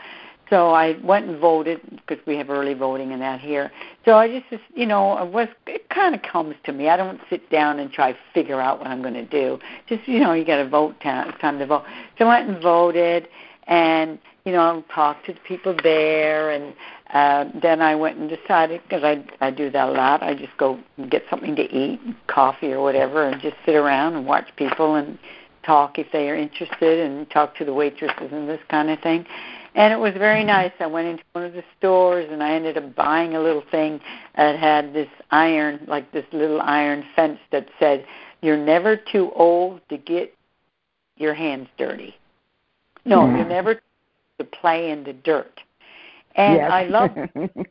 so 0.53 0.69
I 0.69 0.99
went 1.03 1.27
and 1.27 1.41
voted 1.41 1.81
because 2.07 2.23
we 2.27 2.37
have 2.37 2.51
early 2.51 2.75
voting 2.75 3.13
and 3.13 3.23
that 3.23 3.41
here. 3.41 3.73
So 4.05 4.17
I 4.17 4.29
just, 4.29 4.63
you 4.75 4.85
know, 4.85 5.17
it 5.17 5.33
was 5.33 5.49
it 5.67 5.89
kind 5.89 6.15
of 6.15 6.21
comes 6.21 6.57
to 6.65 6.75
me. 6.75 6.91
I 6.91 6.99
don't 6.99 7.19
sit 7.31 7.49
down 7.49 7.79
and 7.79 7.91
try 7.91 8.13
to 8.13 8.19
figure 8.35 8.61
out 8.61 8.79
what 8.79 8.87
I'm 8.87 9.01
going 9.01 9.15
to 9.15 9.25
do. 9.25 9.59
Just 9.89 10.07
you 10.07 10.21
know, 10.21 10.35
you 10.35 10.45
got 10.45 10.59
to 10.59 10.69
vote. 10.69 11.01
Time, 11.01 11.31
it's 11.31 11.41
time 11.41 11.59
to 11.59 11.65
vote. 11.65 11.85
So 12.19 12.27
I 12.27 12.39
went 12.39 12.51
and 12.51 12.63
voted, 12.63 13.29
and 13.67 14.19
you 14.45 14.53
know, 14.53 14.85
I 14.87 14.95
talked 14.95 15.25
to 15.25 15.33
the 15.33 15.41
people 15.41 15.75
there, 15.83 16.51
and 16.51 16.75
uh, 17.15 17.59
then 17.63 17.81
I 17.81 17.95
went 17.95 18.19
and 18.19 18.29
decided 18.29 18.83
because 18.83 19.03
I 19.05 19.25
I 19.41 19.51
do 19.51 19.71
that 19.71 19.89
a 19.89 19.93
lot. 19.93 20.23
I 20.23 20.35
just 20.35 20.55
go 20.59 20.79
get 21.09 21.23
something 21.31 21.57
to 21.57 21.63
eat, 21.63 21.99
coffee 22.27 22.73
or 22.75 22.83
whatever, 22.83 23.27
and 23.27 23.41
just 23.41 23.57
sit 23.65 23.75
around 23.75 24.17
and 24.17 24.27
watch 24.27 24.55
people 24.57 24.97
and 24.97 25.19
talk 25.65 25.99
if 25.99 26.09
they 26.13 26.29
are 26.29 26.37
interested, 26.37 27.01
and 27.01 27.31
talk 27.31 27.57
to 27.57 27.65
the 27.65 27.73
waitresses 27.73 28.33
and 28.33 28.51
this 28.51 28.61
kind 28.69 28.91
of 28.91 29.01
thing. 29.01 29.25
And 29.75 29.93
it 29.93 29.99
was 29.99 30.12
very 30.14 30.45
nice. 30.45 30.73
I 30.81 30.87
went 30.87 31.09
into 31.09 31.25
one 31.33 31.45
of 31.45 31.55
the 31.55 31.64
stores 31.79 32.29
and 32.31 32.43
I 32.43 32.53
ended 32.53 32.77
up 32.77 32.95
buying 32.95 33.35
a 33.35 33.41
little 33.41 33.64
thing 33.70 34.01
that 34.37 34.59
had 34.59 34.93
this 34.93 35.09
iron, 35.31 35.81
like 35.87 36.12
this 36.12 36.27
little 36.33 36.61
iron 36.61 37.05
fence 37.16 37.39
that 37.53 37.68
said, 37.79 38.05
"You're 38.43 38.59
never 38.59 38.97
too 38.97 39.33
old 39.35 39.81
to 39.89 39.97
get 39.97 40.35
your 41.16 41.33
hands 41.33 41.68
dirty." 41.79 42.16
No, 43.05 43.20
mm. 43.20 43.37
you're 43.37 43.49
never 43.49 43.81
to 44.39 44.45
play 44.45 44.91
in 44.91 45.05
the 45.05 45.14
dirt. 45.14 45.61
And 46.35 46.57
yes. 46.57 46.70
I 46.70 46.85
love. 46.85 47.11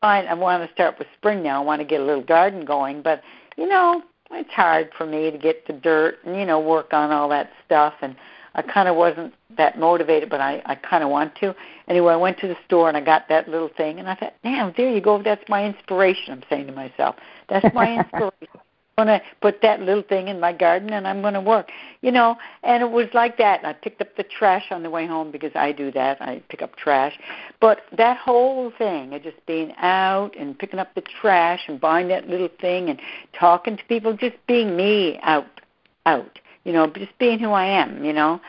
Fine, 0.00 0.26
I 0.26 0.34
want 0.34 0.66
to 0.66 0.72
start 0.74 0.98
with 0.98 1.08
spring 1.16 1.42
now. 1.42 1.62
I 1.62 1.64
want 1.64 1.80
to 1.80 1.86
get 1.86 2.00
a 2.00 2.04
little 2.04 2.22
garden 2.22 2.64
going, 2.64 3.00
but 3.02 3.22
you 3.56 3.66
know, 3.66 4.02
it's 4.30 4.50
hard 4.50 4.90
for 4.96 5.06
me 5.06 5.30
to 5.30 5.38
get 5.38 5.66
the 5.66 5.72
dirt 5.72 6.18
and 6.24 6.36
you 6.36 6.44
know 6.44 6.60
work 6.60 6.92
on 6.92 7.10
all 7.10 7.28
that 7.30 7.50
stuff 7.64 7.94
and 8.02 8.14
I 8.54 8.62
kind 8.62 8.88
of 8.88 8.96
wasn't 8.96 9.34
that 9.56 9.78
motivated, 9.78 10.30
but 10.30 10.40
I 10.40 10.62
I 10.66 10.74
kind 10.74 11.02
of 11.02 11.10
want 11.10 11.34
to. 11.36 11.54
Anyway, 11.88 12.12
I 12.12 12.16
went 12.16 12.38
to 12.38 12.48
the 12.48 12.56
store 12.66 12.88
and 12.88 12.96
I 12.96 13.00
got 13.00 13.28
that 13.28 13.48
little 13.48 13.70
thing, 13.76 13.98
and 13.98 14.08
I 14.08 14.14
thought, 14.14 14.34
damn, 14.42 14.72
there 14.76 14.90
you 14.90 15.00
go. 15.00 15.22
That's 15.22 15.46
my 15.48 15.64
inspiration. 15.64 16.32
I'm 16.32 16.42
saying 16.48 16.66
to 16.66 16.72
myself, 16.72 17.16
that's 17.48 17.74
my 17.74 17.98
inspiration. 17.98 18.48
I'm 18.96 19.06
going 19.06 19.18
to 19.18 19.26
put 19.40 19.60
that 19.62 19.80
little 19.80 20.02
thing 20.02 20.28
in 20.28 20.38
my 20.38 20.52
garden 20.52 20.90
and 20.92 21.06
I'm 21.08 21.20
going 21.20 21.34
to 21.34 21.40
work. 21.40 21.70
You 22.00 22.12
know, 22.12 22.36
and 22.62 22.82
it 22.82 22.90
was 22.90 23.08
like 23.12 23.38
that. 23.38 23.58
And 23.58 23.66
I 23.66 23.72
picked 23.72 24.00
up 24.00 24.16
the 24.16 24.22
trash 24.22 24.66
on 24.70 24.82
the 24.82 24.90
way 24.90 25.06
home 25.06 25.32
because 25.32 25.50
I 25.54 25.72
do 25.72 25.90
that. 25.92 26.22
I 26.22 26.42
pick 26.48 26.62
up 26.62 26.76
trash. 26.76 27.18
But 27.60 27.80
that 27.96 28.18
whole 28.18 28.72
thing 28.78 29.12
of 29.14 29.22
just 29.22 29.44
being 29.46 29.72
out 29.78 30.36
and 30.38 30.56
picking 30.56 30.78
up 30.78 30.94
the 30.94 31.02
trash 31.20 31.62
and 31.66 31.80
buying 31.80 32.08
that 32.08 32.28
little 32.28 32.50
thing 32.60 32.88
and 32.88 33.00
talking 33.38 33.76
to 33.76 33.84
people, 33.86 34.16
just 34.16 34.36
being 34.46 34.76
me 34.76 35.18
out, 35.22 35.60
out 36.06 36.38
you 36.64 36.72
know, 36.72 36.86
just 36.86 37.16
being 37.18 37.38
who 37.38 37.50
I 37.50 37.66
am, 37.66 38.04
you 38.04 38.12
know. 38.12 38.40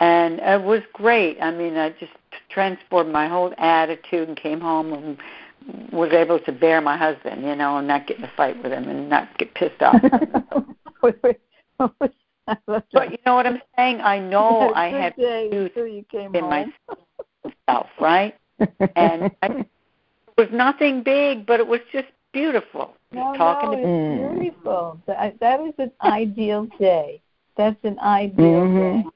And 0.00 0.40
it 0.40 0.62
was 0.62 0.82
great. 0.92 1.38
I 1.40 1.50
mean, 1.50 1.76
I 1.76 1.90
just 1.90 2.12
transformed 2.50 3.12
my 3.12 3.28
whole 3.28 3.52
attitude 3.58 4.28
and 4.28 4.36
came 4.36 4.60
home 4.60 4.92
and 4.92 5.18
was 5.92 6.12
able 6.12 6.38
to 6.40 6.52
bear 6.52 6.80
my 6.80 6.96
husband, 6.96 7.44
you 7.44 7.54
know, 7.54 7.78
and 7.78 7.88
not 7.88 8.06
get 8.06 8.18
in 8.18 8.24
a 8.24 8.32
fight 8.36 8.62
with 8.62 8.72
him 8.72 8.88
and 8.88 9.08
not 9.08 9.36
get 9.38 9.54
pissed 9.54 9.82
off. 9.82 10.00
but 11.76 13.10
you 13.10 13.18
know 13.26 13.34
what 13.34 13.46
I'm 13.46 13.60
saying? 13.76 14.00
I 14.00 14.18
know 14.18 14.72
I 14.74 14.88
have 14.88 15.14
used 15.18 15.76
you 15.76 16.04
came 16.10 16.34
in 16.34 16.44
home. 16.44 16.72
myself, 17.68 17.86
right? 18.00 18.34
and 18.96 19.30
I, 19.42 19.46
it 19.46 19.66
was 20.36 20.48
nothing 20.52 21.02
big, 21.02 21.46
but 21.46 21.60
it 21.60 21.66
was 21.66 21.80
just 21.92 22.08
beautiful. 22.32 22.94
No, 23.12 23.34
talking 23.36 23.70
no, 23.70 23.76
to 23.76 23.82
it's 23.82 23.88
mm. 23.88 24.40
beautiful. 24.40 25.00
That, 25.06 25.38
that 25.40 25.60
is 25.60 25.74
an 25.78 25.92
ideal 26.02 26.68
day. 26.78 27.20
That's 27.58 27.76
an 27.84 27.98
ideal 27.98 28.62
mm-hmm. 28.62 29.08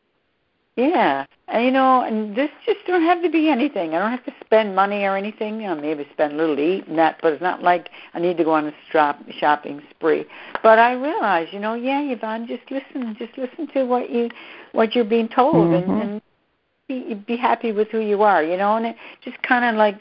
Yeah, 0.77 1.27
and 1.49 1.65
you 1.67 1.71
know, 1.71 2.03
and 2.03 2.35
this 2.35 2.49
just 2.65 2.79
don't 2.87 3.03
have 3.03 3.23
to 3.23 3.29
be 3.29 3.51
anything. 3.51 3.95
I 3.95 3.99
don't 3.99 4.11
have 4.11 4.25
to 4.25 4.33
spend 4.43 4.75
money 4.75 5.05
or 5.05 5.19
anything. 5.19 5.61
You 5.61 5.69
know, 5.69 5.75
maybe 5.75 6.09
spend 6.15 6.33
a 6.33 6.37
little 6.37 6.57
to 6.57 6.63
eat 6.63 6.87
and 6.87 6.99
that, 6.99 7.19
but 7.21 7.35
it's 7.35 7.43
not 7.43 7.63
like 7.63 7.91
I 8.15 8.21
need 8.21 8.39
to 8.39 8.45
go 8.45 8.53
on 8.53 8.69
a 8.69 8.73
shop, 8.91 9.21
shopping 9.39 9.83
spree. 9.91 10.25
But 10.63 10.79
I 10.79 10.93
realize, 10.93 11.49
you 11.53 11.61
know, 11.61 11.75
yeah, 11.75 12.01
Yvonne, 12.01 12.47
just 12.47 12.63
listen, 12.71 13.15
just 13.19 13.37
listen 13.37 13.69
to 13.75 13.85
what 13.85 14.09
you, 14.09 14.31
what 14.73 14.95
you're 14.95 15.05
being 15.05 15.29
told, 15.29 15.57
mm-hmm. 15.57 15.91
and, 15.91 16.01
and 16.01 16.23
be 16.89 17.15
be 17.15 17.37
happy 17.37 17.73
with 17.73 17.89
who 17.89 18.01
you 18.01 18.23
are, 18.23 18.43
you 18.43 18.57
know, 18.57 18.77
and 18.77 18.87
it 18.87 18.97
just 19.23 19.43
kind 19.43 19.67
of 19.67 19.75
like 19.75 20.01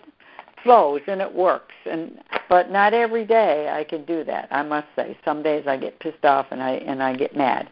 flows 0.64 1.02
and 1.08 1.20
it 1.20 1.34
works. 1.34 1.76
And 1.86 2.18
but 2.48 2.72
not 2.72 2.94
every 2.94 3.26
day 3.26 3.68
I 3.70 3.84
can 3.84 4.06
do 4.06 4.24
that. 4.24 4.48
I 4.52 4.64
must 4.64 4.88
say, 4.96 5.18
some 5.26 5.44
days 5.44 5.66
I 5.68 5.76
get 5.76 6.00
pissed 6.00 6.24
off 6.24 6.46
and 6.52 6.64
I 6.64 6.76
and 6.76 7.04
I 7.04 7.14
get 7.14 7.36
mad 7.36 7.68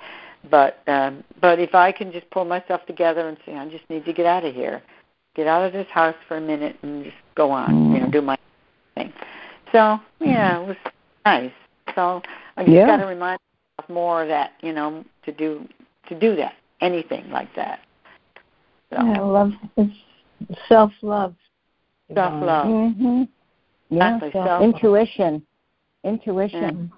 but 0.50 0.80
um, 0.88 1.24
but 1.42 1.60
if 1.60 1.76
I 1.76 1.92
can 1.92 2.12
just 2.12 2.30
pull 2.32 2.46
myself 2.46 2.86
together 2.86 3.28
and 3.28 3.38
say, 3.46 3.56
I 3.56 3.68
just 3.70 3.90
need 3.90 4.06
to 4.06 4.14
get 4.14 4.26
out 4.26 4.46
of 4.46 4.54
here, 4.54 4.82
get 5.36 5.48
out 5.48 5.66
of 5.66 5.74
this 5.74 5.88
house 5.90 6.16
for 6.28 6.38
a 6.38 6.42
minute 6.42 6.78
and 6.82 7.04
just 7.04 7.18
go 7.36 7.52
on, 7.52 7.94
you 7.94 8.00
know, 8.00 8.10
do 8.10 8.22
my 8.22 8.38
thing. 8.96 9.12
So 9.72 10.00
yeah, 10.20 10.62
it 10.62 10.68
was 10.68 10.78
nice. 11.26 11.52
So 11.96 12.22
I 12.56 12.64
just 12.64 12.74
yeah. 12.74 12.88
got 12.88 12.98
to 12.98 13.06
remind 13.06 13.40
myself 13.78 13.90
more 13.90 14.22
of 14.22 14.30
that, 14.30 14.54
you 14.62 14.72
know, 14.72 15.04
to 15.26 15.32
do 15.34 15.68
to 16.08 16.18
do 16.18 16.36
that, 16.38 16.54
anything 16.82 17.30
like 17.30 17.54
that. 17.56 17.82
So. 18.92 18.98
Yeah, 19.06 19.22
love 19.22 19.52
self 20.68 20.92
love. 21.02 21.36
Self 22.14 22.44
love. 22.44 22.66
Mm-hmm. 22.66 23.24
Yeah, 23.90 24.20
self 24.32 24.64
intuition. 24.64 25.46
Intuition. 26.06 26.92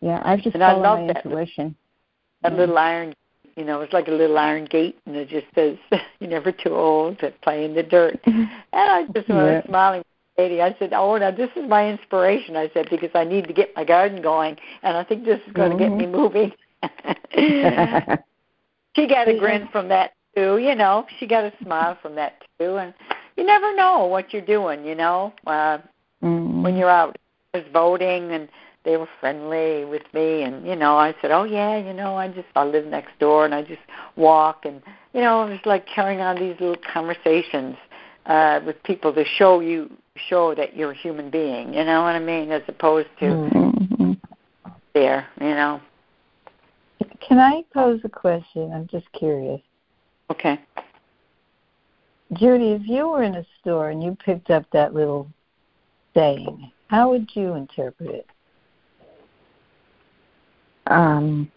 Yeah. 0.00 0.10
yeah, 0.10 0.22
I've 0.24 0.40
just 0.42 0.54
and 0.54 0.62
followed 0.62 1.06
my 1.06 1.12
that. 1.12 1.24
intuition 1.24 1.76
a 2.44 2.50
little 2.50 2.78
iron 2.78 3.14
you 3.56 3.64
know, 3.64 3.80
it's 3.82 3.92
like 3.92 4.08
a 4.08 4.12
little 4.12 4.38
iron 4.38 4.64
gate, 4.64 4.98
and 5.06 5.14
it 5.16 5.28
just 5.28 5.46
says, 5.54 5.76
"You're 6.20 6.30
never 6.30 6.52
too 6.52 6.74
old 6.74 7.18
to 7.18 7.30
play 7.42 7.64
in 7.64 7.74
the 7.74 7.82
dirt." 7.82 8.18
And 8.24 8.48
I 8.72 9.04
just 9.14 9.28
yeah. 9.28 9.56
was 9.56 9.64
smiling, 9.66 10.02
lady. 10.38 10.62
I 10.62 10.74
said, 10.78 10.92
"Oh, 10.92 11.16
now 11.18 11.30
this 11.30 11.50
is 11.56 11.68
my 11.68 11.88
inspiration." 11.88 12.56
I 12.56 12.70
said 12.72 12.88
because 12.90 13.10
I 13.14 13.24
need 13.24 13.46
to 13.48 13.52
get 13.52 13.76
my 13.76 13.84
garden 13.84 14.22
going, 14.22 14.56
and 14.82 14.96
I 14.96 15.04
think 15.04 15.24
this 15.24 15.40
is 15.46 15.52
going 15.52 15.72
mm-hmm. 15.72 15.78
to 15.78 15.88
get 15.88 15.96
me 15.96 16.06
moving. 16.06 16.52
she 18.96 19.06
got 19.06 19.28
a 19.28 19.38
grin 19.38 19.68
from 19.70 19.88
that 19.88 20.12
too. 20.34 20.58
You 20.58 20.74
know, 20.74 21.06
she 21.18 21.26
got 21.26 21.44
a 21.44 21.52
smile 21.62 21.98
from 22.00 22.14
that 22.14 22.42
too, 22.58 22.76
and 22.76 22.94
you 23.36 23.44
never 23.44 23.74
know 23.74 24.06
what 24.06 24.32
you're 24.32 24.42
doing. 24.42 24.84
You 24.84 24.94
know, 24.94 25.34
uh, 25.46 25.78
mm-hmm. 26.22 26.62
when 26.62 26.76
you're 26.76 26.90
out 26.90 27.18
voting 27.72 28.32
and 28.32 28.48
they 28.84 28.96
were 28.96 29.08
friendly 29.20 29.84
with 29.84 30.02
me 30.12 30.42
and 30.42 30.66
you 30.66 30.76
know 30.76 30.96
i 30.96 31.14
said 31.20 31.30
oh 31.30 31.44
yeah 31.44 31.76
you 31.76 31.92
know 31.92 32.16
i 32.16 32.28
just 32.28 32.48
i 32.56 32.64
live 32.64 32.86
next 32.86 33.18
door 33.18 33.44
and 33.44 33.54
i 33.54 33.62
just 33.62 33.80
walk. 34.16 34.64
And 34.64 34.82
you 35.12 35.20
know 35.20 35.46
it 35.46 35.50
was 35.50 35.60
like 35.64 35.86
carrying 35.86 36.20
on 36.20 36.36
these 36.36 36.58
little 36.60 36.76
conversations 36.92 37.76
uh 38.26 38.60
with 38.64 38.82
people 38.82 39.12
to 39.14 39.24
show 39.24 39.60
you 39.60 39.90
show 40.16 40.54
that 40.54 40.76
you're 40.76 40.92
a 40.92 40.96
human 40.96 41.30
being 41.30 41.74
you 41.74 41.84
know 41.84 42.02
what 42.02 42.14
i 42.14 42.18
mean 42.18 42.50
as 42.50 42.62
opposed 42.68 43.08
to 43.18 43.26
mm-hmm. 43.26 44.12
there 44.94 45.26
you 45.40 45.48
know. 45.48 45.80
Can 47.20 47.38
i 47.38 47.64
pose 47.72 48.00
a 48.04 48.08
question? 48.08 48.72
I'm 48.72 48.88
just 48.88 49.10
curious. 49.12 49.60
Okay. 50.30 50.60
Judy 52.34 52.72
if 52.72 52.82
you 52.86 53.08
were 53.08 53.22
in 53.22 53.36
a 53.36 53.46
store 53.60 53.90
and 53.90 54.02
you 54.02 54.16
picked 54.24 54.50
up 54.50 54.64
that 54.72 54.94
little 54.94 55.28
saying 56.14 56.70
how 56.88 57.10
would 57.10 57.28
you 57.34 57.54
interpret 57.54 58.10
it 58.10 58.26
um, 60.86 61.50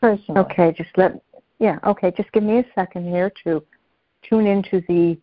Personally. 0.00 0.40
Okay, 0.42 0.72
just 0.76 0.90
let 0.96 1.20
yeah. 1.58 1.78
Okay, 1.84 2.12
just 2.16 2.30
give 2.32 2.44
me 2.44 2.58
a 2.58 2.64
second 2.74 3.08
here 3.08 3.32
to 3.44 3.64
tune 4.22 4.46
into 4.46 4.80
the 4.88 5.18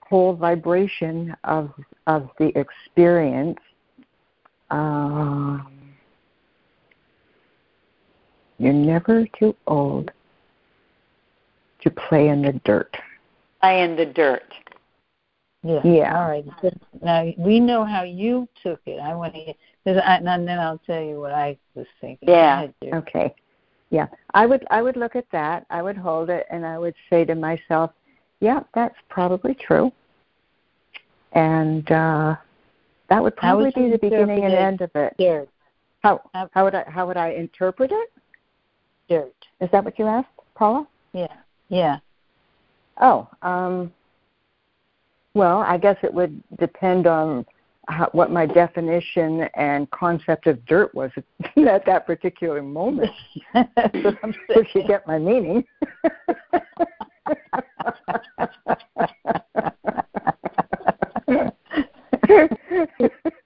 whole 0.00 0.34
vibration 0.34 1.34
of 1.44 1.72
of 2.06 2.28
the 2.38 2.52
experience. 2.58 3.58
Um, 4.70 5.66
you're 8.58 8.72
never 8.72 9.26
too 9.38 9.56
old 9.66 10.10
to 11.80 11.90
play 11.90 12.28
in 12.28 12.42
the 12.42 12.52
dirt. 12.64 12.94
Play 13.62 13.82
in 13.82 13.96
the 13.96 14.06
dirt. 14.06 14.52
Yeah. 15.62 15.80
Yeah. 15.84 16.18
All 16.18 16.28
right. 16.28 16.44
Now 17.02 17.32
we 17.38 17.60
know 17.60 17.84
how 17.84 18.02
you 18.02 18.46
took 18.62 18.80
it. 18.84 19.00
I 19.00 19.14
want 19.14 19.34
to 19.34 19.54
and 19.96 20.26
then 20.26 20.58
I'll 20.58 20.80
tell 20.86 21.02
you 21.02 21.20
what 21.20 21.32
I 21.32 21.56
was 21.74 21.86
thinking. 22.00 22.28
Yeah. 22.28 22.66
Okay. 22.92 23.34
Yeah. 23.90 24.06
I 24.34 24.46
would 24.46 24.66
I 24.70 24.82
would 24.82 24.96
look 24.96 25.16
at 25.16 25.26
that. 25.32 25.66
I 25.70 25.82
would 25.82 25.96
hold 25.96 26.30
it 26.30 26.46
and 26.50 26.66
I 26.66 26.78
would 26.78 26.94
say 27.08 27.24
to 27.24 27.34
myself, 27.34 27.92
yeah, 28.40 28.60
that's 28.74 28.96
probably 29.08 29.54
true. 29.54 29.92
And 31.32 31.90
uh 31.90 32.36
that 33.08 33.22
would 33.22 33.36
probably 33.36 33.70
be 33.74 33.90
the 33.90 33.98
beginning 33.98 34.44
and 34.44 34.54
end 34.54 34.80
of 34.82 34.90
it. 34.94 35.14
Dirt. 35.18 35.48
How 36.02 36.20
how 36.52 36.64
would 36.64 36.74
I 36.74 36.84
how 36.88 37.06
would 37.06 37.16
I 37.16 37.30
interpret 37.30 37.90
it? 37.92 38.12
Dirt. 39.08 39.34
Is 39.60 39.70
that 39.72 39.84
what 39.84 39.98
you 39.98 40.06
asked, 40.06 40.28
Paula? 40.54 40.86
Yeah. 41.12 41.36
Yeah. 41.68 41.98
Oh, 43.00 43.28
um 43.42 43.92
well, 45.34 45.58
I 45.58 45.78
guess 45.78 45.96
it 46.02 46.12
would 46.12 46.42
depend 46.58 47.06
on 47.06 47.46
how, 47.88 48.08
what 48.12 48.30
my 48.30 48.46
definition 48.46 49.48
and 49.54 49.90
concept 49.90 50.46
of 50.46 50.64
dirt 50.66 50.94
was 50.94 51.10
at 51.56 51.84
that 51.86 52.06
particular 52.06 52.62
moment. 52.62 53.10
if 53.54 54.74
you 54.74 54.86
get 54.86 55.06
my 55.06 55.18
meaning. 55.18 55.64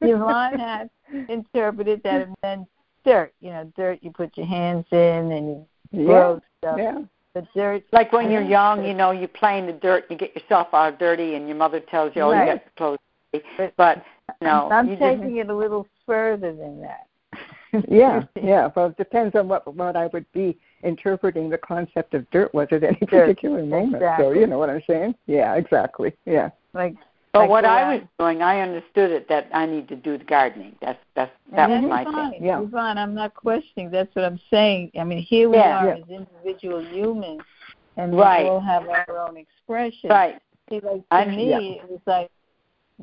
Yvonne 0.01 0.59
has 0.59 0.88
interpreted 1.28 2.03
that 2.03 2.22
and 2.22 2.34
then 2.43 2.66
dirt, 3.05 3.32
you 3.40 3.51
know, 3.51 3.72
dirt 3.76 4.01
you 4.03 4.11
put 4.11 4.36
your 4.36 4.47
hands 4.47 4.86
in 4.90 4.99
and 5.32 5.64
you 5.93 6.07
grow 6.07 6.34
yeah, 6.34 6.40
stuff. 6.59 6.78
Yeah. 6.78 7.03
The 7.34 7.47
dirt 7.55 7.84
like 7.93 8.12
when 8.12 8.30
you're 8.30 8.43
young, 8.43 8.84
you 8.84 8.93
know, 8.93 9.11
you 9.12 9.28
play 9.28 9.59
in 9.59 9.66
the 9.66 9.72
dirt, 9.72 10.05
you 10.11 10.16
get 10.16 10.34
yourself 10.34 10.68
all 10.72 10.93
dirty 10.93 11.36
and 11.36 11.47
your 11.47 11.57
mother 11.57 11.80
tells 11.80 12.14
you, 12.16 12.22
Oh, 12.22 12.32
right. 12.32 12.47
you 12.47 12.55
got 12.55 12.64
the 12.64 12.70
clothes 12.76 12.99
but 13.76 14.05
no, 14.41 14.68
I'm 14.70 14.89
you 14.89 14.97
taking 14.97 15.37
it 15.37 15.49
a 15.49 15.55
little 15.55 15.87
further 16.07 16.53
than 16.55 16.80
that. 16.83 17.07
Yeah, 17.89 18.24
yeah. 18.43 18.68
Well, 18.76 18.89
it 18.89 18.99
depends 18.99 19.35
on 19.35 19.49
what 19.49 19.74
what 19.74 19.97
I 19.97 20.09
would 20.09 20.30
be 20.33 20.59
interpreting 20.83 21.49
the 21.49 21.57
concept 21.57 22.12
of 22.12 22.28
dirt 22.30 22.53
was 22.53 22.68
at 22.70 22.85
any 22.85 22.99
Dirt, 23.01 23.09
particular 23.28 23.64
moment. 23.64 24.03
So 24.18 24.33
you 24.33 24.47
know 24.47 24.59
what 24.59 24.68
I'm 24.68 24.83
saying? 24.87 25.14
Yeah, 25.26 25.55
exactly. 25.55 26.12
Yeah. 26.26 26.51
Like 26.74 26.97
But 27.33 27.41
like 27.41 27.49
what 27.49 27.64
I 27.64 27.95
was 27.95 28.03
doing, 28.18 28.43
I 28.43 28.61
understood 28.61 29.11
it 29.11 29.26
that 29.30 29.49
I 29.55 29.64
need 29.64 29.89
to 29.89 29.97
do 29.97 30.18
the 30.18 30.24
gardening. 30.24 30.76
That's 30.83 30.99
that's 31.14 31.33
that 31.53 31.70
and 31.70 31.85
was 31.85 31.91
that's 31.91 32.07
my 32.07 32.12
fine. 32.12 32.30
thing. 32.33 32.45
Yeah. 32.45 32.61
Yvonne, 32.61 32.99
I'm 32.99 33.14
not 33.14 33.33
questioning. 33.35 33.91
That's 33.91 34.14
what 34.14 34.26
I'm 34.26 34.41
saying. 34.51 34.91
I 35.01 35.05
mean, 35.05 35.22
here 35.22 35.49
we 35.49 35.57
Yeah. 35.57 35.78
are 35.78 35.89
Yeah. 35.89 36.03
as 36.05 36.11
individual 36.11 36.85
humans, 36.85 37.41
and 37.97 38.14
Right. 38.14 38.43
we 38.45 38.51
all 38.51 38.61
have 38.61 38.87
our 38.87 39.16
own 39.26 39.39
expression. 39.39 40.11
Right. 40.11 40.39
See, 40.68 40.80
like 40.80 41.01
to 41.01 41.05
I- 41.11 41.24
me, 41.24 41.49
yeah. 41.51 41.59
it 41.83 41.91
was 41.91 42.01
like 42.07 42.30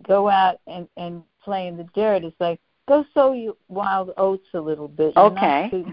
go 0.03 0.29
out 0.29 0.59
and 0.67 0.87
and 0.97 1.23
play 1.43 1.67
in 1.67 1.77
the 1.77 1.85
dirt. 1.95 2.23
It's 2.23 2.39
like 2.39 2.59
go 2.87 3.05
sow 3.13 3.33
your 3.33 3.55
wild 3.67 4.11
oats 4.17 4.47
a 4.53 4.59
little 4.59 4.87
bit. 4.87 5.13
You're 5.15 5.25
Okay. 5.25 5.67
too- 5.71 5.85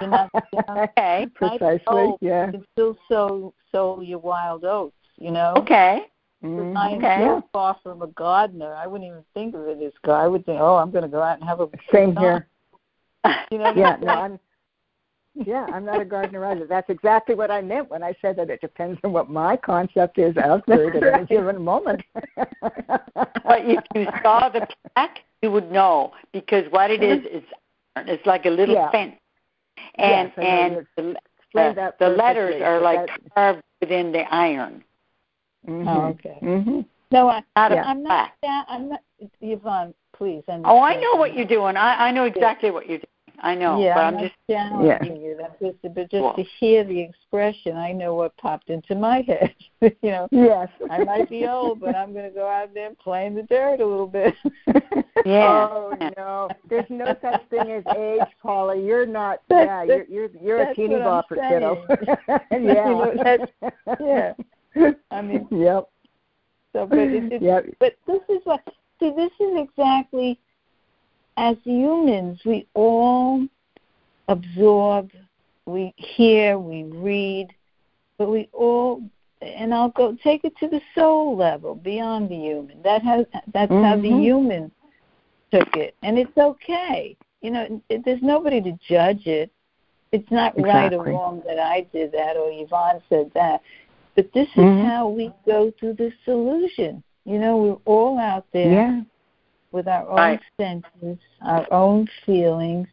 you're 0.00 0.08
not, 0.08 0.30
you're 0.52 0.64
not 0.66 0.90
Okay. 0.90 1.26
Precisely. 1.34 1.80
old. 1.86 2.18
Yeah. 2.20 2.46
You 2.46 2.52
can 2.52 2.64
still 2.72 2.96
sow 3.08 3.54
sow 3.72 4.00
your 4.00 4.18
wild 4.20 4.64
oats. 4.64 4.96
You 5.16 5.30
know. 5.32 5.52
Okay. 5.58 6.06
Mhm. 6.42 6.74
I 6.76 6.90
am 6.92 6.98
Okay. 6.98 7.18
so 7.26 7.44
far 7.52 7.76
from 7.82 8.00
a 8.00 8.06
gardener. 8.06 8.74
I 8.74 8.86
wouldn't 8.86 9.06
even 9.10 9.22
think 9.34 9.54
of 9.54 9.68
it 9.68 9.82
as 9.82 9.92
gar. 10.02 10.24
I 10.24 10.26
would 10.26 10.46
think, 10.46 10.58
oh, 10.58 10.76
I'm 10.76 10.90
going 10.90 11.02
to 11.02 11.08
go 11.08 11.20
out 11.20 11.38
and 11.38 11.46
have 11.46 11.60
a 11.60 11.68
Same 11.92 12.14
time. 12.14 12.24
here. 12.24 12.46
You 13.50 13.58
know, 13.58 13.72
Yeah. 13.76 13.96
No, 14.00 14.14
I'm. 14.14 14.40
Yeah, 15.34 15.66
I'm 15.72 15.84
not 15.84 16.00
a 16.00 16.04
gardener 16.04 16.44
either. 16.46 16.66
That's 16.66 16.90
exactly 16.90 17.34
what 17.34 17.50
I 17.50 17.60
meant 17.60 17.88
when 17.88 18.02
I 18.02 18.14
said 18.20 18.36
that 18.36 18.50
it 18.50 18.60
depends 18.60 18.98
on 19.04 19.12
what 19.12 19.30
my 19.30 19.56
concept 19.56 20.18
is 20.18 20.34
of 20.42 20.62
dirt 20.66 20.96
at 20.96 21.14
any 21.14 21.26
given 21.26 21.62
moment. 21.62 22.02
But 22.36 23.62
if 23.64 23.84
you 23.94 24.06
saw 24.22 24.48
the 24.48 24.66
plaque, 24.94 25.20
you 25.42 25.50
would 25.50 25.70
know 25.70 26.12
because 26.32 26.64
what 26.70 26.90
it 26.90 27.02
is 27.02 27.24
is 27.26 27.42
it's 27.96 28.26
like 28.26 28.44
a 28.46 28.50
little 28.50 28.74
Yeah. 28.74 28.90
fence, 28.90 29.16
and 29.96 30.32
Yes, 30.36 30.46
and 30.46 30.86
the, 30.96 31.14
the, 31.54 31.72
that 31.74 31.98
the 31.98 32.08
letters 32.08 32.60
are 32.62 32.80
like 32.80 33.06
that- 33.06 33.34
carved 33.34 33.62
within 33.80 34.12
the 34.12 34.22
iron, 34.34 34.84
Mhm. 35.66 35.86
Oh, 35.88 36.06
okay. 36.08 36.38
Mhm. 36.42 36.84
No, 37.12 37.28
I, 37.28 37.42
not 37.56 37.70
Yeah. 37.72 37.82
a 37.82 37.86
I'm 37.86 38.02
not 38.02 38.30
that. 38.42 38.66
I'm 38.68 38.88
not. 38.90 39.00
Yvonne, 39.40 39.94
please. 40.12 40.42
Understand. 40.48 40.64
Oh, 40.66 40.80
I 40.82 40.94
know 40.96 41.16
what 41.16 41.34
you're 41.34 41.44
doing. 41.46 41.76
I 41.76 42.08
I 42.08 42.10
know 42.12 42.24
exactly 42.24 42.70
what 42.70 42.88
you're 42.88 42.98
doing. 42.98 43.06
I 43.42 43.54
know, 43.54 43.80
yeah, 43.80 43.94
but 43.94 44.00
I'm, 44.04 44.16
I'm 44.18 44.22
just 44.24 44.34
challenging 44.50 45.16
you. 45.22 45.36
That's 45.40 45.58
just, 45.60 45.94
but 45.94 46.10
just 46.10 46.22
Well. 46.22 46.34
to 46.34 46.42
hear 46.58 46.84
the 46.84 47.00
expression, 47.00 47.74
I 47.76 47.90
know 47.92 48.14
what 48.14 48.36
popped 48.36 48.68
into 48.68 48.94
my 48.94 49.22
head. 49.26 49.54
you 49.80 49.94
know, 50.02 50.28
Yes. 50.30 50.68
I 50.90 51.04
might 51.04 51.30
be 51.30 51.46
old, 51.46 51.80
but 51.80 51.96
I'm 51.96 52.12
going 52.12 52.26
to 52.28 52.34
go 52.34 52.46
out 52.46 52.74
there 52.74 52.88
and 52.88 52.98
play 52.98 53.24
in 53.26 53.34
the 53.34 53.42
dirt 53.44 53.80
a 53.80 53.86
little 53.86 54.06
bit. 54.06 54.34
Yeah. 55.26 55.68
Oh 55.70 55.92
no, 56.16 56.48
there's 56.70 56.86
no 56.88 57.14
such 57.20 57.42
thing 57.50 57.70
as 57.72 57.84
age, 57.94 58.26
Paula. 58.40 58.74
You're 58.74 59.04
not. 59.04 59.42
That's- 59.50 59.86
Yeah, 59.86 59.94
you're 59.94 60.04
you're 60.06 60.30
you're 60.42 60.62
a 60.62 60.64
that's 60.66 60.76
teeny 60.76 60.94
what 60.94 61.02
I'm 61.02 61.22
bopper, 61.24 61.48
kiddo. 61.50 61.86
yeah. 62.26 62.38
You 62.50 62.60
know, 62.60 63.12
that's- 63.22 63.72
yeah. 64.00 64.90
I 65.10 65.20
mean, 65.20 65.46
Yep. 65.50 65.88
so 66.72 66.86
but 66.86 66.98
it, 66.98 67.32
it, 67.34 67.42
Yep. 67.42 67.66
But 67.80 67.96
this 68.06 68.20
is 68.30 68.40
what 68.44 68.62
see. 68.98 69.10
This 69.14 69.30
is 69.40 69.58
exactly 69.68 70.38
as 71.36 71.56
humans, 71.64 72.40
we 72.44 72.66
all 72.74 73.46
absorb, 74.28 75.10
we 75.66 75.92
hear, 75.96 76.58
we 76.58 76.84
read, 76.84 77.48
but 78.18 78.30
we 78.30 78.48
all 78.52 79.02
and 79.42 79.72
I'll 79.72 79.88
go 79.88 80.14
take 80.22 80.44
it 80.44 80.54
to 80.58 80.68
the 80.68 80.82
soul 80.94 81.34
level, 81.34 81.74
beyond 81.74 82.28
the 82.28 82.36
human. 82.36 82.82
That 82.82 83.02
has 83.02 83.24
that's 83.54 83.72
how 83.72 83.96
the 83.96 84.10
Mhm. 84.10 84.20
human 84.22 84.72
took 85.50 85.76
it, 85.76 85.94
and 86.02 86.18
it's 86.18 86.36
okay. 86.36 87.16
You 87.40 87.50
know, 87.50 87.82
it, 87.88 88.04
there's 88.04 88.20
nobody 88.22 88.60
to 88.60 88.72
judge 88.86 89.26
it. 89.26 89.50
It's 90.12 90.30
not 90.30 90.60
right 90.60 90.92
or 90.92 91.04
wrong 91.04 91.40
that 91.46 91.58
I 91.58 91.86
did 91.92 92.12
that 92.12 92.36
or 92.36 92.50
Yvonne 92.50 93.00
said 93.08 93.30
that. 93.32 93.62
But 94.14 94.30
this 94.32 94.48
is 94.56 94.64
Mhm. 94.64 94.84
how 94.84 95.08
we 95.08 95.32
go 95.46 95.70
through 95.70 95.94
the 95.94 96.12
solution. 96.24 97.02
You 97.24 97.38
know, 97.38 97.56
we're 97.56 97.78
all 97.86 98.18
out 98.18 98.44
there 98.52 98.72
Yeah. 98.72 99.02
With 99.72 99.88
our 99.88 100.08
own 100.08 100.16
Right. 100.16 100.40
senses, 100.58 101.18
our 101.42 101.66
own 101.72 102.08
feelings. 102.26 102.88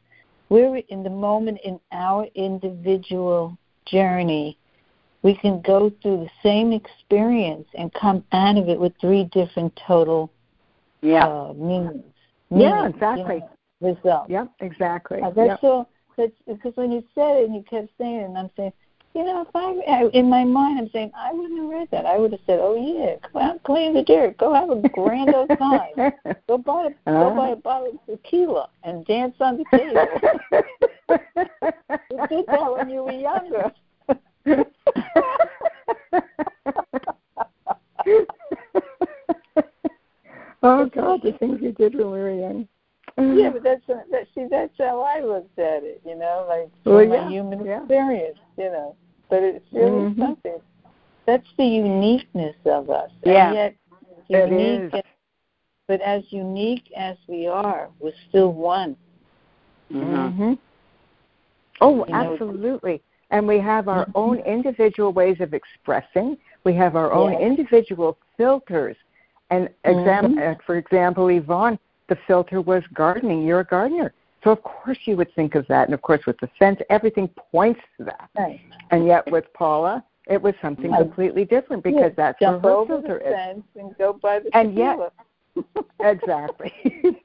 We're 0.49 0.77
in 0.89 1.03
the 1.03 1.09
moment 1.09 1.59
in 1.63 1.79
our 1.91 2.27
individual 2.35 3.57
journey. 3.85 4.57
We 5.23 5.35
can 5.35 5.61
go 5.61 5.89
through 6.01 6.17
the 6.17 6.29
same 6.41 6.71
experience 6.71 7.67
and 7.73 7.91
come 7.93 8.23
out 8.31 8.57
of 8.57 8.69
it 8.69 8.79
with 8.79 8.93
three 9.01 9.25
different 9.25 9.75
total 9.75 10.29
yeah. 11.01 11.27
uh, 11.27 11.53
meanings. 11.53 12.13
Yeah, 12.49 12.87
exactly. 12.87 13.35
You 13.35 13.41
know, 13.41 13.49
results. 13.81 14.29
Yep. 14.29 14.51
Exactly. 14.61 15.21
Uh, 15.21 15.31
that's 15.31 15.61
Yep. 15.61 15.63
all. 15.63 15.89
That's 16.15 16.33
because 16.47 16.75
when 16.75 16.91
you 16.91 17.03
said 17.13 17.37
it 17.37 17.45
and 17.45 17.55
you 17.55 17.61
kept 17.63 17.89
saying 17.97 18.21
it, 18.21 18.23
and 18.23 18.37
I'm 18.37 18.49
saying, 18.55 18.73
you 19.17 19.23
know, 19.25 19.41
if 19.41 19.47
I 19.55 19.81
I- 19.91 20.09
in 20.13 20.29
my 20.29 20.43
mind, 20.43 20.77
I'm 20.79 20.89
saying 20.91 21.11
I 21.17 21.33
wouldn't 21.33 21.59
have 21.59 21.69
read 21.69 21.87
that. 21.91 22.05
I 22.05 22.17
would 22.19 22.31
have 22.33 22.41
said, 22.45 22.59
oh 22.61 22.75
yeah, 22.75 23.15
go 23.33 23.39
out, 23.39 23.63
play 23.63 23.85
in 23.87 23.93
the 23.95 24.03
dirt, 24.03 24.37
go 24.37 24.53
have 24.53 24.69
a 24.69 24.87
grand 24.89 25.33
old 25.33 25.49
time. 25.57 26.13
Go 26.47 26.57
buy 26.69 26.85
a, 26.85 26.89
go 27.11 27.31
Ah. 27.31 27.35
buy 27.35 27.49
a 27.49 27.55
bottle 27.55 27.93
of 27.93 27.99
tequila 28.05 28.69
and 28.83 29.03
dance 29.07 29.33
on 29.39 29.57
the 29.57 29.65
table. 29.75 30.05
you 32.11 32.17
did 32.29 32.45
that 32.47 32.71
when 32.77 32.89
you 32.89 33.03
were 33.03 33.11
younger. 33.11 33.71
oh 40.63 40.85
God, 40.93 41.21
the 41.23 41.33
things 41.39 41.59
you 41.61 41.71
did 41.71 41.95
when 41.95 42.11
we 42.11 42.19
were 42.19 42.31
young. 42.31 42.67
yeah, 43.17 43.49
but 43.49 43.63
that's 43.63 43.81
that. 43.87 44.27
See, 44.35 44.45
that's 44.49 44.73
how 44.77 45.01
I 45.01 45.21
looked 45.21 45.57
at 45.59 45.83
it. 45.83 46.01
You 46.05 46.15
know, 46.15 46.45
like 46.47 46.69
Well, 46.85 46.99
from 46.99 47.09
my 47.09 47.29
human 47.29 47.65
yeah. 47.65 47.79
experience. 47.79 48.37
You 48.57 48.65
know, 48.65 48.95
but 49.29 49.43
it's 49.43 49.65
really 49.71 50.05
Mhm. 50.05 50.19
something. 50.19 50.61
That's 51.25 51.47
the 51.57 51.65
uniqueness 51.65 52.55
of 52.65 52.89
us. 52.89 53.11
Yeah. 53.23 53.47
And 53.47 53.55
yet, 53.55 53.75
It 54.29 54.49
unique. 54.49 54.93
is. 54.93 55.01
But 55.87 56.01
as 56.01 56.31
unique 56.31 56.91
as 56.97 57.17
we 57.27 57.47
are, 57.47 57.89
we're 57.99 58.11
still 58.29 58.51
one. 58.51 58.97
Mhm. 59.91 60.31
hmm 60.35 60.53
Oh, 61.79 62.05
You 62.05 62.11
know, 62.11 62.33
absolutely. 62.33 63.01
And 63.29 63.47
we 63.47 63.59
have 63.59 63.87
our 63.87 64.05
Mhm. 64.05 64.11
own 64.15 64.39
individual 64.39 65.11
ways 65.11 65.39
of 65.39 65.53
expressing. 65.53 66.37
We 66.63 66.73
have 66.73 66.95
our 66.95 67.11
own 67.11 67.33
Yes. 67.33 67.41
individual 67.41 68.17
filters. 68.35 68.97
And 69.49 69.69
exam- 69.85 70.35
Mhm. 70.35 70.51
uh, 70.51 70.55
for 70.65 70.75
example, 70.75 71.29
Yvonne, 71.29 71.79
the 72.07 72.15
filter 72.27 72.61
was 72.61 72.85
gardening. 72.87 73.43
You're 73.43 73.61
a 73.61 73.65
gardener. 73.65 74.13
So 74.47 74.53
of 74.53 74.63
course 74.63 74.97
you 75.03 75.17
would 75.17 75.33
think 75.35 75.55
of 75.55 75.67
that. 75.67 75.89
And 75.89 75.93
of 75.93 76.01
course 76.01 76.25
with 76.25 76.37
the 76.39 76.49
scent, 76.57 76.81
everything 76.89 77.27
points 77.51 77.81
to 77.97 78.05
that. 78.05 78.29
Right. 78.37 78.61
And 78.91 79.05
yet 79.05 79.29
with 79.29 79.43
Paula, 79.53 80.01
it 80.25 80.41
was 80.41 80.53
something 80.61 80.91
Right. 80.91 81.01
completely 81.01 81.43
different 81.43 81.83
because 81.83 82.13
Yeah, 82.17 82.31
that's 82.31 82.39
where 82.41 82.51
jump 82.51 82.63
her 82.63 82.69
over 82.71 83.01
filter 83.01 83.19
the 83.19 83.27
is. 83.29 83.33
fence 83.35 83.63
and 83.77 83.97
go 83.97 84.13
by 84.13 84.39
the 84.39 84.49
And 84.55 84.73
yet- 84.73 85.11
Exactly. 85.99 86.71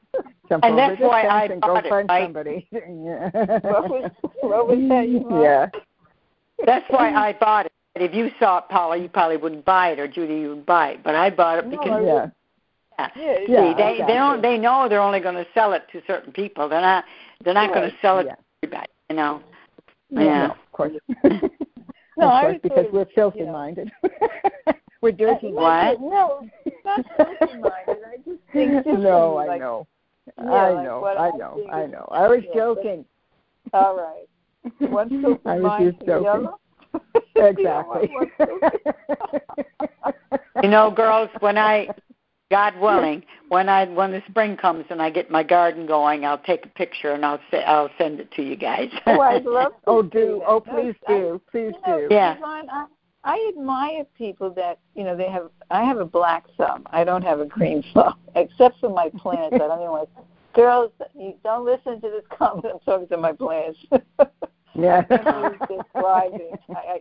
Jump 0.48 0.64
And 0.64 0.72
over 0.72 0.76
that's 0.76 1.00
the 1.00 1.06
why 1.06 1.22
fence 1.22 1.32
I 1.32 1.44
and 1.52 1.62
go 1.62 1.74
bought 1.74 1.86
it, 1.86 1.90
find 1.90 2.08
right? 2.08 2.24
somebody. 2.24 2.68
yeah. 2.72 3.30
What 3.62 3.88
was- 3.88 4.10
what 4.40 4.66
was 4.66 4.78
that 4.88 5.08
you? 5.08 5.24
Yeah. 5.40 5.68
That's 6.66 6.84
why 6.90 7.12
I 7.14 7.34
bought 7.34 7.66
it. 7.66 7.72
If 7.94 8.14
you 8.16 8.32
saw 8.40 8.58
it, 8.58 8.64
Paula, 8.68 8.96
you 8.96 9.08
probably 9.08 9.36
wouldn't 9.36 9.64
buy 9.64 9.90
it, 9.90 10.00
or 10.00 10.08
Judy, 10.08 10.38
you 10.38 10.48
would 10.48 10.66
buy 10.66 10.92
it. 10.94 11.04
But 11.04 11.14
I 11.14 11.30
bought 11.30 11.58
it 11.60 11.70
because 11.70 11.88
I 11.88 12.00
Yeah. 12.00 12.26
Yeah. 13.16 13.22
Yeah, 13.22 13.46
See, 13.46 13.52
Yeah, 13.52 13.60
they 13.62 13.70
exactly. 13.70 14.06
they 14.06 14.14
don't 14.14 14.42
they 14.42 14.58
know 14.58 14.88
they're 14.88 15.00
only 15.00 15.20
going 15.20 15.34
to 15.36 15.46
sell 15.54 15.72
it 15.72 15.82
to 15.92 16.02
certain 16.06 16.32
people. 16.32 16.68
They're 16.68 16.80
not 16.80 17.04
they're 17.44 17.54
not 17.54 17.72
going 17.74 17.90
to 17.90 17.96
sell 18.02 18.18
it 18.18 18.26
Yeah. 18.26 18.34
to 18.34 18.40
everybody. 18.62 18.88
You 19.10 19.16
know. 19.16 19.42
No, 20.10 20.22
Yeah. 20.22 20.46
no, 20.46 20.52
of 20.52 20.72
course. 20.72 20.92
No, 22.16 22.30
of 22.30 22.42
course, 22.42 22.58
because 22.62 22.86
we're 22.92 23.06
filthy 23.14 23.40
you 23.40 23.46
know- 23.46 23.52
minded. 23.52 23.90
we're 25.00 25.12
dirty 25.12 25.52
What? 25.52 26.00
No, 26.00 26.48
not 26.84 27.04
filthy 27.16 27.58
minded. 27.58 27.98
I 28.06 28.16
just 28.24 28.40
think. 28.52 28.86
No, 28.86 29.36
I 29.36 29.46
like, 29.46 29.60
know. 29.60 29.86
Yeah, 30.38 30.50
I 30.52 30.82
know, 30.84 31.00
what 31.00 31.16
I 31.18 31.28
I 31.28 31.30
know, 31.36 31.54
think 31.56 31.72
I 31.72 31.86
know. 31.86 32.08
I 32.12 32.28
was 32.28 32.40
yeah, 32.42 32.50
but- 32.52 32.58
joking. 32.58 33.04
All 33.72 33.96
right. 33.96 34.90
One 34.90 35.38
I 35.44 35.58
was 35.58 35.92
just 35.92 36.06
joking. 36.06 36.48
Exactly. 37.34 37.58
You 37.58 37.66
know, 37.66 37.78
one 38.12 38.30
filthy- 38.38 38.78
You 40.62 40.68
know, 40.68 40.90
girls, 40.90 41.30
when 41.40 41.58
I 41.58 41.88
God 42.52 42.78
willing, 42.78 43.24
when 43.48 43.70
I 43.70 43.86
when 43.86 44.12
the 44.12 44.22
spring 44.28 44.58
comes 44.58 44.84
and 44.90 45.00
I 45.00 45.08
get 45.08 45.30
my 45.30 45.42
garden 45.42 45.86
going, 45.86 46.26
I'll 46.26 46.36
take 46.36 46.66
a 46.66 46.68
picture 46.68 47.12
and 47.12 47.24
I'll 47.24 47.40
say 47.50 47.64
I'll 47.64 47.88
send 47.96 48.20
it 48.20 48.30
to 48.32 48.42
you 48.42 48.56
guys. 48.56 48.90
oh, 49.06 49.20
I'd 49.22 49.46
love 49.46 49.72
to 49.72 49.78
oh, 49.86 50.02
do. 50.02 50.40
that. 50.40 50.46
Oh, 50.46 50.62
No, 50.66 50.72
please 50.72 50.94
I- 51.08 51.12
do. 51.14 51.40
Please 51.50 51.72
you 51.86 51.90
know, 51.90 52.00
do. 52.00 52.14
Yeah. 52.14 52.36
Yvonne, 52.36 52.68
I, 52.68 52.86
I 53.24 53.52
admire 53.56 54.04
people 54.18 54.50
that 54.50 54.80
you 54.94 55.02
know 55.02 55.16
they 55.16 55.30
have. 55.30 55.48
I 55.70 55.82
have 55.82 55.96
a 55.96 56.04
black 56.04 56.44
thumb. 56.58 56.82
I 56.90 57.04
don't 57.04 57.22
have 57.22 57.40
a 57.40 57.46
green 57.46 57.82
thumb, 57.94 58.18
except 58.36 58.80
for 58.80 58.90
my 58.90 59.08
plants. 59.16 59.54
I 59.54 59.58
don't 59.58 59.78
even 59.80 59.90
want 59.90 60.10
to 60.16 60.22
girls, 60.54 60.92
you 61.14 61.32
don't 61.42 61.64
listen 61.64 62.02
to 62.02 62.10
this 62.10 62.24
comment. 62.36 62.66
I'm 62.74 62.80
talking 62.80 63.08
to 63.08 63.16
my 63.16 63.32
plants. 63.32 63.78
yeah. 64.74 65.00
describing. 65.00 66.50
I, 66.68 66.74
I, 66.74 67.00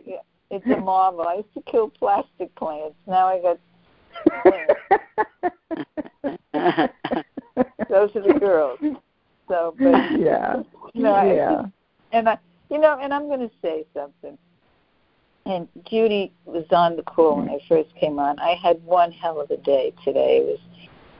it's 0.50 0.66
a 0.66 0.80
marvel. 0.80 1.26
I 1.28 1.34
used 1.36 1.52
to 1.54 1.62
kill 1.70 1.90
plastic 1.90 2.54
plants. 2.54 2.96
Now 3.06 3.26
I 3.26 3.40
got 3.40 3.58
Those 7.88 8.14
are 8.16 8.22
the 8.22 8.38
girls. 8.38 8.78
So, 9.48 9.74
but 9.78 10.12
yeah, 10.18 10.62
no, 10.94 11.22
yeah. 11.22 11.62
and 12.12 12.28
I, 12.28 12.38
you 12.70 12.78
know, 12.78 12.98
and 13.00 13.12
I'm 13.12 13.26
going 13.26 13.40
to 13.40 13.50
say 13.60 13.84
something. 13.94 14.38
And 15.44 15.68
Judy 15.84 16.32
was 16.44 16.64
on 16.70 16.96
the 16.96 17.02
call 17.02 17.38
when 17.38 17.50
I 17.50 17.58
first 17.68 17.94
came 17.96 18.18
on. 18.18 18.38
I 18.38 18.54
had 18.62 18.82
one 18.84 19.10
hell 19.10 19.40
of 19.40 19.50
a 19.50 19.56
day 19.56 19.92
today. 20.04 20.38
It 20.38 20.46
was, 20.46 20.60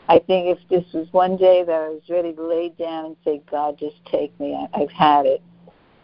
I 0.08 0.20
think, 0.20 0.56
if 0.56 0.68
this 0.68 0.84
was 0.92 1.08
one 1.12 1.36
day 1.36 1.64
that 1.64 1.74
I 1.74 1.88
was 1.88 2.02
ready 2.08 2.32
to 2.32 2.42
lay 2.42 2.68
down 2.70 3.06
and 3.06 3.16
say, 3.24 3.42
"God, 3.50 3.78
just 3.78 3.96
take 4.06 4.38
me," 4.38 4.54
I, 4.54 4.82
I've 4.82 4.92
had 4.92 5.26
it. 5.26 5.42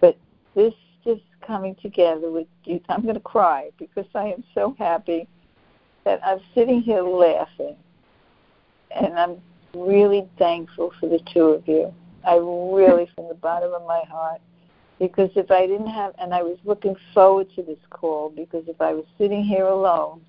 But 0.00 0.16
this 0.54 0.74
just 1.04 1.22
coming 1.46 1.76
together 1.76 2.30
with 2.30 2.46
you, 2.64 2.80
I'm 2.88 3.02
going 3.02 3.14
to 3.14 3.20
cry 3.20 3.70
because 3.78 4.06
I 4.14 4.26
am 4.26 4.44
so 4.54 4.74
happy 4.78 5.28
that 6.04 6.20
I'm 6.24 6.40
sitting 6.54 6.82
here 6.82 7.02
laughing, 7.02 7.76
and 8.90 9.18
I'm 9.18 9.36
really 9.74 10.28
thankful 10.38 10.92
for 10.98 11.08
the 11.08 11.20
two 11.32 11.44
of 11.44 11.66
you. 11.68 11.92
I 12.26 12.36
really, 12.36 13.08
from 13.14 13.28
the 13.28 13.34
bottom 13.34 13.72
of 13.72 13.86
my 13.86 14.02
heart, 14.10 14.40
because 14.98 15.30
if 15.36 15.50
I 15.50 15.66
didn't 15.66 15.88
have, 15.88 16.14
and 16.18 16.34
I 16.34 16.42
was 16.42 16.58
looking 16.64 16.96
forward 17.14 17.48
to 17.56 17.62
this 17.62 17.78
call, 17.90 18.30
because 18.30 18.64
if 18.66 18.80
I 18.80 18.92
was 18.92 19.04
sitting 19.16 19.44
here 19.44 19.66
alone, 19.66 20.20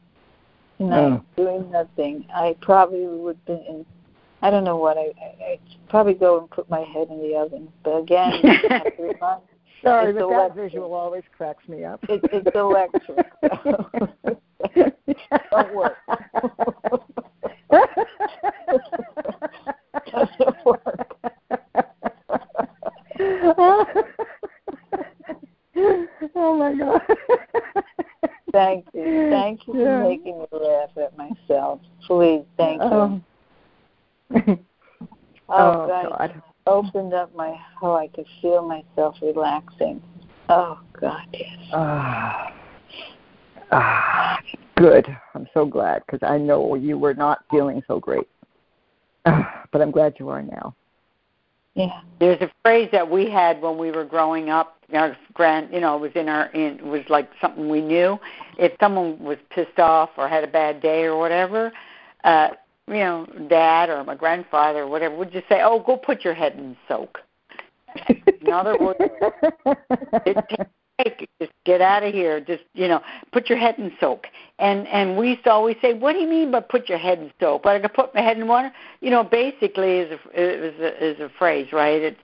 you 0.77 0.87
know, 0.87 1.21
oh. 1.21 1.43
doing 1.43 1.71
nothing, 1.71 2.25
I 2.33 2.55
probably 2.61 3.05
would 3.05 3.35
have 3.35 3.45
been 3.45 3.65
in. 3.67 3.85
I 4.41 4.49
don't 4.49 4.63
know 4.63 4.77
what 4.77 4.97
I, 4.97 5.11
I 5.21 5.51
I'd 5.51 5.59
probably 5.89 6.13
go 6.13 6.39
and 6.39 6.49
put 6.49 6.69
my 6.69 6.79
head 6.79 7.09
in 7.09 7.19
the 7.21 7.35
oven. 7.35 7.67
But 7.83 7.97
again, 7.97 8.31
Sorry, 9.83 10.13
but 10.13 10.29
that 10.29 10.55
visual 10.55 10.93
always 10.93 11.23
cracks 11.35 11.67
me 11.67 11.85
up. 11.85 12.03
It, 12.09 12.21
it's 12.31 12.55
electric. 12.55 13.31
Don't 15.51 15.73
work. 15.73 15.97
Doesn't 20.11 20.65
work. 20.65 21.15
oh 26.35 26.57
my 26.57 26.73
god. 26.75 27.01
Thank 28.51 28.85
you. 28.93 29.27
Thank 29.29 29.67
you 29.67 29.73
for 29.73 30.03
making 30.03 30.39
me 30.39 30.45
laugh 30.51 30.89
at 30.97 31.15
myself. 31.17 31.81
Please, 32.05 32.43
thank 32.57 32.81
you. 32.81 32.87
Oh, 32.87 33.21
oh, 34.35 34.57
oh 35.49 35.87
God. 35.87 36.41
Opened 36.67 37.13
up 37.13 37.33
my 37.35 37.55
oh, 37.81 37.95
I 37.95 38.07
could 38.07 38.27
feel 38.41 38.61
myself 38.67 39.15
relaxing. 39.21 40.01
Oh 40.49 40.79
God, 40.99 41.25
yes. 41.33 41.57
Ah. 41.73 42.53
Ah, 43.71 44.38
good. 44.79 45.17
I'm 45.35 45.47
so 45.53 45.65
glad 45.65 46.03
because 46.05 46.27
I 46.27 46.37
know 46.37 46.75
you 46.75 46.97
were 46.97 47.13
not 47.13 47.43
feeling 47.51 47.83
so 47.87 47.99
great. 47.99 48.27
But 49.71 49.83
I'm 49.83 49.91
glad 49.91 50.15
you 50.17 50.29
are 50.29 50.41
now. 50.41 50.73
Yeah. 51.75 52.01
There's 52.19 52.41
a 52.41 52.49
phrase 52.63 52.89
that 52.91 53.07
we 53.07 53.29
had 53.29 53.61
when 53.61 53.77
we 53.77 53.91
were 53.91 54.03
growing 54.03 54.49
up. 54.49 54.77
Our 54.91 55.15
grand, 55.35 55.71
you 55.71 55.79
know, 55.79 55.95
it 55.95 55.99
was 55.99 56.11
in 56.15 56.27
our, 56.27 56.47
in, 56.47 56.79
it 56.79 56.83
was 56.83 57.03
like 57.07 57.29
something 57.39 57.69
we 57.69 57.81
knew. 57.81 58.19
If 58.57 58.71
someone 58.79 59.19
was 59.19 59.37
pissed 59.51 59.77
off 59.77 60.09
or 60.17 60.27
had 60.27 60.43
a 60.43 60.47
bad 60.47 60.81
day 60.81 61.03
or 61.03 61.19
whatever, 61.19 61.71
uh, 62.23 62.49
you 62.87 62.95
know, 62.95 63.27
dad 63.47 63.89
or 63.89 64.03
my 64.03 64.15
grandfather 64.15 64.79
or 64.79 64.87
whatever 64.87 65.15
would 65.15 65.31
just 65.31 65.47
say, 65.47 65.61
"Oh, 65.61 65.79
go 65.79 65.95
put 65.95 66.23
your 66.23 66.33
head 66.33 66.53
in 66.53 66.75
soak." 66.87 67.19
in 68.09 68.51
other 68.51 68.75
words, 68.77 68.99
it 70.25 70.69
just 71.39 71.51
get 71.65 71.81
out 71.81 72.03
of 72.03 72.13
here. 72.13 72.39
Just 72.39 72.63
you 72.73 72.87
know, 72.87 73.01
put 73.31 73.49
your 73.49 73.57
head 73.57 73.75
in 73.77 73.91
soak. 73.99 74.27
And 74.57 74.87
and 74.87 75.17
we 75.17 75.29
used 75.29 75.43
to 75.45 75.51
always 75.51 75.77
say, 75.81 75.93
what 75.93 76.13
do 76.13 76.19
you 76.19 76.27
mean 76.27 76.51
by 76.51 76.59
put 76.59 76.89
your 76.89 76.97
head 76.97 77.19
in 77.19 77.31
soak? 77.39 77.63
But 77.63 77.75
I 77.75 77.79
could 77.79 77.93
put 77.93 78.13
my 78.13 78.21
head 78.21 78.37
in 78.37 78.47
water. 78.47 78.71
You 79.01 79.09
know, 79.11 79.23
basically 79.23 79.99
is 79.99 80.11
a 80.11 80.39
is 80.39 80.79
a, 80.79 81.05
is 81.05 81.19
a 81.19 81.29
phrase, 81.37 81.71
right? 81.71 82.01
It 82.01 82.17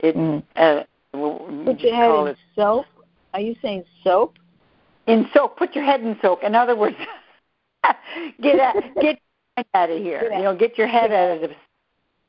it 0.00 0.16
mm. 0.16 0.42
uh, 0.56 0.84
put 1.12 1.80
your 1.80 1.94
head 1.94 2.20
in 2.20 2.26
it, 2.28 2.36
soap. 2.54 2.86
Are 3.34 3.40
you 3.40 3.54
saying 3.62 3.84
soap? 4.04 4.34
In 5.06 5.28
soak. 5.32 5.56
Put 5.56 5.74
your 5.74 5.84
head 5.84 6.00
in 6.00 6.18
soak. 6.20 6.42
In 6.42 6.54
other 6.54 6.76
words, 6.76 6.96
get 8.42 8.60
out, 8.60 8.76
get 9.00 9.18
out 9.74 9.90
of 9.90 9.98
here. 9.98 10.30
You 10.32 10.42
know, 10.42 10.56
get 10.56 10.76
your 10.76 10.88
head 10.88 11.12
out 11.12 11.36
of 11.36 11.50
the 11.50 11.56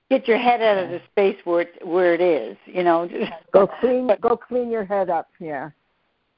get 0.09 0.27
your 0.27 0.37
head 0.37 0.61
out 0.61 0.83
of 0.83 0.89
the 0.89 1.01
space 1.11 1.37
where 1.43 1.61
it 1.61 1.85
where 1.85 2.13
it 2.13 2.21
is. 2.21 2.57
You 2.65 2.83
know, 2.83 3.09
go 3.53 3.67
clean 3.79 4.09
go 4.21 4.37
clean 4.37 4.69
your 4.71 4.85
head 4.85 5.09
up. 5.09 5.29
Yeah. 5.39 5.71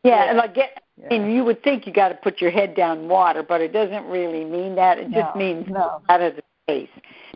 Yeah, 0.04 0.26
yeah. 0.26 0.34
like 0.34 0.56
get. 0.56 0.84
Yeah. 1.02 1.18
Mean, 1.18 1.32
you 1.32 1.46
would 1.46 1.64
think 1.64 1.88
you 1.88 1.94
got 1.94 2.10
to 2.10 2.16
put 2.16 2.42
your 2.42 2.52
head 2.52 2.76
down 2.76 3.08
water, 3.08 3.42
but 3.42 3.62
it 3.62 3.72
doesn't 3.72 4.04
really 4.08 4.44
mean 4.44 4.76
that. 4.76 4.98
It 4.98 5.10
no, 5.10 5.22
just 5.22 5.36
means 5.38 5.66
no. 5.70 6.02
out 6.10 6.22
of 6.22 6.36
the 6.36 6.42
space. 6.66 6.90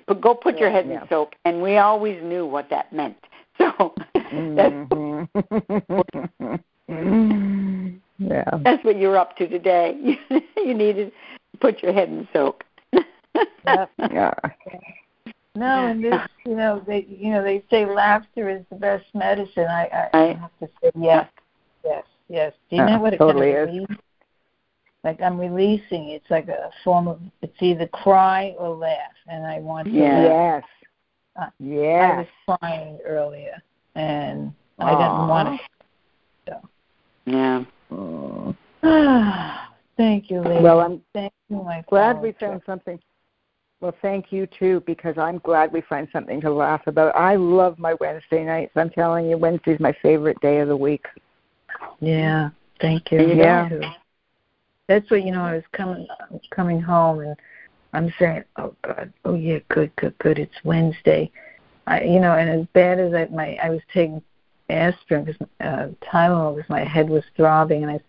But 0.05 0.19
go 0.19 0.35
put 0.35 0.55
yeah, 0.55 0.61
your 0.61 0.71
head 0.71 0.85
in 0.85 0.99
soap, 1.07 1.33
and 1.45 1.61
we 1.61 1.77
always 1.77 2.21
knew 2.21 2.45
what 2.45 2.69
that 2.69 2.91
meant. 2.93 3.17
So 3.59 3.93
mm-hmm. 4.15 5.25
yeah, 8.17 8.43
that's 8.63 8.83
what 8.83 8.97
you're 8.97 9.15
up 9.15 9.37
to 9.37 9.47
today. 9.47 10.17
you 10.57 10.73
needed 10.73 11.11
to 11.51 11.57
put 11.59 11.83
your 11.83 11.93
head 11.93 12.09
in 12.09 12.27
soap. 12.33 12.63
yep. 12.91 13.91
Yeah. 14.11 14.33
No, 15.55 15.87
and 15.87 16.03
this, 16.03 16.19
you 16.45 16.55
know, 16.55 16.83
they, 16.85 17.05
you 17.07 17.31
know, 17.31 17.43
they 17.43 17.63
say 17.69 17.85
laughter 17.85 18.49
is 18.49 18.63
the 18.71 18.75
best 18.75 19.05
medicine. 19.13 19.67
I, 19.67 20.09
I, 20.13 20.17
I 20.17 20.33
have 20.33 20.51
to 20.59 20.69
say 20.81 20.91
yes, 20.99 21.29
yes, 21.85 22.03
yes. 22.27 22.53
Do 22.69 22.77
you 22.77 22.81
uh, 22.81 22.89
know 22.89 22.99
what 22.99 23.13
it 23.13 23.17
totally 23.17 23.53
kind 23.53 23.69
of 23.69 23.89
is? 23.91 23.97
Like 25.03 25.21
I'm 25.21 25.39
releasing. 25.39 26.09
It's 26.09 26.29
like 26.31 26.47
a 26.47 26.71
form 26.83 27.07
of. 27.07 27.19
It's 27.43 27.55
either 27.59 27.85
cry 27.87 28.55
or 28.57 28.75
laugh, 28.75 28.97
and 29.27 29.45
I 29.45 29.59
want 29.59 29.87
to. 29.89 29.93
Yes. 29.93 30.63
Uh, 31.39 31.49
yes. 31.59 32.11
I 32.11 32.17
was 32.17 32.59
crying 32.59 32.99
earlier, 33.05 33.61
and 33.93 34.51
Aww. 34.79 34.85
I 34.85 34.91
didn't 34.91 35.27
want 35.27 35.59
to. 36.47 36.51
So. 36.51 36.69
Yeah. 37.25 37.63
Oh. 37.91 38.55
Thank 39.97 40.31
you, 40.31 40.41
lady. 40.41 40.63
Well, 40.63 40.79
I'm 40.79 41.01
Thank 41.13 41.33
you, 41.49 41.57
my 41.57 41.83
glad 41.87 42.19
we 42.21 42.31
found 42.39 42.63
something 42.65 42.99
well, 43.83 43.93
thank 44.01 44.31
you 44.31 44.47
too, 44.47 44.81
because 44.85 45.17
I'm 45.17 45.39
glad 45.39 45.73
we 45.73 45.81
find 45.81 46.07
something 46.13 46.39
to 46.39 46.49
laugh 46.49 46.87
about. 46.87 47.13
I 47.17 47.35
love 47.35 47.77
my 47.77 47.95
Wednesday 47.99 48.45
nights. 48.45 48.71
I'm 48.77 48.89
telling 48.89 49.29
you, 49.29 49.37
Wednesday's 49.37 49.81
my 49.81 49.93
favorite 50.01 50.39
day 50.39 50.59
of 50.59 50.69
the 50.69 50.77
week. 50.77 51.05
Yeah, 51.99 52.51
thank 52.79 53.11
you. 53.11 53.27
Yeah, 53.27 53.67
that's 54.87 55.11
what 55.11 55.23
you 55.23 55.33
know. 55.33 55.43
I 55.43 55.55
was 55.55 55.65
coming 55.73 56.07
coming 56.51 56.79
home, 56.79 57.19
and 57.19 57.35
I'm 57.91 58.13
saying, 58.17 58.45
"Oh 58.55 58.73
God, 58.83 59.11
oh 59.25 59.33
yeah, 59.33 59.59
good, 59.67 59.93
good, 59.97 60.17
good. 60.19 60.39
It's 60.39 60.63
Wednesday." 60.63 61.29
I, 61.85 62.03
you 62.03 62.21
know, 62.21 62.37
and 62.37 62.49
as 62.61 62.65
bad 62.71 63.01
as 63.01 63.13
I 63.13 63.25
my 63.33 63.57
I 63.61 63.69
was 63.69 63.81
taking 63.93 64.21
aspirin 64.69 65.25
because 65.25 65.45
uh, 65.59 65.87
Tylenol 66.09 66.55
because 66.55 66.69
my 66.69 66.85
head 66.85 67.09
was 67.09 67.25
throbbing, 67.35 67.83
and 67.83 67.91
I, 67.91 67.99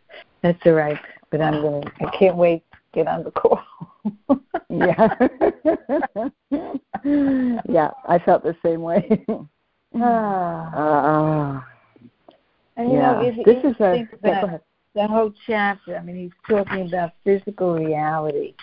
that's 0.41 0.65
all 0.67 0.75
right. 0.75 1.01
But 1.31 1.41
I'm 1.41 1.61
gonna. 1.61 1.83
I 2.01 2.17
can't 2.17 2.37
wait 2.37 2.63
to 2.71 2.79
get 2.93 3.09
on 3.09 3.25
the 3.25 3.33
call. 3.33 3.61
Yeah. 4.69 5.15
yeah, 7.69 7.91
I 8.09 8.19
felt 8.25 8.43
the 8.43 8.57
same 8.65 8.83
way. 8.83 9.25
ah. 9.97 11.59
Uh, 11.59 11.61
and 12.77 12.91
you 12.91 12.99
yeah. 12.99 13.13
know, 13.13 13.21
if, 13.23 13.45
this 13.45 13.65
is 13.65 13.81
a 13.81 14.09
yeah, 14.25 14.59
the 14.95 15.07
whole 15.07 15.33
chapter. 15.47 15.97
I 15.97 16.03
mean, 16.03 16.17
he's 16.17 16.33
talking 16.49 16.89
about 16.89 17.13
physical 17.23 17.75
reality, 17.75 18.55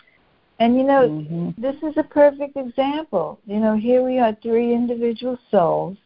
and 0.59 0.75
you 0.75 0.83
know, 0.83 1.07
mm-hmm. 1.07 1.61
this 1.61 1.75
is 1.81 1.97
a 1.97 2.03
perfect 2.03 2.57
example. 2.57 3.39
You 3.45 3.59
know, 3.59 3.75
here 3.75 4.03
we 4.03 4.19
are, 4.19 4.35
three 4.43 4.73
individual 4.73 5.37
souls. 5.49 5.97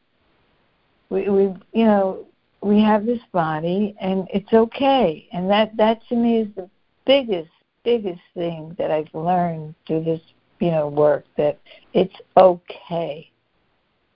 We, 1.09 1.29
we, 1.29 1.43
you 1.73 1.85
know, 1.85 2.25
we 2.61 2.81
have 2.81 3.05
this 3.05 3.19
body, 3.31 3.95
and 3.99 4.27
it's 4.33 4.53
okay. 4.53 5.27
And 5.31 5.49
that, 5.49 5.75
that 5.77 5.99
to 6.09 6.15
me 6.15 6.39
is 6.39 6.47
the 6.55 6.69
biggest 7.05 7.51
biggest 7.85 8.21
thing 8.33 8.75
that 8.77 8.91
I've 8.91 9.13
learned 9.13 9.75
through 9.87 10.03
this, 10.03 10.19
you 10.59 10.71
know, 10.71 10.89
work 10.89 11.23
that 11.37 11.59
it's 11.93 12.15
okay 12.35 13.31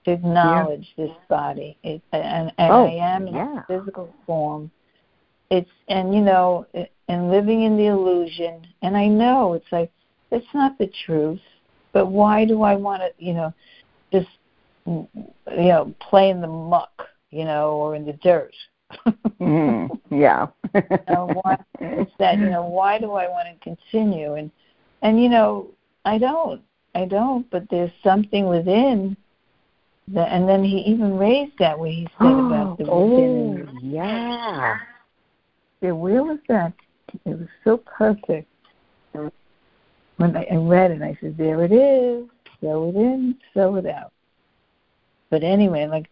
to 0.04 0.12
acknowledge 0.12 0.86
yeah. 0.96 1.06
this 1.06 1.16
body. 1.28 1.78
It, 1.82 2.02
and 2.12 2.52
and 2.58 2.72
oh, 2.72 2.86
I 2.86 3.14
am 3.14 3.28
in 3.28 3.34
yeah. 3.34 3.62
physical 3.66 4.12
form. 4.26 4.70
It's 5.50 5.70
and 5.88 6.14
you 6.14 6.20
know, 6.20 6.66
and 7.08 7.30
living 7.30 7.62
in 7.62 7.76
the 7.76 7.86
illusion. 7.86 8.66
And 8.82 8.96
I 8.96 9.06
know 9.06 9.54
it's 9.54 9.72
like 9.72 9.90
it's 10.30 10.46
not 10.52 10.76
the 10.78 10.90
truth. 11.06 11.40
But 11.92 12.06
why 12.06 12.44
do 12.44 12.62
I 12.62 12.76
want 12.76 13.02
to, 13.02 13.24
you 13.24 13.32
know, 13.32 13.52
just 14.12 14.28
you 14.86 15.08
know, 15.46 15.94
play 16.00 16.30
in 16.30 16.40
the 16.40 16.46
muck, 16.46 17.08
you 17.30 17.44
know, 17.44 17.72
or 17.72 17.96
in 17.96 18.04
the 18.04 18.12
dirt? 18.14 18.54
Mm, 19.40 20.00
yeah. 20.10 20.46
know, 21.08 21.40
why, 21.42 21.58
it's 21.80 22.12
that 22.18 22.38
you 22.38 22.50
know 22.50 22.64
why 22.64 22.98
do 22.98 23.12
I 23.12 23.28
want 23.28 23.48
to 23.48 23.64
continue 23.64 24.34
and 24.34 24.50
and 25.02 25.20
you 25.22 25.28
know 25.28 25.68
I 26.04 26.18
don't 26.18 26.62
I 26.94 27.04
don't 27.06 27.48
but 27.50 27.64
there's 27.70 27.90
something 28.02 28.46
within 28.46 29.16
that 30.08 30.28
and 30.32 30.48
then 30.48 30.62
he 30.62 30.78
even 30.78 31.16
raised 31.18 31.58
that 31.58 31.78
where 31.78 31.90
he 31.90 32.06
said 32.18 32.26
about 32.46 32.78
the 32.78 32.86
oh, 32.88 33.66
yeah. 33.82 34.78
Yeah, 35.80 35.92
where 35.92 36.22
was 36.22 36.38
that? 36.48 36.74
It 37.24 37.38
was 37.38 37.48
so 37.64 37.78
perfect. 37.78 38.46
When 39.12 40.36
I, 40.36 40.46
I 40.50 40.56
read 40.56 40.90
it, 40.90 41.00
I 41.00 41.16
said, 41.20 41.38
"There 41.38 41.64
it 41.64 41.72
is. 41.72 42.28
Sow 42.60 42.90
it 42.90 42.96
in, 42.96 43.36
sow 43.54 43.76
it 43.76 43.86
out." 43.86 44.12
But 45.30 45.42
anyway, 45.42 45.86
like 45.86 46.10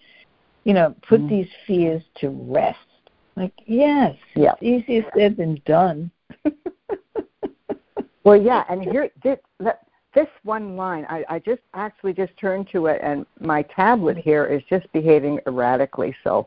you 0.69 0.75
know, 0.75 0.95
put 1.09 1.23
mm. 1.23 1.31
these 1.31 1.49
fears 1.67 2.03
to 2.21 2.29
rest. 2.29 2.79
Like, 3.37 3.55
yes, 3.65 4.15
yeah. 4.37 4.53
it's 4.61 4.87
easier 4.87 5.03
said 5.17 5.39
than 5.39 5.63
done. 5.65 6.11
well, 8.25 8.37
yeah, 8.37 8.65
and 8.69 8.83
here 8.83 9.09
this, 9.23 9.39
this 10.15 10.27
one 10.43 10.77
line, 10.77 11.07
I, 11.09 11.25
I 11.27 11.39
just 11.39 11.63
actually 11.73 12.13
just 12.13 12.37
turned 12.39 12.69
to 12.73 12.85
it, 12.85 13.01
and 13.03 13.25
my 13.41 13.63
tablet 13.63 14.19
here 14.19 14.45
is 14.45 14.63
just 14.69 14.93
behaving 14.93 15.41
erratically. 15.47 16.15
So, 16.23 16.47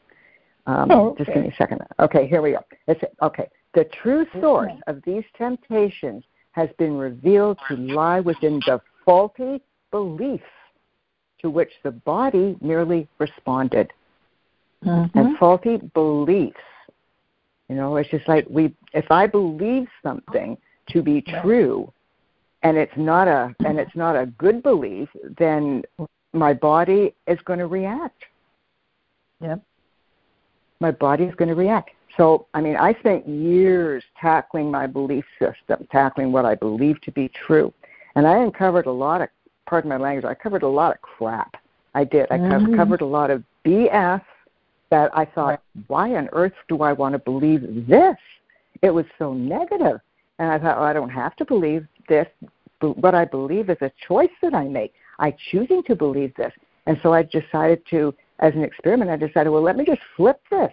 um, 0.67 0.91
oh, 0.91 1.09
okay. 1.09 1.23
just 1.23 1.33
give 1.33 1.43
me 1.43 1.49
a 1.49 1.55
second. 1.55 1.81
Okay, 1.99 2.27
here 2.27 2.43
we 2.43 2.51
go. 2.51 2.59
It's, 2.87 3.01
okay, 3.23 3.49
the 3.73 3.85
true 4.03 4.27
source 4.39 4.73
of 4.85 5.01
these 5.03 5.23
temptations 5.35 6.23
has 6.51 6.69
been 6.77 6.95
revealed 6.95 7.57
to 7.69 7.75
lie 7.75 8.19
within 8.19 8.61
the 8.67 8.81
faulty 9.03 9.63
belief 9.89 10.41
to 11.39 11.49
which 11.49 11.71
the 11.81 11.89
body 11.89 12.55
merely 12.61 13.07
responded. 13.17 13.91
Mm-hmm. 14.85 15.17
And 15.17 15.37
faulty 15.37 15.77
beliefs. 15.93 16.57
You 17.69 17.75
know, 17.75 17.95
it's 17.97 18.09
just 18.09 18.27
like 18.27 18.45
we 18.49 18.73
if 18.93 19.09
I 19.11 19.27
believe 19.27 19.87
something 20.03 20.57
to 20.89 21.01
be 21.01 21.21
true 21.41 21.91
and 22.63 22.77
it's 22.77 22.91
not 22.97 23.27
a 23.27 23.55
and 23.65 23.79
it's 23.79 23.95
not 23.95 24.15
a 24.15 24.25
good 24.25 24.63
belief, 24.63 25.07
then 25.37 25.83
my 26.33 26.53
body 26.53 27.13
is 27.27 27.39
going 27.45 27.59
to 27.59 27.67
react. 27.67 28.23
Yep. 29.41 29.61
My 30.79 30.91
body 30.91 31.25
is 31.25 31.35
going 31.35 31.49
to 31.49 31.55
react. 31.55 31.91
So, 32.17 32.47
I 32.53 32.61
mean, 32.61 32.75
I 32.75 32.93
spent 32.95 33.27
years 33.27 34.03
tackling 34.19 34.69
my 34.69 34.87
belief 34.87 35.25
system, 35.39 35.87
tackling 35.91 36.31
what 36.31 36.45
I 36.45 36.55
believe 36.55 36.99
to 37.01 37.11
be 37.11 37.29
true. 37.29 37.73
And 38.15 38.27
I 38.27 38.37
uncovered 38.39 38.85
a 38.85 38.91
lot 38.91 39.21
of, 39.21 39.29
pardon 39.65 39.89
my 39.89 39.97
language, 39.97 40.25
I 40.25 40.33
covered 40.33 40.63
a 40.63 40.67
lot 40.67 40.93
of 40.93 41.01
crap. 41.01 41.55
I 41.93 42.03
did. 42.03 42.27
I 42.31 42.37
mm-hmm. 42.37 42.75
covered 42.75 43.01
a 43.01 43.05
lot 43.05 43.31
of 43.31 43.43
BS 43.65 44.21
that 44.91 45.09
I 45.17 45.25
thought, 45.25 45.63
why 45.87 46.15
on 46.15 46.29
earth 46.33 46.53
do 46.69 46.83
I 46.83 46.93
want 46.93 47.13
to 47.13 47.19
believe 47.19 47.87
this? 47.87 48.17
It 48.83 48.91
was 48.91 49.05
so 49.17 49.33
negative. 49.33 49.99
And 50.37 50.51
I 50.51 50.59
thought, 50.59 50.77
well, 50.77 50.85
I 50.85 50.93
don't 50.93 51.09
have 51.09 51.35
to 51.37 51.45
believe 51.45 51.87
this. 52.07 52.27
But 52.79 52.97
what 52.97 53.15
I 53.15 53.25
believe 53.25 53.69
is 53.69 53.77
a 53.81 53.91
choice 54.07 54.29
that 54.41 54.53
I 54.53 54.65
make. 54.65 54.93
I 55.17 55.35
choosing 55.49 55.81
to 55.83 55.95
believe 55.95 56.35
this. 56.35 56.53
And 56.87 56.99
so 57.01 57.13
I 57.13 57.23
decided 57.23 57.83
to, 57.91 58.13
as 58.39 58.53
an 58.53 58.63
experiment, 58.63 59.09
I 59.09 59.17
decided, 59.17 59.49
well, 59.49 59.61
let 59.61 59.77
me 59.77 59.85
just 59.85 60.01
flip 60.15 60.41
this 60.49 60.71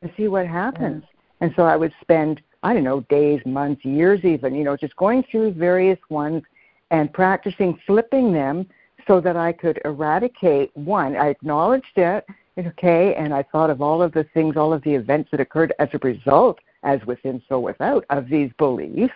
and 0.00 0.10
see 0.16 0.28
what 0.28 0.46
happens. 0.46 1.02
Mm. 1.02 1.08
And 1.42 1.52
so 1.56 1.64
I 1.64 1.76
would 1.76 1.92
spend, 2.00 2.40
I 2.62 2.72
don't 2.72 2.84
know, 2.84 3.00
days, 3.02 3.40
months, 3.44 3.84
years 3.84 4.24
even, 4.24 4.54
you 4.54 4.64
know, 4.64 4.76
just 4.76 4.96
going 4.96 5.24
through 5.30 5.52
various 5.52 5.98
ones 6.08 6.42
and 6.90 7.12
practicing 7.12 7.78
flipping 7.86 8.32
them 8.32 8.66
so 9.06 9.20
that 9.20 9.36
I 9.36 9.52
could 9.52 9.80
eradicate 9.84 10.74
one. 10.74 11.16
I 11.16 11.28
acknowledged 11.28 11.96
it, 11.96 12.24
okay, 12.58 13.14
and 13.14 13.32
I 13.32 13.42
thought 13.42 13.70
of 13.70 13.80
all 13.80 14.02
of 14.02 14.12
the 14.12 14.24
things, 14.34 14.56
all 14.56 14.72
of 14.72 14.82
the 14.82 14.94
events 14.94 15.30
that 15.30 15.40
occurred 15.40 15.72
as 15.78 15.88
a 15.92 15.98
result, 15.98 16.58
as 16.82 17.00
within, 17.06 17.42
so 17.48 17.58
without, 17.60 18.04
of 18.10 18.28
these 18.28 18.50
beliefs. 18.58 19.14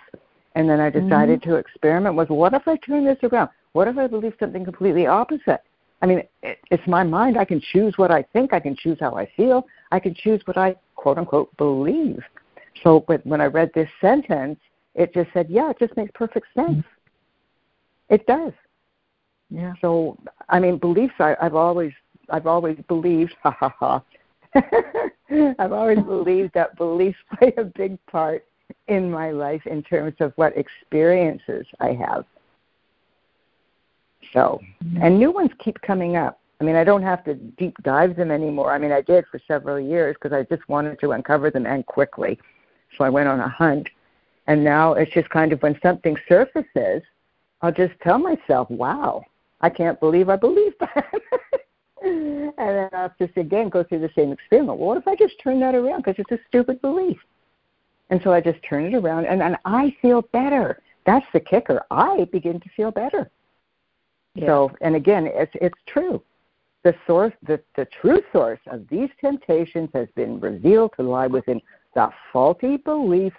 And 0.55 0.69
then 0.69 0.81
I 0.81 0.89
decided 0.89 1.41
mm-hmm. 1.41 1.51
to 1.51 1.57
experiment 1.57 2.15
with 2.15 2.31
what 2.31 2.55
if 2.55 2.67
I 2.67 2.77
turn 2.77 3.05
this 3.05 3.19
around? 3.23 3.51
What 3.73 3.89
if 3.89 3.99
I 3.99 4.07
believe 4.07 4.33
something 4.41 4.65
completely 4.65 5.07
opposite? 5.07 5.61
I 6.01 6.07
mean, 6.07 6.23
it, 6.43 6.59
it's 6.71 6.87
my 6.87 7.03
mind. 7.03 7.37
I 7.37 7.45
can 7.45 7.61
choose 7.73 7.95
what 7.97 8.11
I 8.11 8.23
think. 8.23 8.55
I 8.55 8.61
can 8.61 8.75
choose 8.75 8.97
how 9.01 9.15
I 9.15 9.29
feel. 9.37 9.67
I 9.93 10.01
can 10.01 10.15
choose 10.15 10.41
what 10.47 10.57
I 10.57 10.77
quote 10.95 11.19
unquote 11.19 11.55
believe. 11.59 12.23
So 12.83 13.05
when 13.25 13.41
I 13.41 13.47
read 13.47 13.71
this 13.75 13.89
sentence, 14.01 14.59
it 14.95 15.13
just 15.13 15.31
said, 15.33 15.47
yeah, 15.51 15.71
it 15.71 15.79
just 15.79 15.97
makes 15.97 16.11
perfect 16.15 16.47
sense. 16.55 16.85
It 18.09 18.27
does. 18.27 18.53
Yeah. 19.51 19.75
So 19.81 20.19
I 20.49 20.59
mean, 20.59 20.79
beliefs. 20.79 21.15
I, 21.19 21.37
I've 21.41 21.55
always, 21.55 21.93
I've 22.31 22.47
always 22.47 22.79
believed. 22.89 23.35
Ha 23.43 23.51
ha 23.51 23.75
ha. 23.79 24.03
I've 25.59 25.73
always 25.73 25.99
believed 26.07 26.55
that 26.55 26.77
beliefs 26.77 27.19
play 27.37 27.53
a 27.57 27.65
big 27.65 27.99
part 28.07 28.45
in 28.89 29.11
my 29.11 29.31
life 29.31 29.67
in 29.67 29.83
terms 29.83 30.15
of 30.21 30.33
what 30.37 30.57
experiences 30.57 31.67
I 31.81 31.93
have. 31.93 32.25
So, 34.33 34.61
mm-hmm. 34.85 35.03
and 35.03 35.19
new 35.19 35.31
ones 35.31 35.51
keep 35.59 35.81
coming 35.83 36.17
up. 36.17 36.41
I 36.61 36.65
mean, 36.65 36.77
I 36.77 36.85
don't 36.85 37.03
have 37.03 37.23
to 37.25 37.35
deep 37.35 37.77
dive 37.83 38.17
them 38.17 38.31
anymore. 38.31 38.73
I 38.73 38.79
mean, 38.79 38.93
I 38.93 39.03
did 39.03 39.25
for 39.31 39.41
several 39.47 39.79
years 39.79 40.17
because 40.21 40.33
I 40.33 40.43
just 40.45 40.67
wanted 40.69 40.99
to 41.01 41.13
uncover 41.13 41.51
them 41.51 41.67
and 41.67 41.85
quickly. 41.85 42.39
So 42.97 43.05
I 43.05 43.11
went 43.11 43.29
on 43.29 43.41
a 43.41 43.49
hunt. 43.49 43.89
And 44.47 44.65
now 44.65 44.95
it's 44.95 45.13
just 45.13 45.29
kind 45.29 45.53
of 45.53 45.63
when 45.63 45.79
something 45.83 46.17
surfaces, 46.29 47.03
I'll 47.63 47.73
just 47.73 47.95
tell 48.03 48.19
myself, 48.19 48.71
wow, 48.71 49.25
I 49.61 49.69
can't 49.69 49.99
believe 50.01 50.29
I 50.29 50.37
believe 50.37 50.73
that. 50.81 51.13
And 52.03 52.53
then 52.57 52.89
I'll 52.93 53.15
just 53.19 53.37
again 53.37 53.69
go 53.69 53.83
through 53.83 54.01
the 54.01 54.11
same 54.15 54.33
experiment. 54.33 54.79
Well, 54.79 54.89
what 54.89 54.99
if 54.99 55.09
I 55.09 55.17
just 55.17 55.41
turn 55.43 55.61
that 55.61 55.75
around 55.75 56.05
because 56.05 56.17
it's 56.19 56.33
a 56.33 56.45
stupid 56.49 56.81
belief? 56.81 57.19
And 58.11 58.21
so 58.23 58.33
I 58.33 58.41
just 58.41 58.63
turn 58.63 58.85
it 58.85 58.95
around 58.95 59.27
and, 59.27 59.43
and 59.43 59.57
I 59.65 59.97
feel 60.01 60.23
better. 60.33 60.81
That's 61.07 61.27
the 61.33 61.41
kicker. 61.41 61.85
I 61.91 62.29
begin 62.31 62.61
to 62.61 62.69
feel 62.71 62.91
better. 62.91 63.31
Yeah. 64.35 64.47
So, 64.47 64.71
and 64.81 64.95
again, 64.97 65.27
it's, 65.27 65.53
it's 65.61 65.79
true. 65.87 66.23
The 66.83 66.95
source, 67.07 67.33
the, 67.47 67.61
the 67.75 67.87
true 67.87 68.23
source 68.33 68.61
of 68.69 68.87
these 68.89 69.09
temptations 69.21 69.91
has 69.93 70.09
been 70.15 70.39
revealed 70.39 70.93
to 70.97 71.03
lie 71.03 71.27
within 71.27 71.61
the 71.95 72.11
faulty 72.33 72.77
beliefs 72.77 73.37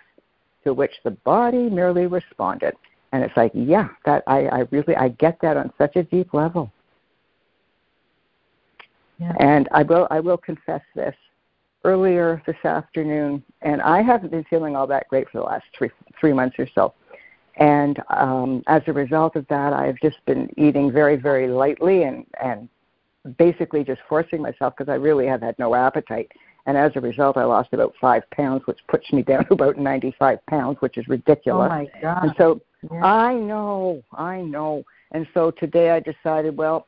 to 0.64 0.74
which 0.74 0.91
the 1.03 1.12
body 1.12 1.70
merely 1.70 2.08
responded. 2.08 2.74
And 3.14 3.24
it's 3.24 3.38
like, 3.38 3.51
yeah, 3.53 3.89
that 4.05 4.24
I, 4.28 4.47
I 4.47 4.60
really 4.72 4.95
I 4.95 5.10
get 5.10 5.39
that 5.41 5.55
on 5.55 5.72
such 5.78 5.95
a 5.95 6.03
deep 6.03 6.34
level. 6.34 6.72
Yeah. 9.20 9.34
And 9.39 9.68
I 9.72 9.84
will 9.84 10.07
I 10.11 10.20
will 10.20 10.38
confess 10.38 10.82
this 10.95 11.15
earlier 11.84 12.41
this 12.45 12.57
afternoon, 12.63 13.43
and 13.61 13.82
I 13.82 14.01
haven't 14.01 14.32
been 14.32 14.43
feeling 14.45 14.76
all 14.76 14.88
that 14.88 15.07
great 15.09 15.30
for 15.30 15.39
the 15.39 15.43
last 15.43 15.65
three 15.78 15.89
three 16.20 16.34
months 16.34 16.57
or 16.59 16.68
so. 16.74 16.93
And 17.55 17.99
um, 18.09 18.63
as 18.68 18.84
a 18.86 18.93
result 18.93 19.36
of 19.36 19.47
that, 19.47 19.74
I've 19.74 19.99
just 20.01 20.24
been 20.26 20.49
eating 20.57 20.91
very 20.91 21.15
very 21.15 21.47
lightly 21.47 22.03
and 22.03 22.26
and 22.41 22.70
basically 23.38 23.84
just 23.84 24.01
forcing 24.07 24.41
myself 24.41 24.74
because 24.78 24.91
I 24.91 24.95
really 24.95 25.28
have 25.28 25.41
had 25.41 25.57
no 25.59 25.76
appetite. 25.76 26.32
And 26.65 26.78
as 26.78 26.91
a 26.95 27.01
result, 27.01 27.38
I 27.38 27.45
lost 27.45 27.70
about 27.72 27.93
five 27.99 28.30
pounds, 28.32 28.63
which 28.65 28.80
puts 28.89 29.11
me 29.11 29.22
down 29.22 29.45
to 29.45 29.53
about 29.53 29.78
95 29.78 30.45
pounds, 30.47 30.78
which 30.82 30.97
is 30.97 31.07
ridiculous. 31.07 31.70
Oh 31.72 31.76
my 31.76 31.88
God. 32.01 32.24
And 32.24 32.34
so 32.38 32.61
yeah. 32.91 33.03
I 33.03 33.34
know, 33.34 34.03
I 34.13 34.41
know. 34.41 34.84
And 35.11 35.26
so 35.34 35.51
today 35.51 35.91
I 35.91 36.01
decided, 36.01 36.55
well, 36.57 36.88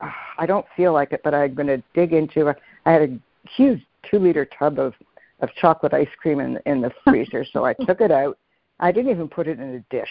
I 0.00 0.46
don't 0.46 0.66
feel 0.76 0.92
like 0.92 1.12
it, 1.12 1.20
but 1.24 1.34
I'm 1.34 1.54
going 1.54 1.68
to 1.68 1.82
dig 1.94 2.12
into. 2.12 2.48
it. 2.48 2.56
I 2.84 2.92
had 2.92 3.02
a 3.02 3.18
huge 3.48 3.84
two-liter 4.10 4.46
tub 4.58 4.78
of 4.78 4.94
of 5.40 5.50
chocolate 5.60 5.92
ice 5.92 6.08
cream 6.20 6.40
in 6.40 6.58
in 6.66 6.80
the 6.80 6.92
freezer, 7.04 7.44
so 7.44 7.64
I 7.64 7.74
took 7.74 8.00
it 8.00 8.10
out. 8.10 8.38
I 8.80 8.92
didn't 8.92 9.10
even 9.10 9.28
put 9.28 9.46
it 9.46 9.58
in 9.58 9.74
a 9.74 9.80
dish. 9.90 10.08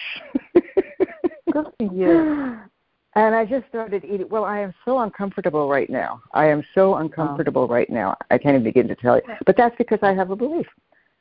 Good 1.52 1.66
for 1.78 1.94
you. 1.94 2.60
And 3.16 3.36
I 3.36 3.46
just 3.46 3.68
started 3.68 4.04
eating. 4.04 4.28
Well, 4.30 4.44
I 4.44 4.60
am 4.60 4.74
so 4.86 5.00
uncomfortable 5.00 5.70
right 5.70 5.90
now. 5.90 6.22
I 6.34 6.48
am 6.48 6.64
so 6.74 6.96
uncomfortable 6.96 7.68
right 7.68 7.90
now. 7.90 8.18
I 8.32 8.38
can't 8.40 8.56
even 8.56 8.64
begin 8.64 8.88
to 8.88 8.96
tell 8.96 9.18
you. 9.18 9.22
But 9.46 9.56
that's 9.56 9.76
because 9.78 10.00
I 10.02 10.14
have 10.14 10.32
a 10.32 10.36
belief. 10.36 10.66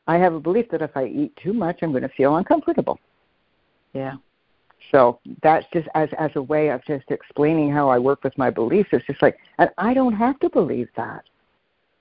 I 0.07 0.17
have 0.17 0.33
a 0.33 0.41
belief 0.41 0.71
that 0.71 0.83
if 0.83 0.97
I 0.97 1.05
eat 1.05 1.37
too 1.43 1.53
much, 1.53 1.81
I'm 1.83 1.91
going 1.91 2.03
to 2.03 2.09
feel 2.11 2.37
uncomfortable. 2.37 2.99
Yeah. 3.93 4.15
So 4.93 5.19
that's 5.43 5.67
just 5.73 5.89
as 5.95 6.11
as 6.19 6.31
a 6.37 6.43
way 6.43 6.69
of 6.69 6.85
just 6.85 7.11
explaining 7.11 7.73
how 7.73 7.89
I 7.89 7.99
work 7.99 8.23
with 8.23 8.37
my 8.37 8.51
beliefs. 8.51 8.91
It's 8.93 9.07
just 9.07 9.23
like, 9.23 9.39
and 9.59 9.71
I 9.79 9.95
don't 9.95 10.13
have 10.13 10.39
to 10.41 10.51
believe 10.51 10.89
that. 10.97 11.25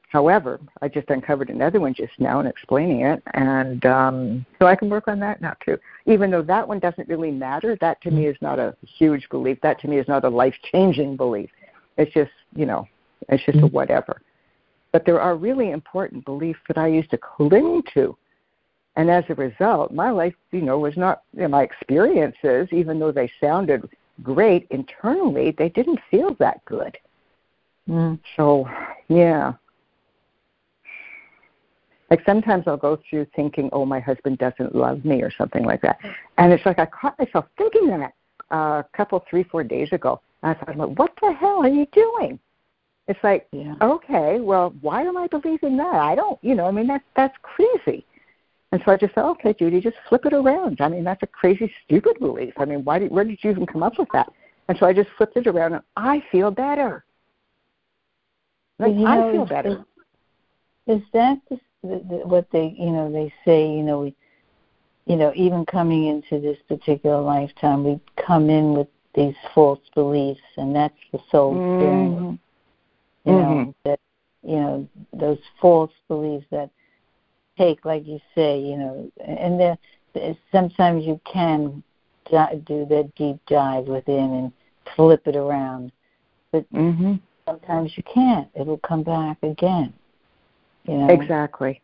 However, 0.10 0.60
I 0.82 0.90
just 0.90 1.10
uncovered 1.10 1.50
another 1.50 1.80
one 1.80 1.94
just 1.94 2.12
now 2.20 2.40
and 2.40 2.48
explaining 2.50 3.02
it, 3.02 3.24
and 3.34 3.86
um, 3.86 4.46
so 4.60 4.68
I 4.68 4.76
can 4.76 4.90
work 4.90 5.08
on 5.08 5.22
that 5.22 5.42
now 5.42 5.56
too. 5.64 5.78
Even 6.06 6.30
though 6.30 6.42
that 6.42 6.68
one 6.68 6.80
doesn't 6.80 7.08
really 7.08 7.32
matter, 7.32 7.78
that 7.80 8.02
to 8.02 8.12
me 8.12 8.28
is 8.28 8.36
not 8.42 8.60
a 8.60 8.76
huge 8.82 9.26
belief. 9.30 9.58
That 9.62 9.80
to 9.80 9.88
me 9.88 9.98
is 9.98 10.08
not 10.10 10.26
a 10.26 10.30
life 10.30 10.56
changing 10.74 11.16
belief. 11.16 11.50
It's 11.98 12.14
just 12.14 12.32
you 12.58 12.66
know, 12.66 12.90
it's 13.30 13.44
just 13.46 13.58
a 13.60 13.62
mm-hmm. 13.62 13.74
whatever. 13.74 14.22
But 14.92 15.06
there 15.06 15.22
are 15.22 15.38
really 15.38 15.72
important 15.72 16.26
beliefs 16.26 16.60
that 16.68 16.78
I 16.78 16.88
used 16.88 17.12
to 17.12 17.18
cling 17.18 17.82
to, 17.94 18.18
and 18.96 19.10
as 19.10 19.24
a 19.30 19.36
result, 19.36 19.94
my 19.94 20.10
life, 20.10 20.36
you 20.52 20.62
know, 20.62 20.78
was 20.80 20.98
not 20.98 21.24
you 21.34 21.44
know, 21.44 21.48
my 21.48 21.64
experiences, 21.64 22.68
even 22.72 23.00
though 23.00 23.12
they 23.12 23.32
sounded 23.40 23.90
great 24.22 24.68
internally, 24.70 25.56
they 25.58 25.70
didn't 25.70 26.00
feel 26.10 26.36
that 26.40 26.64
good. 26.66 26.98
Mm. 27.90 28.20
So, 28.36 28.68
yeah, 29.08 29.54
like 32.12 32.22
sometimes 32.26 32.66
I'll 32.68 32.76
go 32.76 33.00
through 33.10 33.26
thinking, 33.36 33.70
oh, 33.72 33.86
my 33.86 34.02
husband 34.02 34.38
doesn't 34.38 34.76
love 34.76 35.06
me 35.06 35.22
or 35.22 35.32
something 35.32 35.64
like 35.64 35.82
that. 35.82 35.98
And 36.38 36.52
it's 36.52 36.66
like 36.66 36.78
I 36.78 36.86
caught 36.86 37.18
myself 37.18 37.46
thinking 37.58 37.88
that 37.88 38.14
uh, 38.52 38.84
a 38.84 38.86
couple, 38.96 39.24
three, 39.30 39.44
four 39.44 39.64
days 39.64 39.94
ago. 39.94 40.20
And 40.44 40.52
I 40.52 40.60
thought, 40.60 40.76
well, 40.76 40.94
what 40.96 41.14
the 41.22 41.32
hell 41.32 41.64
are 41.64 41.70
you 41.70 41.88
doing? 41.94 42.38
It's 43.08 43.20
like, 43.24 43.48
Yeah. 43.54 43.76
okay, 43.82 44.42
well, 44.42 44.74
why 44.82 45.04
am 45.04 45.18
I 45.18 45.28
believing 45.28 45.78
that? 45.78 45.96
I 45.96 46.14
don't, 46.16 46.38
you 46.44 46.54
know, 46.54 46.68
I 46.68 46.72
mean, 46.72 46.88
that's 46.88 47.04
that's 47.16 47.36
crazy. 47.42 48.06
And 48.72 48.82
so 48.86 48.92
I 48.92 48.98
just 48.98 49.14
thought, 49.14 49.30
okay, 49.32 49.54
Judy, 49.54 49.82
just 49.82 49.98
flip 50.08 50.26
it 50.26 50.34
around. 50.34 50.80
I 50.80 50.88
mean, 50.88 51.04
that's 51.04 51.24
a 51.24 51.28
crazy, 51.28 51.72
stupid 51.84 52.20
belief. 52.20 52.54
I 52.58 52.66
mean, 52.66 52.84
why 52.86 53.00
did, 53.00 53.12
where 53.12 53.26
did 53.26 53.40
you 53.44 53.52
even 53.52 53.66
come 53.66 53.84
up 53.84 54.00
with 54.00 54.08
that? 54.14 54.32
And 54.70 54.78
so 54.78 54.86
I 54.86 54.94
just 54.94 55.10
flipped 55.18 55.36
it 55.36 55.48
around, 55.48 55.74
and 55.74 55.82
I 55.98 56.24
feel 56.32 56.52
better. 56.52 57.04
Like 58.80 58.96
you 58.96 59.06
I 59.08 59.32
feel 59.32 59.46
better. 59.46 59.84
Is 60.88 61.02
that 61.14 61.40
the, 61.50 61.60
the, 61.84 62.22
what 62.26 62.48
they, 62.52 62.74
you 62.78 62.92
know, 62.92 63.12
they 63.12 63.34
say, 63.44 63.70
you 63.70 63.84
know, 63.84 64.02
we, 64.02 64.16
you 65.06 65.16
know, 65.18 65.34
even 65.36 65.66
coming 65.66 66.08
into 66.08 66.40
this 66.40 66.58
particular 66.68 67.20
lifetime, 67.20 67.84
we 67.84 68.00
come 68.26 68.50
in 68.50 68.74
with 68.74 68.88
these 69.14 69.36
false 69.54 69.82
beliefs, 69.94 70.42
and 70.58 70.76
that's 70.76 70.94
the 71.12 71.20
soul 71.30 71.58
experience. 71.58 72.22
Mhm. 72.22 72.40
You 73.26 73.34
know 73.34 73.56
Mhm. 73.56 73.74
that, 73.84 74.00
you 74.42 74.56
know, 74.56 74.88
those 75.14 75.40
false 75.60 75.92
beliefs 76.08 76.46
that 76.50 76.72
take, 77.62 77.86
like 77.86 78.08
you 78.08 78.20
say, 78.34 78.60
you 78.60 78.78
know, 78.78 79.12
and 79.24 79.60
there, 79.60 79.78
sometimes 80.52 81.06
you 81.06 81.20
can 81.32 81.84
di- 82.30 82.62
do 82.66 82.86
that 82.90 83.14
deep 83.16 83.38
dive 83.48 83.86
within 83.86 84.34
and 84.34 84.52
flip 84.96 85.28
it 85.28 85.36
around, 85.36 85.92
but 86.52 86.68
Mhm. 86.74 87.20
sometimes 87.48 87.96
you 87.96 88.04
can't. 88.04 88.48
It'll 88.56 88.80
come 88.80 89.04
back 89.04 89.38
again. 89.44 89.94
You 90.86 90.98
know. 90.98 91.10
Exactly. 91.10 91.82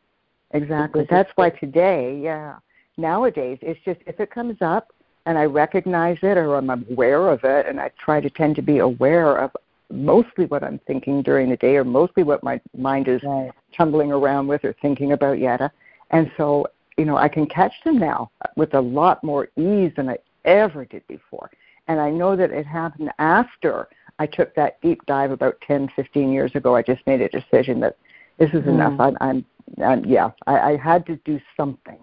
Exactly. 0.52 1.02
Because 1.02 1.10
That's 1.10 1.38
why 1.38 1.50
today, 1.52 2.18
yeah, 2.18 2.58
nowadays, 2.98 3.60
it's 3.62 3.80
just 3.84 4.00
if 4.08 4.20
it 4.20 4.32
comes 4.32 4.62
up 4.62 4.92
and 5.26 5.38
I 5.38 5.46
recognize 5.46 6.18
it 6.24 6.38
or 6.38 6.56
I'm 6.56 6.70
aware 6.70 7.30
of 7.30 7.44
it, 7.44 7.68
and 7.68 7.80
I 7.80 7.92
try 8.00 8.22
to 8.22 8.30
tend 8.30 8.56
to 8.56 8.62
be 8.62 8.80
aware 8.80 9.38
of 9.38 9.52
mostly 9.90 10.46
what 10.46 10.64
I'm 10.64 10.80
thinking 10.80 11.22
during 11.22 11.50
the 11.50 11.58
day 11.58 11.78
or 11.78 11.84
mostly 11.84 12.24
what 12.24 12.44
my 12.44 12.60
mind 12.78 13.08
is 13.08 13.22
Right. 13.24 13.52
tumbling 13.74 14.12
around 14.12 14.48
with 14.48 14.66
or 14.66 14.74
thinking 14.82 15.14
about 15.14 15.40
yada. 15.40 15.72
And 16.12 16.32
so, 16.38 16.68
you 16.98 17.06
know, 17.06 17.18
I 17.18 17.28
can 17.28 17.46
catch 17.46 17.74
them 17.84 17.98
now 17.98 18.32
with 18.56 18.74
a 18.74 18.82
lot 18.82 19.24
more 19.24 19.50
ease 19.56 19.92
than 19.96 20.10
I 20.10 20.18
ever 20.46 20.86
did 20.86 21.06
before. 21.08 21.50
And 21.88 22.00
I 22.00 22.10
know 22.10 22.36
that 22.36 22.52
it 22.52 22.66
happened 22.66 23.12
after 23.20 23.88
I 24.20 24.26
took 24.26 24.54
that 24.56 24.82
deep 24.82 25.06
dive 25.06 25.32
about 25.32 25.60
10, 25.62 25.90
15 25.96 26.32
years 26.32 26.56
ago. 26.56 26.76
I 26.76 26.82
just 26.82 27.06
made 27.08 27.22
a 27.22 27.30
decision 27.30 27.80
that 27.82 27.98
this 28.38 28.50
is 28.54 28.66
enough. 28.66 28.94
Mm. 28.94 29.00
I'm, 29.00 29.18
I'm, 29.22 29.46
I'm 29.84 30.06
yeah, 30.06 30.32
I, 30.48 30.60
I 30.60 30.78
had 30.78 31.06
to 31.08 31.16
do 31.18 31.40
something. 31.56 31.98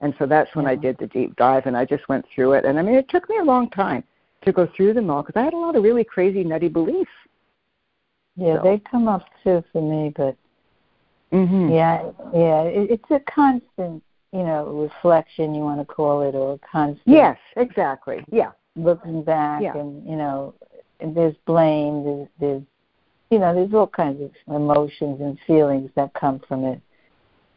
And 0.00 0.14
so 0.18 0.26
that's 0.26 0.54
when 0.54 0.66
I 0.66 0.74
did 0.74 0.96
the 0.98 1.06
deep 1.06 1.36
dive 1.36 1.66
and 1.66 1.76
I 1.76 1.84
just 1.84 2.08
went 2.08 2.24
through 2.34 2.54
it. 2.54 2.64
And 2.64 2.78
I 2.78 2.82
mean, 2.82 2.94
it 2.94 3.08
took 3.08 3.28
me 3.28 3.36
a 3.38 3.44
long 3.44 3.68
time 3.70 4.02
to 4.42 4.52
go 4.52 4.66
through 4.74 4.94
them 4.94 5.10
all 5.10 5.22
because 5.22 5.38
I 5.38 5.44
had 5.44 5.52
a 5.52 5.58
lot 5.58 5.76
of 5.76 5.82
really 5.82 6.04
crazy, 6.04 6.42
nutty 6.42 6.68
beliefs. 6.68 7.10
Yeah, 8.40 8.56
So- 8.56 8.62
they 8.62 8.78
come 8.78 9.06
up 9.06 9.22
too 9.44 9.62
for 9.72 9.82
me, 9.82 10.12
but 10.16 10.34
Mm-hmm. 11.32 11.68
yeah, 11.70 12.10
yeah, 12.34 12.62
it, 12.62 12.90
it's 12.90 13.10
a 13.10 13.20
constant, 13.20 14.02
you 14.32 14.42
know, 14.42 14.64
reflection 14.66 15.54
you 15.54 15.62
want 15.62 15.78
to 15.78 15.84
call 15.84 16.22
it, 16.22 16.34
or 16.34 16.54
a 16.54 16.58
constant 16.58 17.02
Yes, 17.06 17.38
exactly. 17.56 18.24
Yeah. 18.32 18.50
looking 18.74 19.22
back, 19.22 19.62
Yeah. 19.62 19.76
and 19.76 20.04
you 20.08 20.16
know, 20.16 20.54
there's 21.00 21.36
blame, 21.46 22.02
there's, 22.04 22.28
there's, 22.40 22.62
you 23.30 23.38
know, 23.38 23.54
there's 23.54 23.72
all 23.74 23.86
kinds 23.86 24.20
of 24.22 24.32
emotions 24.56 25.20
and 25.20 25.38
feelings 25.46 25.90
that 25.94 26.12
come 26.14 26.40
from 26.40 26.64
it, 26.64 26.80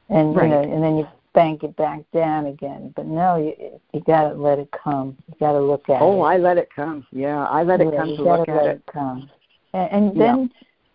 and 0.10 0.36
Right. 0.36 0.44
you 0.44 0.50
know, 0.50 0.62
and 0.62 0.84
then 0.84 0.98
you 0.98 1.08
bank 1.34 1.64
it 1.64 1.76
back 1.76 2.02
down 2.12 2.46
again. 2.46 2.94
But 2.96 3.08
no, 3.08 3.38
you 3.38 3.56
you 3.92 4.02
got 4.02 4.30
to 4.30 4.36
let 4.36 4.60
it 4.60 4.70
come. 4.72 5.18
You 5.30 5.36
got 5.40 5.54
to 5.54 5.60
look 5.62 5.90
at 5.90 5.96
it. 5.96 6.04
Oh, 6.06 6.22
I 6.22 6.38
let 6.38 6.60
it 6.60 6.70
come. 6.76 7.08
Yeah, 7.12 7.48
I 7.48 7.64
let 7.64 7.82
it 7.82 7.88
Yeah, 7.92 7.98
come 7.98 8.10
you 8.10 8.18
to 8.18 8.24
look 8.24 8.50
at 8.50 8.56
let 8.56 8.76
it. 8.76 8.86
come. 8.86 9.32
And, 9.74 9.92
and 9.92 10.18
Yeah. 10.18 10.46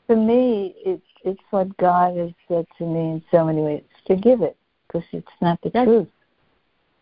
For 0.09 0.17
me, 0.17 0.75
it's 0.85 1.03
it's 1.23 1.41
what 1.51 1.77
God 1.77 2.17
has 2.17 2.31
said 2.49 2.67
to 2.79 2.85
me 2.85 3.01
in 3.01 3.23
so 3.31 3.45
many 3.45 3.61
ways. 3.61 3.83
Forgive 4.07 4.41
it 4.41 4.57
because 4.87 5.07
it's 5.13 5.29
not 5.41 5.61
the 5.63 5.71
Yes. 5.73 5.85
truth. 5.85 6.09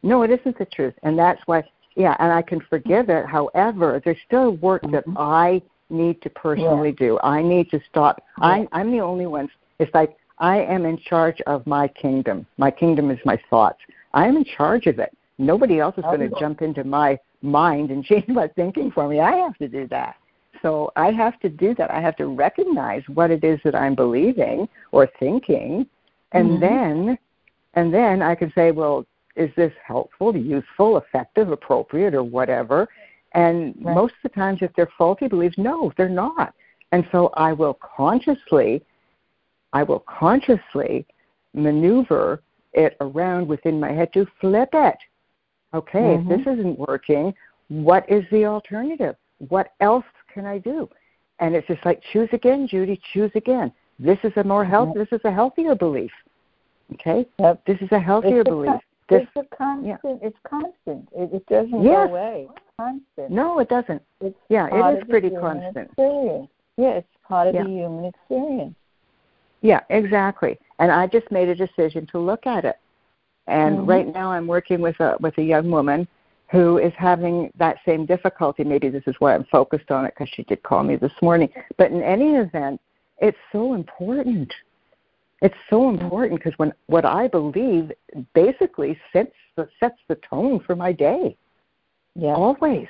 No, 0.02 0.22
it 0.22 0.30
isn't 0.30 0.58
the 0.58 0.66
truth, 0.66 0.94
and 1.02 1.18
that's 1.18 1.40
why. 1.46 1.64
Yeah, 1.94 2.14
and 2.18 2.30
I 2.30 2.42
can 2.42 2.60
forgive 2.60 3.08
it. 3.08 3.24
However, 3.24 4.02
there's 4.04 4.20
still 4.26 4.52
work 4.56 4.82
that 4.90 5.06
Mhm. 5.06 5.14
I 5.16 5.62
need 5.88 6.20
to 6.22 6.30
personally 6.30 6.92
do. 6.92 7.18
I 7.22 7.40
need 7.40 7.70
to 7.70 7.80
stop. 7.88 8.22
I, 8.42 8.68
I'm 8.72 8.90
the 8.90 9.00
only 9.00 9.24
one. 9.26 9.48
It's 9.78 9.94
like 9.94 10.14
I 10.38 10.58
am 10.58 10.84
in 10.84 10.98
charge 10.98 11.40
of 11.42 11.66
my 11.66 11.88
kingdom. 11.88 12.44
My 12.58 12.70
kingdom 12.70 13.10
is 13.10 13.18
my 13.24 13.38
thoughts. 13.48 13.80
I 14.12 14.26
am 14.26 14.36
in 14.36 14.44
charge 14.44 14.86
of 14.86 14.98
it. 14.98 15.16
Nobody 15.38 15.80
else 15.80 15.96
is 15.96 16.04
going 16.04 16.20
to 16.20 16.26
Okay. 16.26 16.40
jump 16.40 16.60
into 16.60 16.84
my 16.84 17.18
mind 17.40 17.90
and 17.90 18.04
change 18.10 18.28
my 18.28 18.48
thinking 18.48 18.90
for 18.90 19.08
me. 19.08 19.20
I 19.20 19.36
have 19.36 19.56
to 19.58 19.68
do 19.68 19.86
that. 19.88 20.16
So 20.62 20.92
I 20.96 21.10
have 21.12 21.38
to 21.40 21.48
do 21.48 21.74
that. 21.74 21.90
I 21.90 22.00
have 22.00 22.16
to 22.16 22.26
recognize 22.26 23.02
what 23.08 23.30
it 23.30 23.44
is 23.44 23.60
that 23.64 23.74
I'm 23.74 23.94
believing 23.94 24.68
or 24.92 25.06
thinking, 25.18 25.86
and 26.32 26.50
Mhm. 26.50 26.60
then, 26.60 27.18
and 27.74 27.92
then 27.92 28.22
I 28.22 28.34
can 28.34 28.52
say, 28.52 28.70
well, 28.70 29.06
is 29.36 29.54
this 29.54 29.72
helpful, 29.84 30.36
useful, 30.36 30.96
effective, 30.96 31.50
appropriate, 31.50 32.14
or 32.14 32.22
whatever? 32.22 32.88
And 33.32 33.74
Right. 33.82 33.94
most 33.94 34.14
of 34.14 34.22
the 34.22 34.28
times, 34.30 34.62
if 34.62 34.72
they're 34.74 34.86
faulty 34.98 35.28
beliefs, 35.28 35.58
no, 35.58 35.92
they're 35.96 36.08
not. 36.08 36.54
And 36.92 37.06
so 37.12 37.30
I 37.34 37.52
will 37.52 37.74
consciously, 37.74 38.82
I 39.72 39.82
will 39.82 40.00
consciously 40.00 41.06
maneuver 41.52 42.40
it 42.72 42.96
around 43.00 43.48
within 43.48 43.78
my 43.78 43.92
head 43.92 44.12
to 44.14 44.26
flip 44.40 44.70
it. 44.72 44.96
Okay, 45.74 46.16
Mhm. 46.16 46.30
if 46.30 46.44
this 46.44 46.54
isn't 46.54 46.78
working, 46.78 47.34
what 47.68 48.08
is 48.08 48.24
the 48.30 48.46
alternative? 48.46 49.16
What 49.48 49.72
else 49.80 50.04
can 50.36 50.44
I 50.44 50.58
do? 50.58 50.88
And 51.40 51.54
it's 51.54 51.66
just 51.66 51.84
like 51.86 52.02
choose 52.12 52.28
again, 52.32 52.68
Judy, 52.68 53.00
choose 53.12 53.32
again. 53.34 53.72
This 53.98 54.18
is 54.22 54.32
a 54.36 54.44
more 54.44 54.64
health. 54.66 54.94
This 54.94 55.08
is 55.10 55.20
a 55.24 55.32
healthier 55.32 55.74
belief. 55.74 56.12
Okay, 56.94 57.26
Yep. 57.38 57.64
this 57.66 57.78
is 57.80 57.90
a 57.90 57.98
healthier 57.98 58.40
It's 58.42 58.50
belief. 58.50 58.80
This 59.08 59.22
it's 59.34 59.46
a 59.52 59.56
constant. 59.56 60.20
It's 60.22 60.36
constant. 60.46 61.08
It, 61.16 61.32
it 61.32 61.46
doesn't 61.46 61.82
Yes. 61.82 62.06
go 62.06 62.12
away. 62.12 62.48
It's 62.54 62.64
constant. 62.78 63.30
no, 63.30 63.58
it 63.60 63.68
doesn't. 63.68 64.02
It's 64.20 64.38
Yeah, 64.50 64.66
it 64.70 64.98
is 64.98 65.04
pretty 65.08 65.30
constant. 65.30 65.88
Experience. 65.88 66.50
Yeah, 66.76 66.90
it's 67.00 67.08
part 67.26 67.48
of 67.48 67.54
Yeah. 67.54 67.62
the 67.64 67.70
human 67.70 68.04
experience. 68.04 68.76
Yeah, 69.62 69.80
exactly. 69.88 70.58
And 70.78 70.92
I 70.92 71.06
just 71.06 71.30
made 71.30 71.48
a 71.48 71.54
decision 71.54 72.06
to 72.08 72.18
look 72.18 72.46
at 72.46 72.64
it. 72.66 72.78
And 73.46 73.78
Mhm. 73.78 73.88
right 73.88 74.06
now 74.12 74.30
I'm 74.32 74.46
working 74.46 74.80
with 74.82 75.00
a 75.00 75.16
with 75.20 75.38
a 75.38 75.42
young 75.42 75.70
woman 75.70 76.06
who 76.50 76.78
is 76.78 76.92
having 76.96 77.50
that 77.56 77.78
same 77.84 78.06
difficulty. 78.06 78.62
Maybe 78.64 78.88
this 78.88 79.02
is 79.06 79.16
why 79.18 79.34
I'm 79.34 79.44
focused 79.44 79.90
on 79.90 80.04
it 80.04 80.14
because 80.14 80.32
she 80.34 80.44
did 80.44 80.62
call 80.62 80.82
me 80.82 80.96
this 80.96 81.12
morning. 81.20 81.48
But 81.76 81.90
in 81.90 82.02
any 82.02 82.34
event, 82.36 82.80
it's 83.18 83.38
so 83.50 83.74
important. 83.74 84.52
It's 85.42 85.56
so 85.68 85.88
important 85.88 86.40
because 86.40 86.58
when 86.58 86.72
what 86.86 87.04
I 87.04 87.28
believe 87.28 87.92
basically 88.34 88.98
sets 89.12 89.34
the 89.56 89.68
sets 89.80 89.98
the 90.08 90.16
tone 90.16 90.60
for 90.60 90.76
my 90.76 90.92
day. 90.92 91.36
Yeah. 92.14 92.34
Always. 92.34 92.88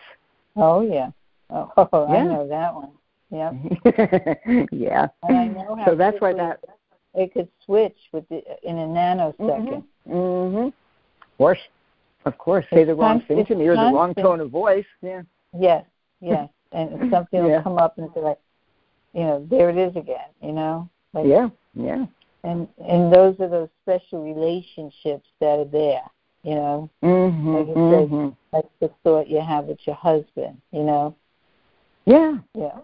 Oh 0.54 0.82
yeah. 0.82 1.10
Oh, 1.50 1.72
I 1.76 2.14
Yeah. 2.14 2.24
know 2.24 2.48
that 2.48 2.74
one. 2.74 2.90
Yep. 3.30 4.68
yeah. 4.72 5.08
And 5.24 5.36
I 5.36 5.46
know 5.48 5.76
how 5.76 5.86
so 5.86 5.94
that's 5.96 6.20
why 6.20 6.32
that 6.34 6.60
it 7.14 7.32
could 7.32 7.48
switch 7.64 7.96
with 8.12 8.28
the, 8.28 8.42
in 8.62 8.78
a 8.78 8.86
nanosecond. 8.86 9.82
Mm-hmm. 10.08 10.68
Course. 11.38 11.58
Of 12.26 12.36
course. 12.38 12.66
Say 12.70 12.82
It's 12.82 12.88
the 12.88 12.94
wrong 12.94 13.22
thing 13.26 13.46
to 13.46 13.54
me 13.54 13.66
or 13.68 13.76
the 13.76 13.92
wrong 13.94 14.12
tone 14.14 14.40
of 14.40 14.50
voice. 14.50 14.84
Yeah. 15.00 15.22
Yes, 15.58 15.84
yes. 16.20 16.48
And 16.72 17.10
something 17.12 17.46
Yeah. 17.46 17.56
will 17.58 17.62
come 17.62 17.78
up 17.78 17.96
and 17.96 18.10
say 18.12 18.20
like, 18.20 18.38
you 19.14 19.20
know, 19.20 19.46
there 19.48 19.70
it 19.70 19.78
is 19.78 19.94
again. 19.96 20.28
You 20.42 20.52
know, 20.52 20.90
like, 21.14 21.24
Yeah. 21.26 21.48
Yeah. 21.74 22.06
and 22.42 22.66
and 22.84 23.12
those 23.12 23.38
are 23.40 23.48
those 23.48 23.68
special 23.82 24.22
relationships 24.22 25.28
that 25.40 25.58
are 25.60 25.64
there. 25.64 26.02
You 26.42 26.56
know, 26.56 26.90
Mm-hmm. 27.02 27.54
Like 27.54 27.66
you 27.68 27.74
said. 27.74 28.08
hmm 28.08 28.28
like 28.52 28.66
the 28.80 28.90
thought 29.04 29.28
you 29.28 29.40
have 29.40 29.66
with 29.66 29.78
your 29.86 29.96
husband. 29.96 30.60
You 30.72 30.82
know, 30.82 31.14
Yeah. 32.04 32.38
yeah, 32.54 32.78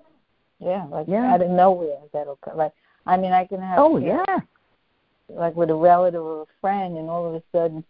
yeah. 0.60 0.84
Like 0.86 1.08
Yeah. 1.08 1.32
out 1.34 1.42
of 1.42 1.50
nowhere, 1.50 1.98
that'll 2.12 2.36
come. 2.36 2.56
Like, 2.56 2.72
I 3.06 3.16
mean, 3.16 3.32
I 3.32 3.44
can 3.44 3.60
have. 3.60 3.78
Oh 3.80 3.96
yeah. 3.98 4.24
like 5.28 5.56
with 5.56 5.70
a 5.70 5.74
relative 5.74 6.22
or 6.22 6.42
a 6.42 6.46
friend, 6.60 6.96
and 6.96 7.10
all 7.10 7.26
of 7.26 7.34
a 7.34 7.42
sudden, 7.52 7.82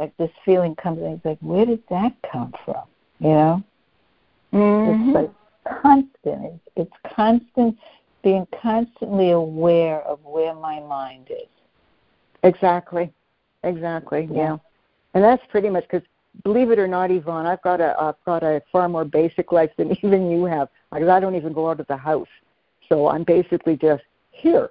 like 0.00 0.16
this 0.16 0.30
feeling 0.44 0.74
comes, 0.76 0.98
and 0.98 1.14
it's 1.14 1.24
like, 1.24 1.38
where 1.40 1.66
did 1.66 1.82
that 1.90 2.14
come 2.30 2.52
from? 2.64 2.82
You 3.18 3.28
know, 3.28 3.62
Mm-hmm. 4.52 5.10
it's 5.10 5.14
like 5.14 5.80
constant. 5.82 6.44
It's, 6.44 6.60
it's 6.76 7.14
constant, 7.14 7.76
being 8.22 8.46
constantly 8.62 9.30
aware 9.30 10.00
of 10.02 10.18
where 10.24 10.54
my 10.54 10.80
mind 10.80 11.28
is. 11.30 11.48
Exactly. 12.42 13.12
Exactly. 13.64 14.28
Yeah. 14.30 14.36
Yeah. 14.36 14.56
And 15.14 15.24
that's 15.24 15.42
pretty 15.50 15.68
much 15.68 15.84
because, 15.84 16.06
believe 16.44 16.70
it 16.70 16.78
or 16.78 16.86
not, 16.88 17.10
Yvonne, 17.10 17.46
I've 17.46 17.62
got 17.62 17.80
a 17.80 17.96
I've 17.98 18.22
got 18.24 18.42
a 18.42 18.62
far 18.70 18.88
more 18.88 19.04
basic 19.04 19.52
life 19.52 19.70
than 19.76 19.92
even 20.02 20.30
you 20.30 20.44
have. 20.44 20.68
Because 20.92 21.08
I 21.08 21.20
don't 21.20 21.34
even 21.34 21.52
go 21.52 21.68
out 21.68 21.80
of 21.80 21.86
the 21.86 21.96
house, 21.96 22.28
so 22.88 23.08
I'm 23.08 23.24
basically 23.24 23.76
just 23.76 24.04
here. 24.30 24.70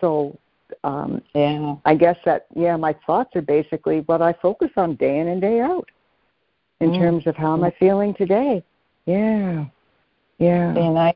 So 0.00 0.38
um, 0.82 1.22
Yeah, 1.34 1.76
I 1.84 1.94
guess 1.94 2.16
that 2.24 2.46
yeah, 2.54 2.76
my 2.76 2.94
thoughts 3.06 3.34
are 3.36 3.42
basically 3.42 4.00
what 4.00 4.22
I 4.22 4.32
focus 4.32 4.70
on 4.76 4.96
day 4.96 5.18
in 5.18 5.28
and 5.28 5.40
day 5.40 5.60
out, 5.60 5.88
in 6.80 6.90
Mm. 6.90 6.98
terms 6.98 7.26
of 7.26 7.36
how 7.36 7.54
am 7.54 7.64
I 7.64 7.70
feeling 7.70 8.14
today. 8.14 8.62
Yeah. 9.06 9.66
Yeah. 10.38 10.76
and 10.76 10.98
I, 10.98 11.14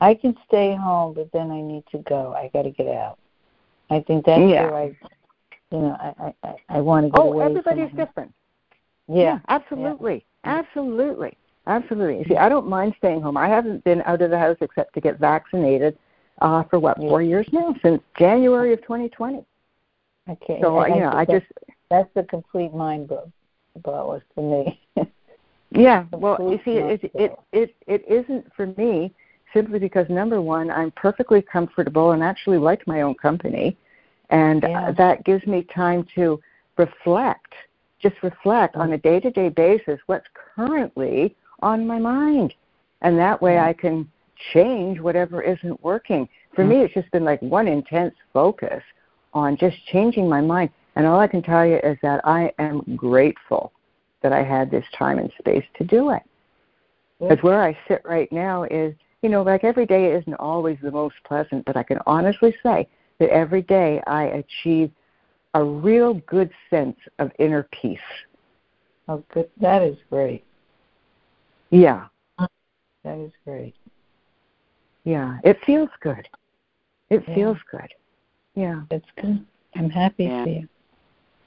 I 0.00 0.14
can 0.14 0.36
stay 0.46 0.74
home, 0.74 1.14
but 1.14 1.30
then 1.32 1.50
I 1.50 1.60
need 1.60 1.84
to 1.92 1.98
go. 1.98 2.34
I 2.34 2.48
got 2.48 2.62
to 2.62 2.70
get 2.70 2.88
out. 2.88 3.18
I 3.90 4.00
think 4.00 4.24
that's 4.26 4.42
Yeah. 4.42 4.62
where 4.70 4.74
I, 4.74 4.84
you 5.70 5.78
know, 5.78 5.96
I 6.00 6.34
I 6.42 6.54
I, 6.68 6.80
want 6.80 7.06
to 7.06 7.10
get 7.10 7.20
Oh, 7.20 7.32
away 7.32 7.44
everybody's 7.44 7.92
different. 7.92 8.32
Yeah. 9.08 9.38
absolutely, 9.48 10.24
absolutely, 10.44 11.36
absolutely. 11.66 12.24
See, 12.24 12.36
I 12.36 12.48
don't 12.48 12.66
mind 12.66 12.94
staying 12.98 13.22
home. 13.22 13.36
I 13.36 13.48
haven't 13.48 13.84
been 13.84 14.02
out 14.02 14.22
of 14.22 14.30
the 14.30 14.38
house 14.38 14.56
except 14.60 14.94
to 14.94 15.00
get 15.00 15.18
vaccinated 15.18 15.96
uh, 16.40 16.62
for 16.64 16.78
what 16.78 16.96
four 16.98 17.22
years 17.22 17.46
now, 17.52 17.74
since 17.82 18.02
January 18.18 18.72
of 18.72 18.82
2020. 18.82 19.44
Okay. 20.28 20.58
So 20.60 20.78
I, 20.78 20.88
you 20.88 21.00
know, 21.00 21.12
I 21.12 21.24
think 21.24 21.42
just 21.42 21.52
that's 21.90 22.08
the 22.14 22.24
complete 22.24 22.72
mind 22.74 23.08
blow 23.08 23.30
blow 23.82 24.20
for 24.34 24.64
me. 24.64 24.80
yeah. 25.70 26.04
Well, 26.12 26.38
you 26.40 26.58
see, 26.64 26.78
it 26.78 27.10
it 27.14 27.38
it 27.52 27.74
it, 27.86 28.04
isn't 28.08 28.52
for 28.54 28.66
me 28.78 29.12
simply 29.54 29.78
because 29.78 30.06
number 30.08 30.40
one, 30.40 30.70
I'm 30.70 30.90
perfectly 30.92 31.42
comfortable 31.42 32.12
and 32.12 32.22
actually 32.22 32.58
like 32.58 32.86
my 32.86 33.02
own 33.02 33.14
company, 33.14 33.76
and 34.30 34.64
uh, 34.64 34.68
Yeah. 34.68 34.92
that 34.92 35.24
gives 35.24 35.46
me 35.46 35.62
time 35.74 36.06
to 36.14 36.40
reflect, 36.76 37.54
just 38.00 38.16
reflect 38.22 38.76
on 38.76 38.92
a 38.92 38.98
day-to-day 38.98 39.50
basis 39.50 39.98
what's 40.06 40.26
currently 40.34 41.34
on 41.60 41.86
my 41.86 41.98
mind, 41.98 42.52
and 43.02 43.16
that 43.18 43.40
way 43.40 43.54
Yeah. 43.54 43.66
I 43.66 43.72
can 43.72 44.10
change 44.52 45.00
whatever 45.00 45.42
isn't 45.42 45.82
working. 45.82 46.28
For 46.54 46.62
hmm. 46.62 46.70
me, 46.70 46.76
it's 46.82 46.94
just 46.94 47.10
been 47.10 47.24
like 47.24 47.40
one 47.42 47.68
intense 47.68 48.14
focus 48.32 48.82
on 49.34 49.56
just 49.56 49.76
changing 49.86 50.28
my 50.28 50.40
mind, 50.40 50.70
and 50.96 51.06
all 51.06 51.20
I 51.20 51.26
can 51.26 51.42
tell 51.42 51.66
you 51.66 51.76
is 51.76 51.98
that 52.02 52.20
I 52.24 52.52
am 52.58 52.80
grateful 52.96 53.72
that 54.22 54.32
I 54.32 54.42
had 54.42 54.70
this 54.70 54.84
time 54.96 55.18
and 55.18 55.30
space 55.38 55.64
to 55.78 55.84
do 55.84 56.10
it. 56.10 56.22
Because 57.20 57.42
where 57.42 57.62
I 57.62 57.76
sit 57.88 58.02
right 58.04 58.30
now 58.32 58.64
is, 58.64 58.94
you 59.22 59.28
know, 59.28 59.42
like 59.42 59.64
every 59.64 59.86
day 59.86 60.12
isn't 60.12 60.34
always 60.34 60.78
the 60.82 60.90
most 60.90 61.14
pleasant, 61.24 61.64
but 61.64 61.76
I 61.76 61.82
can 61.82 61.98
honestly 62.06 62.54
say 62.62 62.88
that 63.18 63.30
every 63.30 63.62
day 63.62 64.02
I 64.06 64.24
achieve 64.24 64.90
a 65.54 65.64
real 65.64 66.14
good 66.26 66.50
sense 66.68 66.96
of 67.18 67.30
inner 67.38 67.68
peace. 67.80 67.98
Oh, 69.08 69.22
good. 69.32 69.48
That 69.60 69.82
is 69.82 69.96
great. 70.10 70.44
Yeah, 71.70 72.06
That 73.04 73.18
is 73.18 73.30
great. 73.44 73.75
Yeah. 75.06 75.38
It 75.44 75.58
feels 75.64 75.88
good. 76.00 76.28
It 77.08 77.24
Yeah. 77.26 77.34
feels 77.34 77.58
good. 77.70 77.94
Yeah. 78.54 78.82
it's 78.90 79.06
good. 79.20 79.46
I'm 79.76 79.88
happy 79.90 80.24
Yeah. 80.24 80.44
for 80.44 80.50
you. 80.50 80.68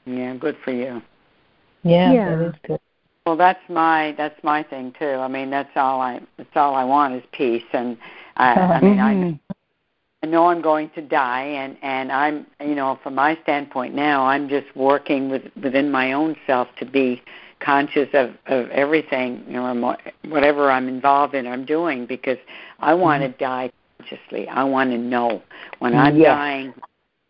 Yeah, 0.05 0.33
good 0.35 0.57
for 0.63 0.71
you. 0.71 1.01
Yeah, 1.83 2.13
Yeah. 2.13 2.35
that 2.35 2.45
is 2.47 2.55
good. 2.63 2.79
Well, 3.25 3.35
that's 3.35 3.67
my 3.69 4.13
that's 4.17 4.41
my 4.43 4.63
thing 4.63 4.93
too. 4.97 5.05
I 5.05 5.27
mean, 5.27 5.49
that's 5.49 5.75
all 5.75 6.01
I 6.01 6.21
that's 6.37 6.55
all 6.55 6.73
I 6.73 6.83
want 6.83 7.13
is 7.15 7.23
peace. 7.31 7.65
And 7.73 7.97
I, 8.37 8.53
I 8.53 8.81
mean, 8.81 8.99
I 8.99 9.13
Mhm. 9.13 9.39
I 10.23 10.27
know 10.27 10.47
I'm 10.47 10.61
going 10.61 10.89
to 10.91 11.01
die, 11.01 11.43
and 11.43 11.77
and 11.81 12.11
I'm 12.11 12.45
you 12.61 12.75
know 12.75 12.95
from 13.03 13.15
my 13.15 13.37
standpoint 13.43 13.93
now, 13.93 14.25
I'm 14.25 14.47
just 14.49 14.73
working 14.75 15.29
with 15.29 15.43
within 15.61 15.91
my 15.91 16.13
own 16.13 16.35
self 16.47 16.67
to 16.77 16.85
be 16.85 17.21
conscious 17.59 18.09
of 18.13 18.31
of 18.47 18.69
everything, 18.69 19.43
you 19.47 19.53
know, 19.53 19.97
whatever 20.27 20.71
I'm 20.71 20.87
involved 20.87 21.35
in, 21.35 21.47
I'm 21.47 21.65
doing 21.65 22.05
because 22.05 22.37
I 22.79 22.93
want 22.93 23.23
to 23.23 23.29
die 23.29 23.71
consciously. 23.97 24.47
I 24.47 24.63
want 24.63 24.91
to 24.91 24.97
know 24.97 25.41
when 25.79 25.95
I'm 25.95 26.17
Yes. 26.17 26.35
dying. 26.35 26.73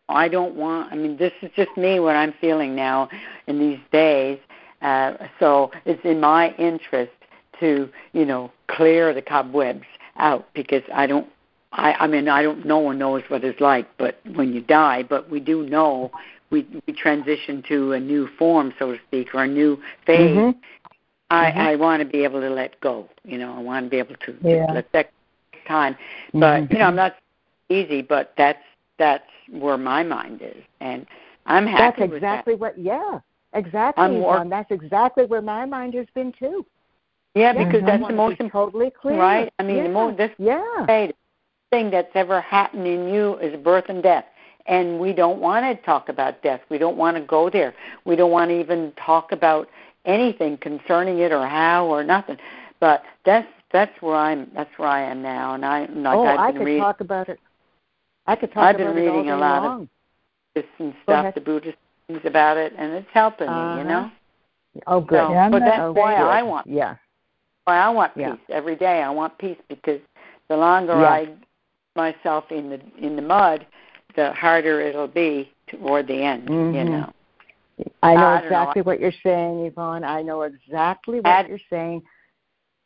I 0.07 0.27
don't 0.27 0.55
want. 0.55 0.91
I 0.91 0.95
mean, 0.95 1.17
this 1.17 1.33
is 1.41 1.51
just 1.55 1.75
me. 1.77 1.99
What 1.99 2.15
I'm 2.15 2.33
feeling 2.41 2.75
now 2.75 3.09
in 3.47 3.59
these 3.59 3.79
days. 3.91 4.39
Uh, 4.81 5.13
so 5.39 5.71
it's 5.85 6.03
in 6.05 6.19
my 6.19 6.53
interest 6.55 7.11
to 7.59 7.89
you 8.13 8.25
know 8.25 8.51
clear 8.67 9.13
the 9.13 9.21
cobwebs 9.21 9.85
out 10.17 10.47
because 10.53 10.83
I 10.93 11.05
don't 11.07 11.27
I, 11.71 11.93
I 11.93 12.07
mean, 12.07 12.27
I 12.27 12.41
don't. 12.41 12.65
No 12.65 12.79
one 12.79 12.97
knows 12.97 13.23
what 13.27 13.43
it's 13.43 13.59
like, 13.61 13.87
but 13.97 14.19
when 14.33 14.53
you 14.53 14.61
die, 14.61 15.03
but 15.03 15.29
we 15.29 15.39
do 15.39 15.63
know 15.63 16.11
we 16.51 16.65
we 16.87 16.93
transition 16.93 17.63
to 17.67 17.93
a 17.93 17.99
new 17.99 18.27
form, 18.37 18.73
so 18.79 18.93
to 18.93 18.99
speak, 19.07 19.33
or 19.33 19.43
a 19.43 19.47
new 19.47 19.79
phase. 20.05 20.37
Mhm. 20.37 20.55
I 21.29 21.51
Mhm. 21.51 21.57
I 21.57 21.75
want 21.75 22.01
to 22.01 22.05
be 22.05 22.23
able 22.23 22.41
to 22.41 22.49
let 22.49 22.79
go. 22.81 23.07
You 23.23 23.37
know, 23.37 23.53
I 23.55 23.59
want 23.59 23.85
to 23.85 23.89
be 23.89 23.97
able 23.97 24.15
to 24.15 24.37
Yeah. 24.41 24.71
let 24.71 24.91
that 24.93 25.11
time. 25.67 25.95
But 26.33 26.63
Mhm. 26.63 26.73
you 26.73 26.79
know, 26.79 26.85
I'm 26.85 26.95
not 26.95 27.15
easy, 27.69 28.01
but 28.01 28.33
that's 28.35 28.63
that's 28.97 29.29
where 29.49 29.77
my 29.77 30.03
mind 30.03 30.41
is, 30.41 30.63
and 30.81 31.05
I'm 31.45 31.65
happy 31.65 32.01
That's 32.01 32.13
exactly 32.13 32.55
what. 32.55 32.77
Yeah, 32.77 33.19
exactly. 33.53 34.03
I'm 34.03 34.15
Yvonne. 34.15 34.49
That's 34.49 34.71
exactly 34.71 35.25
where 35.25 35.41
my 35.41 35.65
mind 35.65 35.93
has 35.93 36.07
been 36.13 36.31
too. 36.31 36.65
Yeah, 37.35 37.53
Yeah, 37.53 37.63
because 37.63 37.81
that's 37.81 38.07
the 38.07 38.13
most 38.13 38.39
important. 38.39 38.51
totally 38.51 38.91
clear. 38.91 39.17
right? 39.19 39.53
I 39.59 39.63
mean, 39.63 39.77
yeah. 39.77 39.83
the 39.83 39.89
most 39.89 40.17
this 40.17 40.31
Yeah. 40.39 41.07
thing 41.71 41.91
that's 41.91 42.15
ever 42.15 42.41
happened 42.41 42.87
in 42.87 43.07
you 43.07 43.37
is 43.37 43.55
birth 43.63 43.85
and 43.89 44.01
death. 44.01 44.25
And 44.65 44.99
we 44.99 45.13
don't 45.13 45.39
want 45.39 45.65
to 45.65 45.83
talk 45.85 46.09
about 46.09 46.43
death. 46.43 46.61
We 46.69 46.77
don't 46.77 46.97
want 46.97 47.17
to 47.17 47.23
go 47.23 47.49
there. 47.49 47.73
We 48.05 48.15
don't 48.15 48.31
want 48.31 48.49
to 48.51 48.59
even 48.59 48.93
talk 49.03 49.31
about 49.31 49.67
anything 50.05 50.57
concerning 50.57 51.19
it 51.19 51.31
or 51.31 51.47
how 51.47 51.85
or 51.87 52.03
nothing. 52.03 52.37
But 52.79 53.03
that's 53.25 53.47
that's 53.71 54.01
where 54.01 54.15
I'm. 54.15 54.49
That's 54.55 54.69
where 54.77 54.89
I 54.89 55.01
am 55.01 55.21
now. 55.21 55.53
And 55.55 55.65
I 55.65 55.81
like 55.81 56.17
oh, 56.17 56.25
I've 56.25 56.39
I 56.39 56.47
been 56.51 56.57
could 56.57 56.65
reading 56.65 56.83
talk 56.83 57.01
about 57.01 57.29
it. 57.29 57.39
I 58.27 58.35
could 58.35 58.51
talk 58.51 58.63
I've 58.63 58.77
been 58.77 58.87
about 58.87 58.97
it 58.97 59.01
reading 59.01 59.29
a 59.31 59.37
lot 59.37 59.57
of 59.63 59.71
long. 59.71 59.89
this 60.55 60.65
and 60.77 60.93
stuff, 61.03 61.33
the 61.33 61.41
Buddhist 61.41 61.77
things 62.07 62.21
about 62.25 62.57
it, 62.57 62.73
and 62.77 62.93
it's 62.93 63.07
helping 63.13 63.47
me. 63.47 63.53
Uh-huh. 63.53 63.77
You 63.79 63.83
know. 63.85 64.11
Oh, 64.87 65.01
good. 65.01 65.17
So, 65.17 65.31
Yeah, 65.31 65.45
I'm 65.45 65.51
but 65.51 65.59
that's 65.65 65.81
Oh, 65.81 65.93
why 65.93 66.15
good. 66.15 66.21
I 66.21 66.43
want. 66.43 66.67
Yeah. 66.67 66.95
Why 67.65 67.77
I 67.79 67.89
want 67.89 68.11
Yeah. 68.15 68.35
peace 68.35 68.45
every 68.49 68.75
day. 68.75 69.01
I 69.01 69.09
want 69.09 69.37
peace 69.37 69.57
because 69.67 69.99
the 70.47 70.57
longer 70.57 70.93
Yes. 70.93 71.27
I 71.27 71.29
myself 71.95 72.51
in 72.51 72.69
the 72.69 72.79
in 72.97 73.15
the 73.15 73.21
mud, 73.21 73.65
the 74.15 74.33
harder 74.33 74.81
it'll 74.81 75.07
be 75.07 75.51
toward 75.67 76.07
the 76.07 76.21
end. 76.23 76.49
You 76.49 76.55
Mhm. 76.55 76.89
know. 76.89 77.13
I 78.03 78.13
know 78.15 78.27
I 78.27 78.31
don't 78.33 78.41
know. 78.41 78.47
exactly 78.47 78.81
what 78.81 78.99
you're 78.99 79.11
saying, 79.23 79.65
Yvonne. 79.65 80.03
I 80.03 80.21
know 80.21 80.41
exactly 80.41 81.17
what 81.21 81.27
Add- 81.27 81.47
you're 81.47 81.59
saying. 81.69 82.03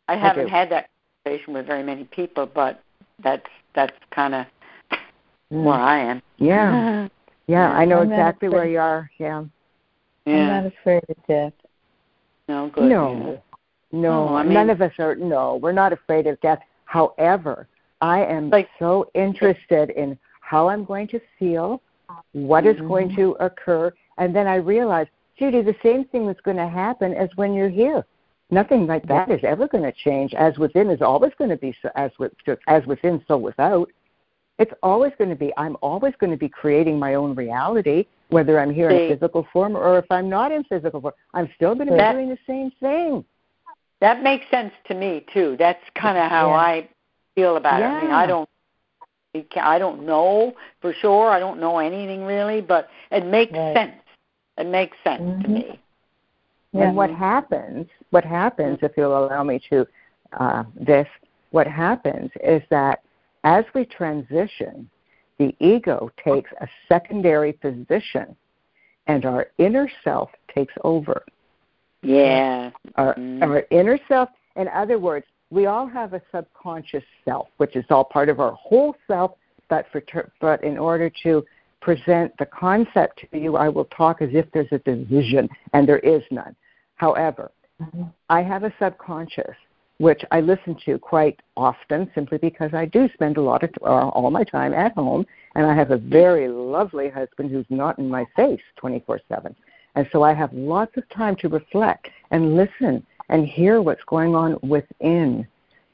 I 0.07 0.15
haven't 0.15 0.45
do. 0.45 0.51
had 0.51 0.69
that 0.69 0.89
conversation 1.24 1.53
with 1.53 1.65
very 1.65 1.84
many 1.84 2.03
people, 2.05 2.45
but 2.45 2.82
that's 3.19 3.49
that's 3.74 3.95
kind 4.11 4.36
of 4.36 4.45
Mm. 5.51 5.63
where 5.63 5.80
I 5.80 5.97
am. 5.99 6.21
Yeah. 6.38 7.07
Yeah, 7.45 7.69
I 7.74 7.84
know 7.84 7.99
I'm 7.99 8.09
exactly 8.09 8.47
where 8.47 8.66
you 8.66 8.79
are. 8.79 9.12
Yeah. 9.17 9.43
I'm 10.25 10.47
not 10.47 10.66
afraid 10.67 11.04
of 11.09 11.17
death. 11.28 11.51
No 12.47 12.67
good. 12.70 12.86
No. 12.86 13.12
yeah. 13.12 13.36
No, 13.91 14.28
No, 14.29 14.36
I 14.37 14.43
mean- 14.43 14.54
none 14.54 14.70
of 14.70 14.82
us 14.82 14.93
are. 14.97 15.16
No, 15.16 15.58
we're 15.58 15.74
not 15.74 15.91
afraid 15.91 16.25
of 16.25 16.39
death. 16.39 16.59
However, 16.86 17.67
I 18.00 18.24
am 18.24 18.50
Like- 18.50 18.70
so 18.79 19.09
interested 19.13 19.89
in 19.89 20.17
how 20.54 20.70
I'm 20.70 20.86
going 20.86 21.08
to 21.08 21.20
feel, 21.39 21.82
what 22.34 22.63
is 22.67 22.78
Mhm. 22.78 22.88
going 22.88 23.16
to 23.16 23.25
occur, 23.47 23.92
and 24.20 24.36
then 24.36 24.46
I 24.46 24.58
realize, 24.58 25.08
Judy, 25.39 25.62
the 25.63 25.75
same 25.82 26.04
thing 26.05 26.28
that's 26.28 26.42
going 26.42 26.58
to 26.58 26.67
happen 26.67 27.09
as 27.24 27.30
when 27.39 27.55
you're 27.55 27.75
here. 27.84 28.05
Nothing 28.51 28.86
like 28.86 29.05
that 29.08 29.32
is 29.32 29.43
ever 29.43 29.67
going 29.67 29.84
to 29.84 29.92
change. 29.92 30.36
As 30.36 30.59
within 30.59 30.92
is 30.92 31.01
always 31.01 31.34
going 31.39 31.50
to 31.50 31.58
be 31.58 31.71
so, 31.82 31.89
as 31.96 32.12
with 32.20 32.34
as 32.67 32.86
within, 32.86 33.16
so 33.28 33.36
without. 33.36 33.89
It's 34.59 34.75
always 34.84 35.12
going 35.17 35.32
to 35.32 35.36
be. 35.36 35.51
I'm 35.58 35.75
always 35.82 36.13
going 36.20 36.30
to 36.38 36.38
be 36.38 36.50
creating 36.62 37.00
my 37.00 37.16
own 37.16 37.34
reality, 37.34 38.05
whether 38.30 38.59
I'm 38.59 38.71
here 38.71 38.92
See. 38.92 39.05
in 39.05 39.09
physical 39.13 39.47
form 39.51 39.75
or 39.75 39.97
if 39.97 40.05
I'm 40.12 40.30
not 40.30 40.51
in 40.51 40.63
physical 40.66 41.01
form. 41.01 41.16
I'm 41.34 41.50
still 41.55 41.74
going 41.74 41.88
to 41.88 41.93
be 41.93 41.97
That- 41.97 42.13
doing 42.13 42.30
the 42.30 42.43
same 42.46 42.70
thing. 42.80 43.25
That 44.01 44.21
makes 44.21 44.46
sense 44.51 44.74
to 44.89 44.93
me 44.93 45.25
too. 45.34 45.55
That's 45.58 45.84
kind 45.96 46.17
of 46.24 46.30
how 46.30 46.50
Yeah. 46.50 46.55
I 46.58 46.89
feel 47.34 47.55
about 47.55 47.82
it. 47.82 47.86
I 47.86 48.01
mean, 48.04 48.12
I 48.12 48.28
don't, 48.28 48.47
I 49.55 49.80
don't 49.80 50.05
know 50.05 50.54
for 50.82 50.93
sure. 50.93 51.30
I 51.30 51.39
don't 51.39 51.60
know 51.60 51.80
anything 51.80 52.24
really, 52.24 52.62
but 52.62 52.89
it 53.12 53.26
makes 53.26 53.54
Right. 53.54 53.76
sense. 53.76 54.01
It 54.58 54.68
makes 54.68 54.96
sense 55.04 55.43
to 55.43 55.47
Mhm. 55.47 55.54
me. 55.54 55.80
Yeah. 56.74 56.88
And 56.88 56.97
what 56.97 57.10
happens, 57.10 57.88
what 58.12 58.24
happens, 58.24 58.80
if 58.82 58.96
you'll 58.97 59.18
allow 59.18 59.43
me 59.43 59.60
to, 59.70 59.88
uh, 60.34 60.64
this, 60.76 61.08
what 61.51 61.68
happens 61.68 62.32
is 62.43 62.62
that 62.70 63.01
as 63.43 63.66
we 63.74 63.86
transition, 63.86 64.89
the 65.38 65.55
ego 65.60 66.12
takes 66.24 66.51
a 66.62 66.68
secondary 66.88 67.54
position 67.54 68.36
and 69.08 69.26
our 69.26 69.47
inner 69.58 69.89
self 70.04 70.32
takes 70.47 70.74
over. 70.84 71.24
Yeah. 72.01 72.72
Our, 72.96 73.16
Mhm. 73.16 73.43
our 73.43 73.66
inner 73.70 74.00
self, 74.08 74.30
in 74.55 74.68
other 74.70 75.00
words, 75.00 75.26
we 75.54 75.67
all 75.67 75.88
have 75.88 76.13
a 76.13 76.21
subconscious 76.32 77.04
self, 77.24 77.47
which 77.58 77.75
is 77.75 77.86
all 77.92 78.04
part 78.04 78.28
of 78.28 78.39
our 78.39 78.54
whole 78.54 78.96
self, 79.08 79.34
but, 79.70 79.86
for, 79.92 80.01
ter- 80.01 80.32
but 80.42 80.63
in 80.63 80.78
order 80.78 81.12
to 81.24 81.46
present 81.80 82.36
the 82.39 82.46
concept 82.46 83.24
to 83.32 83.39
you, 83.39 83.55
I 83.55 83.70
will 83.70 83.86
talk 83.86 84.21
as 84.21 84.30
if 84.34 84.46
there's 84.51 84.71
a 84.71 84.80
division, 84.80 85.47
and 85.74 85.88
there 85.88 86.00
is 86.00 86.24
none. 86.32 86.55
However, 86.96 87.51
Mhm. 87.82 88.12
I 88.30 88.42
have 88.42 88.63
a 88.63 88.74
subconscious, 88.80 89.55
which 89.97 90.24
I 90.32 90.42
listen 90.42 90.75
to 90.86 90.97
quite 91.00 91.39
often 91.58 92.09
simply 92.13 92.38
because 92.38 92.74
I 92.74 92.86
do 92.86 93.09
spend 93.13 93.38
a 93.38 93.42
lot 93.42 93.63
of 93.63 93.71
uh, 93.82 94.09
all 94.09 94.32
my 94.32 94.43
time 94.43 94.74
at 94.74 94.93
home, 94.93 95.25
and 95.55 95.66
I 95.66 95.74
have 95.74 95.92
a 95.92 95.97
very 95.97 96.47
lovely 96.47 97.09
husband 97.09 97.51
who's 97.51 97.70
not 97.70 97.97
in 98.00 98.09
my 98.09 98.25
face 98.36 98.62
24 98.78 99.20
7. 99.28 99.55
And 99.96 100.08
so 100.12 100.24
I 100.24 100.34
have 100.34 100.54
lots 100.54 100.96
of 100.97 101.08
time 101.09 101.36
to 101.38 101.50
reflect 101.50 102.09
and 102.32 102.55
listen 102.55 103.05
and 103.29 103.47
hear 103.47 103.82
what's 103.82 104.04
going 104.05 104.36
on 104.36 104.58
within. 104.62 105.47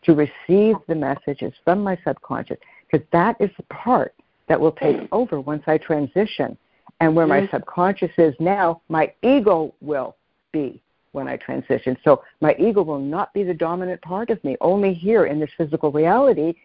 to 0.03 0.13
receive 0.13 0.75
the 0.87 0.95
messages 0.95 1.53
from 1.63 1.83
my 1.83 1.97
subconscious 2.05 2.57
because 2.89 3.05
that 3.11 3.35
is 3.39 3.49
the 3.57 3.63
part 3.63 4.13
that 4.47 4.59
will 4.59 4.71
take 4.71 5.07
over 5.11 5.39
once 5.39 5.63
I 5.67 5.77
transition. 5.77 6.57
And 7.01 7.15
where 7.15 7.27
my 7.27 7.47
subconscious 7.51 8.11
is 8.17 8.33
now, 8.39 8.81
my 8.89 9.13
ego 9.21 9.73
will 9.79 10.15
be 10.51 10.81
when 11.11 11.27
I 11.27 11.37
transition. 11.37 11.97
So 12.03 12.23
my 12.41 12.55
ego 12.59 12.81
will 12.81 12.99
not 12.99 13.33
be 13.33 13.43
the 13.43 13.53
dominant 13.53 14.01
part 14.01 14.29
of 14.29 14.43
me. 14.43 14.57
Only 14.59 14.93
here 14.93 15.25
in 15.25 15.39
this 15.39 15.49
physical 15.57 15.91
reality 15.91 16.55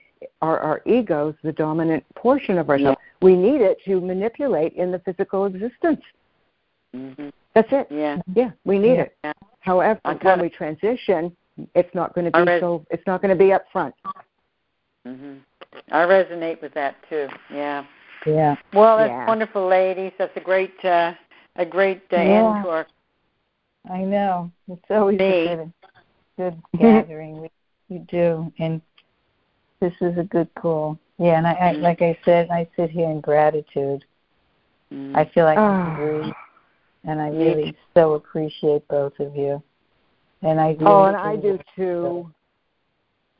are 0.42 0.58
our 0.58 0.82
egos 0.86 1.34
the 1.42 1.52
dominant 1.52 2.04
portion 2.14 2.58
of 2.58 2.70
ourselves. 2.70 2.98
Yeah. 3.00 3.26
We 3.26 3.36
need 3.36 3.60
it 3.60 3.78
to 3.84 4.00
manipulate 4.00 4.72
in 4.72 4.90
the 4.90 4.98
physical 5.00 5.44
existence. 5.46 6.00
Mm-hmm. 6.94 7.28
That's 7.54 7.68
it. 7.70 7.86
Yeah. 7.90 8.20
Yeah, 8.34 8.50
we 8.64 8.78
need 8.78 8.96
yeah. 8.96 9.06
it. 9.24 9.36
However, 9.64 9.98
when 10.20 10.40
we 10.42 10.50
transition, 10.50 11.34
it's 11.74 11.92
not 11.94 12.14
going 12.14 12.30
to 12.30 12.30
be 12.30 12.50
res- 12.50 12.60
so. 12.60 12.84
It's 12.90 13.06
not 13.06 13.22
going 13.22 13.36
to 13.36 13.44
be 13.44 13.50
up 13.52 13.64
front. 13.72 13.94
Mhm. 15.06 15.40
I 15.90 16.04
resonate 16.04 16.60
with 16.60 16.74
that 16.74 16.96
too. 17.08 17.28
Yeah. 17.50 17.84
Yeah. 18.26 18.56
Well, 18.74 18.98
that's 18.98 19.08
yeah. 19.08 19.26
wonderful, 19.26 19.66
ladies. 19.66 20.12
That's 20.18 20.36
a 20.36 20.40
great, 20.40 20.72
uh, 20.84 21.14
a 21.56 21.64
great 21.64 22.02
uh, 22.12 22.16
yeah. 22.16 22.56
end 22.56 22.64
to 22.64 22.70
our. 22.70 22.86
I 23.90 24.02
know 24.02 24.50
it's 24.68 24.82
always 24.90 25.18
a 25.20 25.56
good, 25.56 25.72
good 26.36 26.62
gathering. 26.78 27.40
we, 27.40 27.50
we 27.88 27.98
do, 27.98 28.52
and 28.58 28.82
this 29.80 29.92
is 30.02 30.16
a 30.18 30.24
good 30.24 30.48
call. 30.56 30.98
Yeah, 31.18 31.38
and 31.38 31.46
I, 31.46 31.52
I 31.52 31.72
like 31.72 32.02
I 32.02 32.18
said, 32.24 32.50
I 32.50 32.68
sit 32.76 32.90
here 32.90 33.08
in 33.08 33.20
gratitude. 33.20 34.04
Mm. 34.92 35.16
I 35.16 35.24
feel 35.32 35.44
like 35.44 35.58
I'm 35.58 35.96
free, 35.96 36.34
and 37.06 37.20
I 37.20 37.28
really 37.28 37.76
so 37.94 38.14
appreciate 38.14 38.86
both 38.88 39.18
of 39.20 39.36
you. 39.36 39.62
And 40.42 40.60
I 40.60 40.68
really 40.68 40.84
oh, 40.84 41.04
and 41.04 41.16
I 41.16 41.36
do 41.36 41.58
too. 41.74 42.30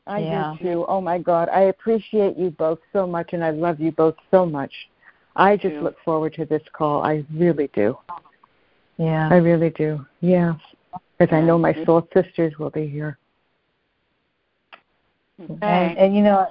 I 0.07 0.19
yeah. 0.19 0.55
do 0.59 0.63
too. 0.63 0.85
Oh 0.87 1.01
my 1.01 1.17
God, 1.17 1.49
I 1.49 1.61
appreciate 1.61 2.37
you 2.37 2.51
both 2.51 2.79
so 2.93 3.05
much, 3.07 3.31
and 3.33 3.43
I 3.43 3.51
love 3.51 3.79
you 3.79 3.91
both 3.91 4.15
so 4.31 4.45
much. 4.45 4.71
I 5.35 5.57
just 5.57 5.75
look 5.75 5.95
forward 6.05 6.33
to 6.35 6.45
this 6.45 6.61
call. 6.73 7.03
I 7.03 7.25
really 7.33 7.69
do. 7.73 7.97
Yeah, 8.97 9.27
I 9.29 9.35
really 9.35 9.71
do. 9.71 10.05
Yeah, 10.21 10.53
because 11.17 11.33
I 11.33 11.41
know 11.41 11.57
my 11.57 11.73
soul 11.85 12.07
sisters 12.13 12.57
will 12.57 12.69
be 12.69 12.87
here. 12.87 13.17
Okay. 15.41 15.57
And, 15.61 15.97
and 15.97 16.15
you 16.15 16.21
know, 16.21 16.47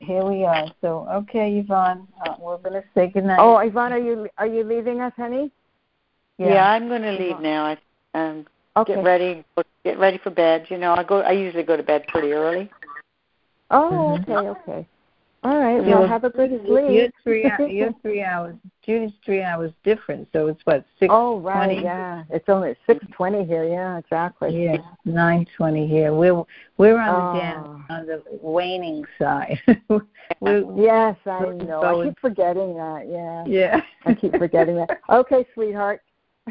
here 0.00 0.24
we 0.24 0.44
are. 0.44 0.66
So, 0.80 1.06
okay, 1.12 1.58
Yvonne, 1.58 2.08
uh, 2.26 2.34
we're 2.40 2.58
going 2.58 2.72
to 2.72 2.84
say 2.94 3.06
goodnight. 3.06 3.38
Oh, 3.40 3.58
Yvonne, 3.58 3.92
are 3.92 3.98
you 3.98 4.28
are 4.36 4.46
you 4.46 4.64
leaving 4.64 5.00
us, 5.00 5.12
honey? 5.16 5.52
Yeah, 6.40 6.54
yeah 6.54 6.70
I'm 6.70 6.88
going 6.88 7.02
to 7.02 7.12
leave 7.12 7.38
now. 7.40 7.66
I 7.66 7.76
um 8.14 8.46
okay. 8.76 8.94
get 8.94 9.04
ready 9.04 9.44
get 9.84 9.98
ready 9.98 10.18
for 10.18 10.30
bed. 10.30 10.66
You 10.70 10.78
know, 10.78 10.94
I 10.94 11.04
go 11.04 11.20
I 11.20 11.32
usually 11.32 11.62
go 11.62 11.76
to 11.76 11.82
bed 11.82 12.06
pretty 12.08 12.32
early. 12.32 12.70
Oh, 13.70 14.18
okay, 14.18 14.32
okay. 14.32 14.88
All 15.42 15.58
right. 15.58 15.82
Well, 15.82 16.06
have 16.06 16.24
a 16.24 16.30
good 16.30 16.50
sleep. 16.66 16.84
You're 16.90 17.08
three. 17.22 17.50
You're 17.74 17.92
three 18.02 18.22
hours. 18.22 18.56
Judy's 18.84 19.12
three 19.24 19.42
hours 19.42 19.70
different. 19.84 20.28
So 20.32 20.48
it's 20.48 20.60
what 20.64 20.84
six. 20.98 21.10
Oh 21.14 21.40
right, 21.40 21.66
20? 21.66 21.82
yeah. 21.82 22.24
It's 22.30 22.48
only 22.48 22.74
six 22.86 23.04
twenty 23.12 23.44
here. 23.44 23.64
Yeah, 23.64 23.98
exactly. 23.98 24.64
Yeah, 24.64 24.78
nine 25.04 25.46
twenty 25.56 25.86
here. 25.86 26.14
We're 26.14 26.42
we're 26.78 26.98
on 26.98 27.08
oh. 27.08 27.32
the 27.34 27.40
down 27.40 27.84
on 27.90 28.06
the 28.06 28.22
waning 28.42 29.04
side. 29.18 29.60
yes, 29.66 31.16
I 31.26 31.40
know. 31.66 31.82
I 31.84 32.04
keep 32.06 32.18
forgetting 32.18 32.74
that. 32.76 33.06
Yeah. 33.08 33.44
Yeah. 33.46 33.80
I 34.06 34.14
keep 34.14 34.36
forgetting 34.36 34.76
that. 34.76 35.00
Okay, 35.10 35.46
sweetheart. 35.54 36.02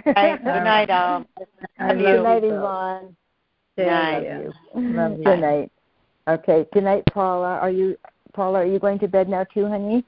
Right, 0.05 0.43
good 0.43 0.63
night, 0.63 0.89
um. 0.89 1.27
I 1.79 1.93
good 1.93 2.01
love 2.01 2.23
night, 2.23 2.43
you 2.43 2.55
Yvonne. 2.55 3.15
Good 3.77 3.87
night. 3.87 4.13
Love 4.13 4.23
you. 4.23 4.53
Love 4.97 5.17
you. 5.17 5.23
Good 5.23 5.39
night. 5.39 5.71
Okay. 6.27 6.65
Good 6.73 6.83
night, 6.83 7.03
Paula. 7.13 7.57
Are 7.57 7.71
you 7.71 7.97
Paula? 8.33 8.59
Are 8.59 8.65
you 8.65 8.79
going 8.79 8.99
to 8.99 9.07
bed 9.07 9.29
now 9.29 9.45
too, 9.45 9.67
honey? 9.67 10.03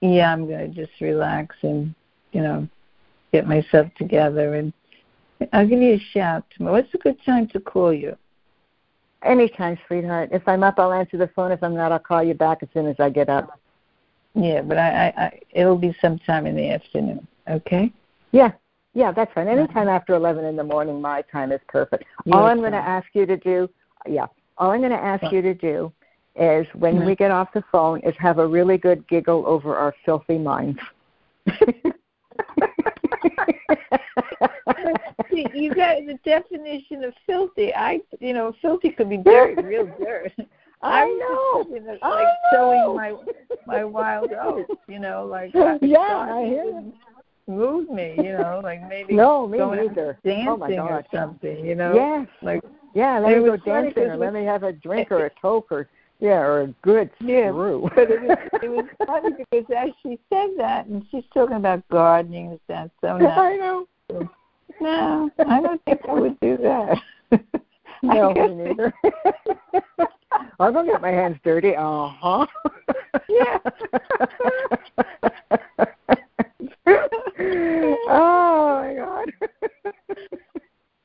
Yeah, 0.00 0.32
I'm 0.32 0.48
gonna 0.48 0.68
just 0.68 0.92
relax 1.00 1.56
and 1.62 1.94
you 2.32 2.42
know 2.42 2.68
get 3.32 3.46
myself 3.46 3.88
together 3.96 4.54
and 4.54 4.72
I'll 5.52 5.66
give 5.66 5.80
you 5.80 5.94
a 5.94 6.06
shout 6.12 6.44
tomorrow. 6.50 6.76
What's 6.76 6.94
a 6.94 6.98
good 6.98 7.16
time 7.24 7.48
to 7.48 7.60
call 7.60 7.92
you? 7.92 8.16
Anytime, 9.22 9.78
sweetheart. 9.86 10.30
If 10.32 10.46
I'm 10.46 10.62
up, 10.62 10.78
I'll 10.78 10.92
answer 10.92 11.16
the 11.16 11.28
phone. 11.28 11.52
If 11.52 11.62
I'm 11.62 11.74
not, 11.74 11.92
I'll 11.92 11.98
call 11.98 12.22
you 12.22 12.34
back 12.34 12.62
as 12.62 12.68
soon 12.72 12.86
as 12.86 12.96
I 12.98 13.10
get 13.10 13.28
up. 13.28 13.58
Yeah, 14.34 14.62
but 14.62 14.78
I, 14.78 14.88
I, 14.88 15.22
I 15.24 15.40
it'll 15.50 15.76
be 15.76 15.94
sometime 16.00 16.46
in 16.46 16.56
the 16.56 16.70
afternoon. 16.70 17.26
Okay. 17.48 17.92
Yeah, 18.32 18.52
yeah, 18.94 19.12
that's 19.12 19.32
fine. 19.34 19.48
Anytime 19.48 19.88
after 19.88 20.14
11 20.14 20.44
in 20.44 20.56
the 20.56 20.64
morning, 20.64 21.00
my 21.00 21.22
time 21.22 21.52
is 21.52 21.60
perfect. 21.68 22.04
all 22.32 22.46
I'm 22.46 22.58
going 22.58 22.72
to 22.72 22.78
ask 22.78 23.06
you 23.12 23.26
to 23.26 23.36
do, 23.36 23.68
yeah, 24.08 24.26
all 24.58 24.70
I'm 24.70 24.80
going 24.80 24.90
to 24.90 24.96
ask 24.96 25.32
you 25.32 25.42
to 25.42 25.54
do 25.54 25.92
is 26.36 26.66
when 26.74 26.96
mm-hmm. 26.96 27.06
we 27.06 27.16
get 27.16 27.30
off 27.30 27.52
the 27.52 27.62
phone 27.70 28.00
is 28.00 28.14
have 28.18 28.38
a 28.38 28.46
really 28.46 28.78
good 28.78 29.06
giggle 29.08 29.44
over 29.46 29.76
our 29.76 29.94
filthy 30.04 30.38
minds. 30.38 30.78
you 35.30 35.74
got 35.74 35.96
the 36.06 36.18
definition 36.24 37.04
of 37.04 37.14
filthy. 37.26 37.74
I, 37.74 38.00
you 38.20 38.32
know, 38.32 38.54
filthy 38.60 38.90
could 38.90 39.10
be 39.10 39.18
dirt, 39.18 39.62
real 39.62 39.86
dirt. 39.98 40.32
I, 40.82 41.04
know. 41.04 41.64
Just, 41.64 41.86
like 41.86 41.98
I 42.02 42.22
know. 42.22 42.30
sowing 42.52 42.96
my 42.96 43.14
my 43.66 43.84
wild 43.84 44.32
oats, 44.32 44.72
you 44.88 44.98
know, 44.98 45.26
like 45.26 45.52
yeah, 45.82 45.98
I 45.98 46.44
hear 46.46 46.82
move 47.50 47.90
me, 47.90 48.14
you 48.16 48.32
know, 48.32 48.60
like 48.62 48.86
maybe 48.88 49.14
no, 49.14 49.46
me 49.46 49.58
going 49.58 49.86
neither. 49.86 50.18
dancing 50.24 50.48
oh 50.48 50.56
my 50.56 50.74
God. 50.74 50.90
or 50.90 51.04
something, 51.12 51.64
you 51.64 51.74
know. 51.74 51.94
Yes. 51.94 52.26
Like 52.42 52.62
yeah, 52.94 53.18
let 53.18 53.36
me 53.36 53.44
go 53.44 53.56
dancing 53.56 54.04
or 54.04 54.16
let 54.16 54.32
me 54.32 54.44
have 54.44 54.62
a 54.62 54.72
drink 54.72 55.10
or 55.10 55.26
a 55.26 55.30
coke 55.30 55.68
or 55.70 55.88
yeah, 56.20 56.40
or 56.40 56.62
a 56.62 56.66
good 56.82 57.10
yeah, 57.20 57.50
brew. 57.50 57.90
but 57.94 58.10
it 58.10 58.20
was 58.20 58.38
it 58.62 58.68
was 58.68 58.84
funny 59.06 59.30
because 59.50 59.64
as 59.76 59.90
she 60.02 60.18
said 60.30 60.50
that 60.58 60.86
and 60.86 61.04
she's 61.10 61.24
talking 61.32 61.56
about 61.56 61.86
gardening 61.88 62.48
and 62.48 62.60
stuff, 62.64 62.90
so 63.00 63.16
now 63.18 63.40
I 63.40 63.56
know. 63.56 63.86
No, 64.80 65.30
I 65.46 65.60
don't 65.60 65.82
think 65.84 66.00
I 66.08 66.12
would 66.14 66.40
do 66.40 66.56
that. 66.58 66.98
no, 68.02 68.32
me 68.32 68.54
neither. 68.54 68.92
I'm 70.58 70.72
gonna 70.72 70.90
get 70.90 71.02
my 71.02 71.10
hands 71.10 71.38
dirty. 71.44 71.76
Uh 71.76 72.08
huh. 72.08 72.46
Yeah. 73.28 73.58
Oh 78.08 78.80
my 78.82 78.94
god. 78.94 79.28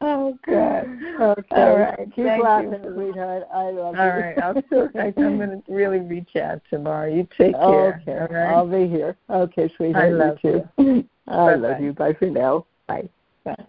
Oh 0.02 0.38
God. 0.48 0.88
Okay. 1.20 1.56
All 1.56 1.78
right. 1.78 1.98
Keep 2.16 2.26
Thank 2.26 2.44
laughing, 2.44 2.74
you. 2.84 2.94
sweetheart. 2.94 3.44
I 3.52 3.70
love 3.72 3.96
All 3.98 4.06
you. 4.06 4.12
right. 4.12 4.38
I'll 4.38 4.62
still, 4.68 4.90
I, 4.96 5.14
I'm 5.18 5.38
going 5.38 5.50
to 5.50 5.64
really 5.74 6.00
reach 6.00 6.36
out 6.36 6.62
tomorrow. 6.70 7.12
You 7.12 7.28
take 7.38 7.54
care. 7.54 8.02
Okay. 8.04 8.20
All 8.20 8.28
right? 8.28 8.54
I'll 8.54 8.68
be 8.68 8.88
here. 8.88 9.18
Okay, 9.30 9.72
sweetheart. 9.78 10.06
I 10.06 10.10
love 10.10 10.38
you 10.44 10.68
too. 10.78 10.84
you. 10.84 11.10
I 11.28 11.36
Bye-bye. 11.36 11.56
love 11.56 11.82
you. 11.82 11.94
Bye 11.94 12.14
for 12.14 12.30
now. 12.30 12.66
Bye. 12.88 13.10
Bye. 13.46 13.66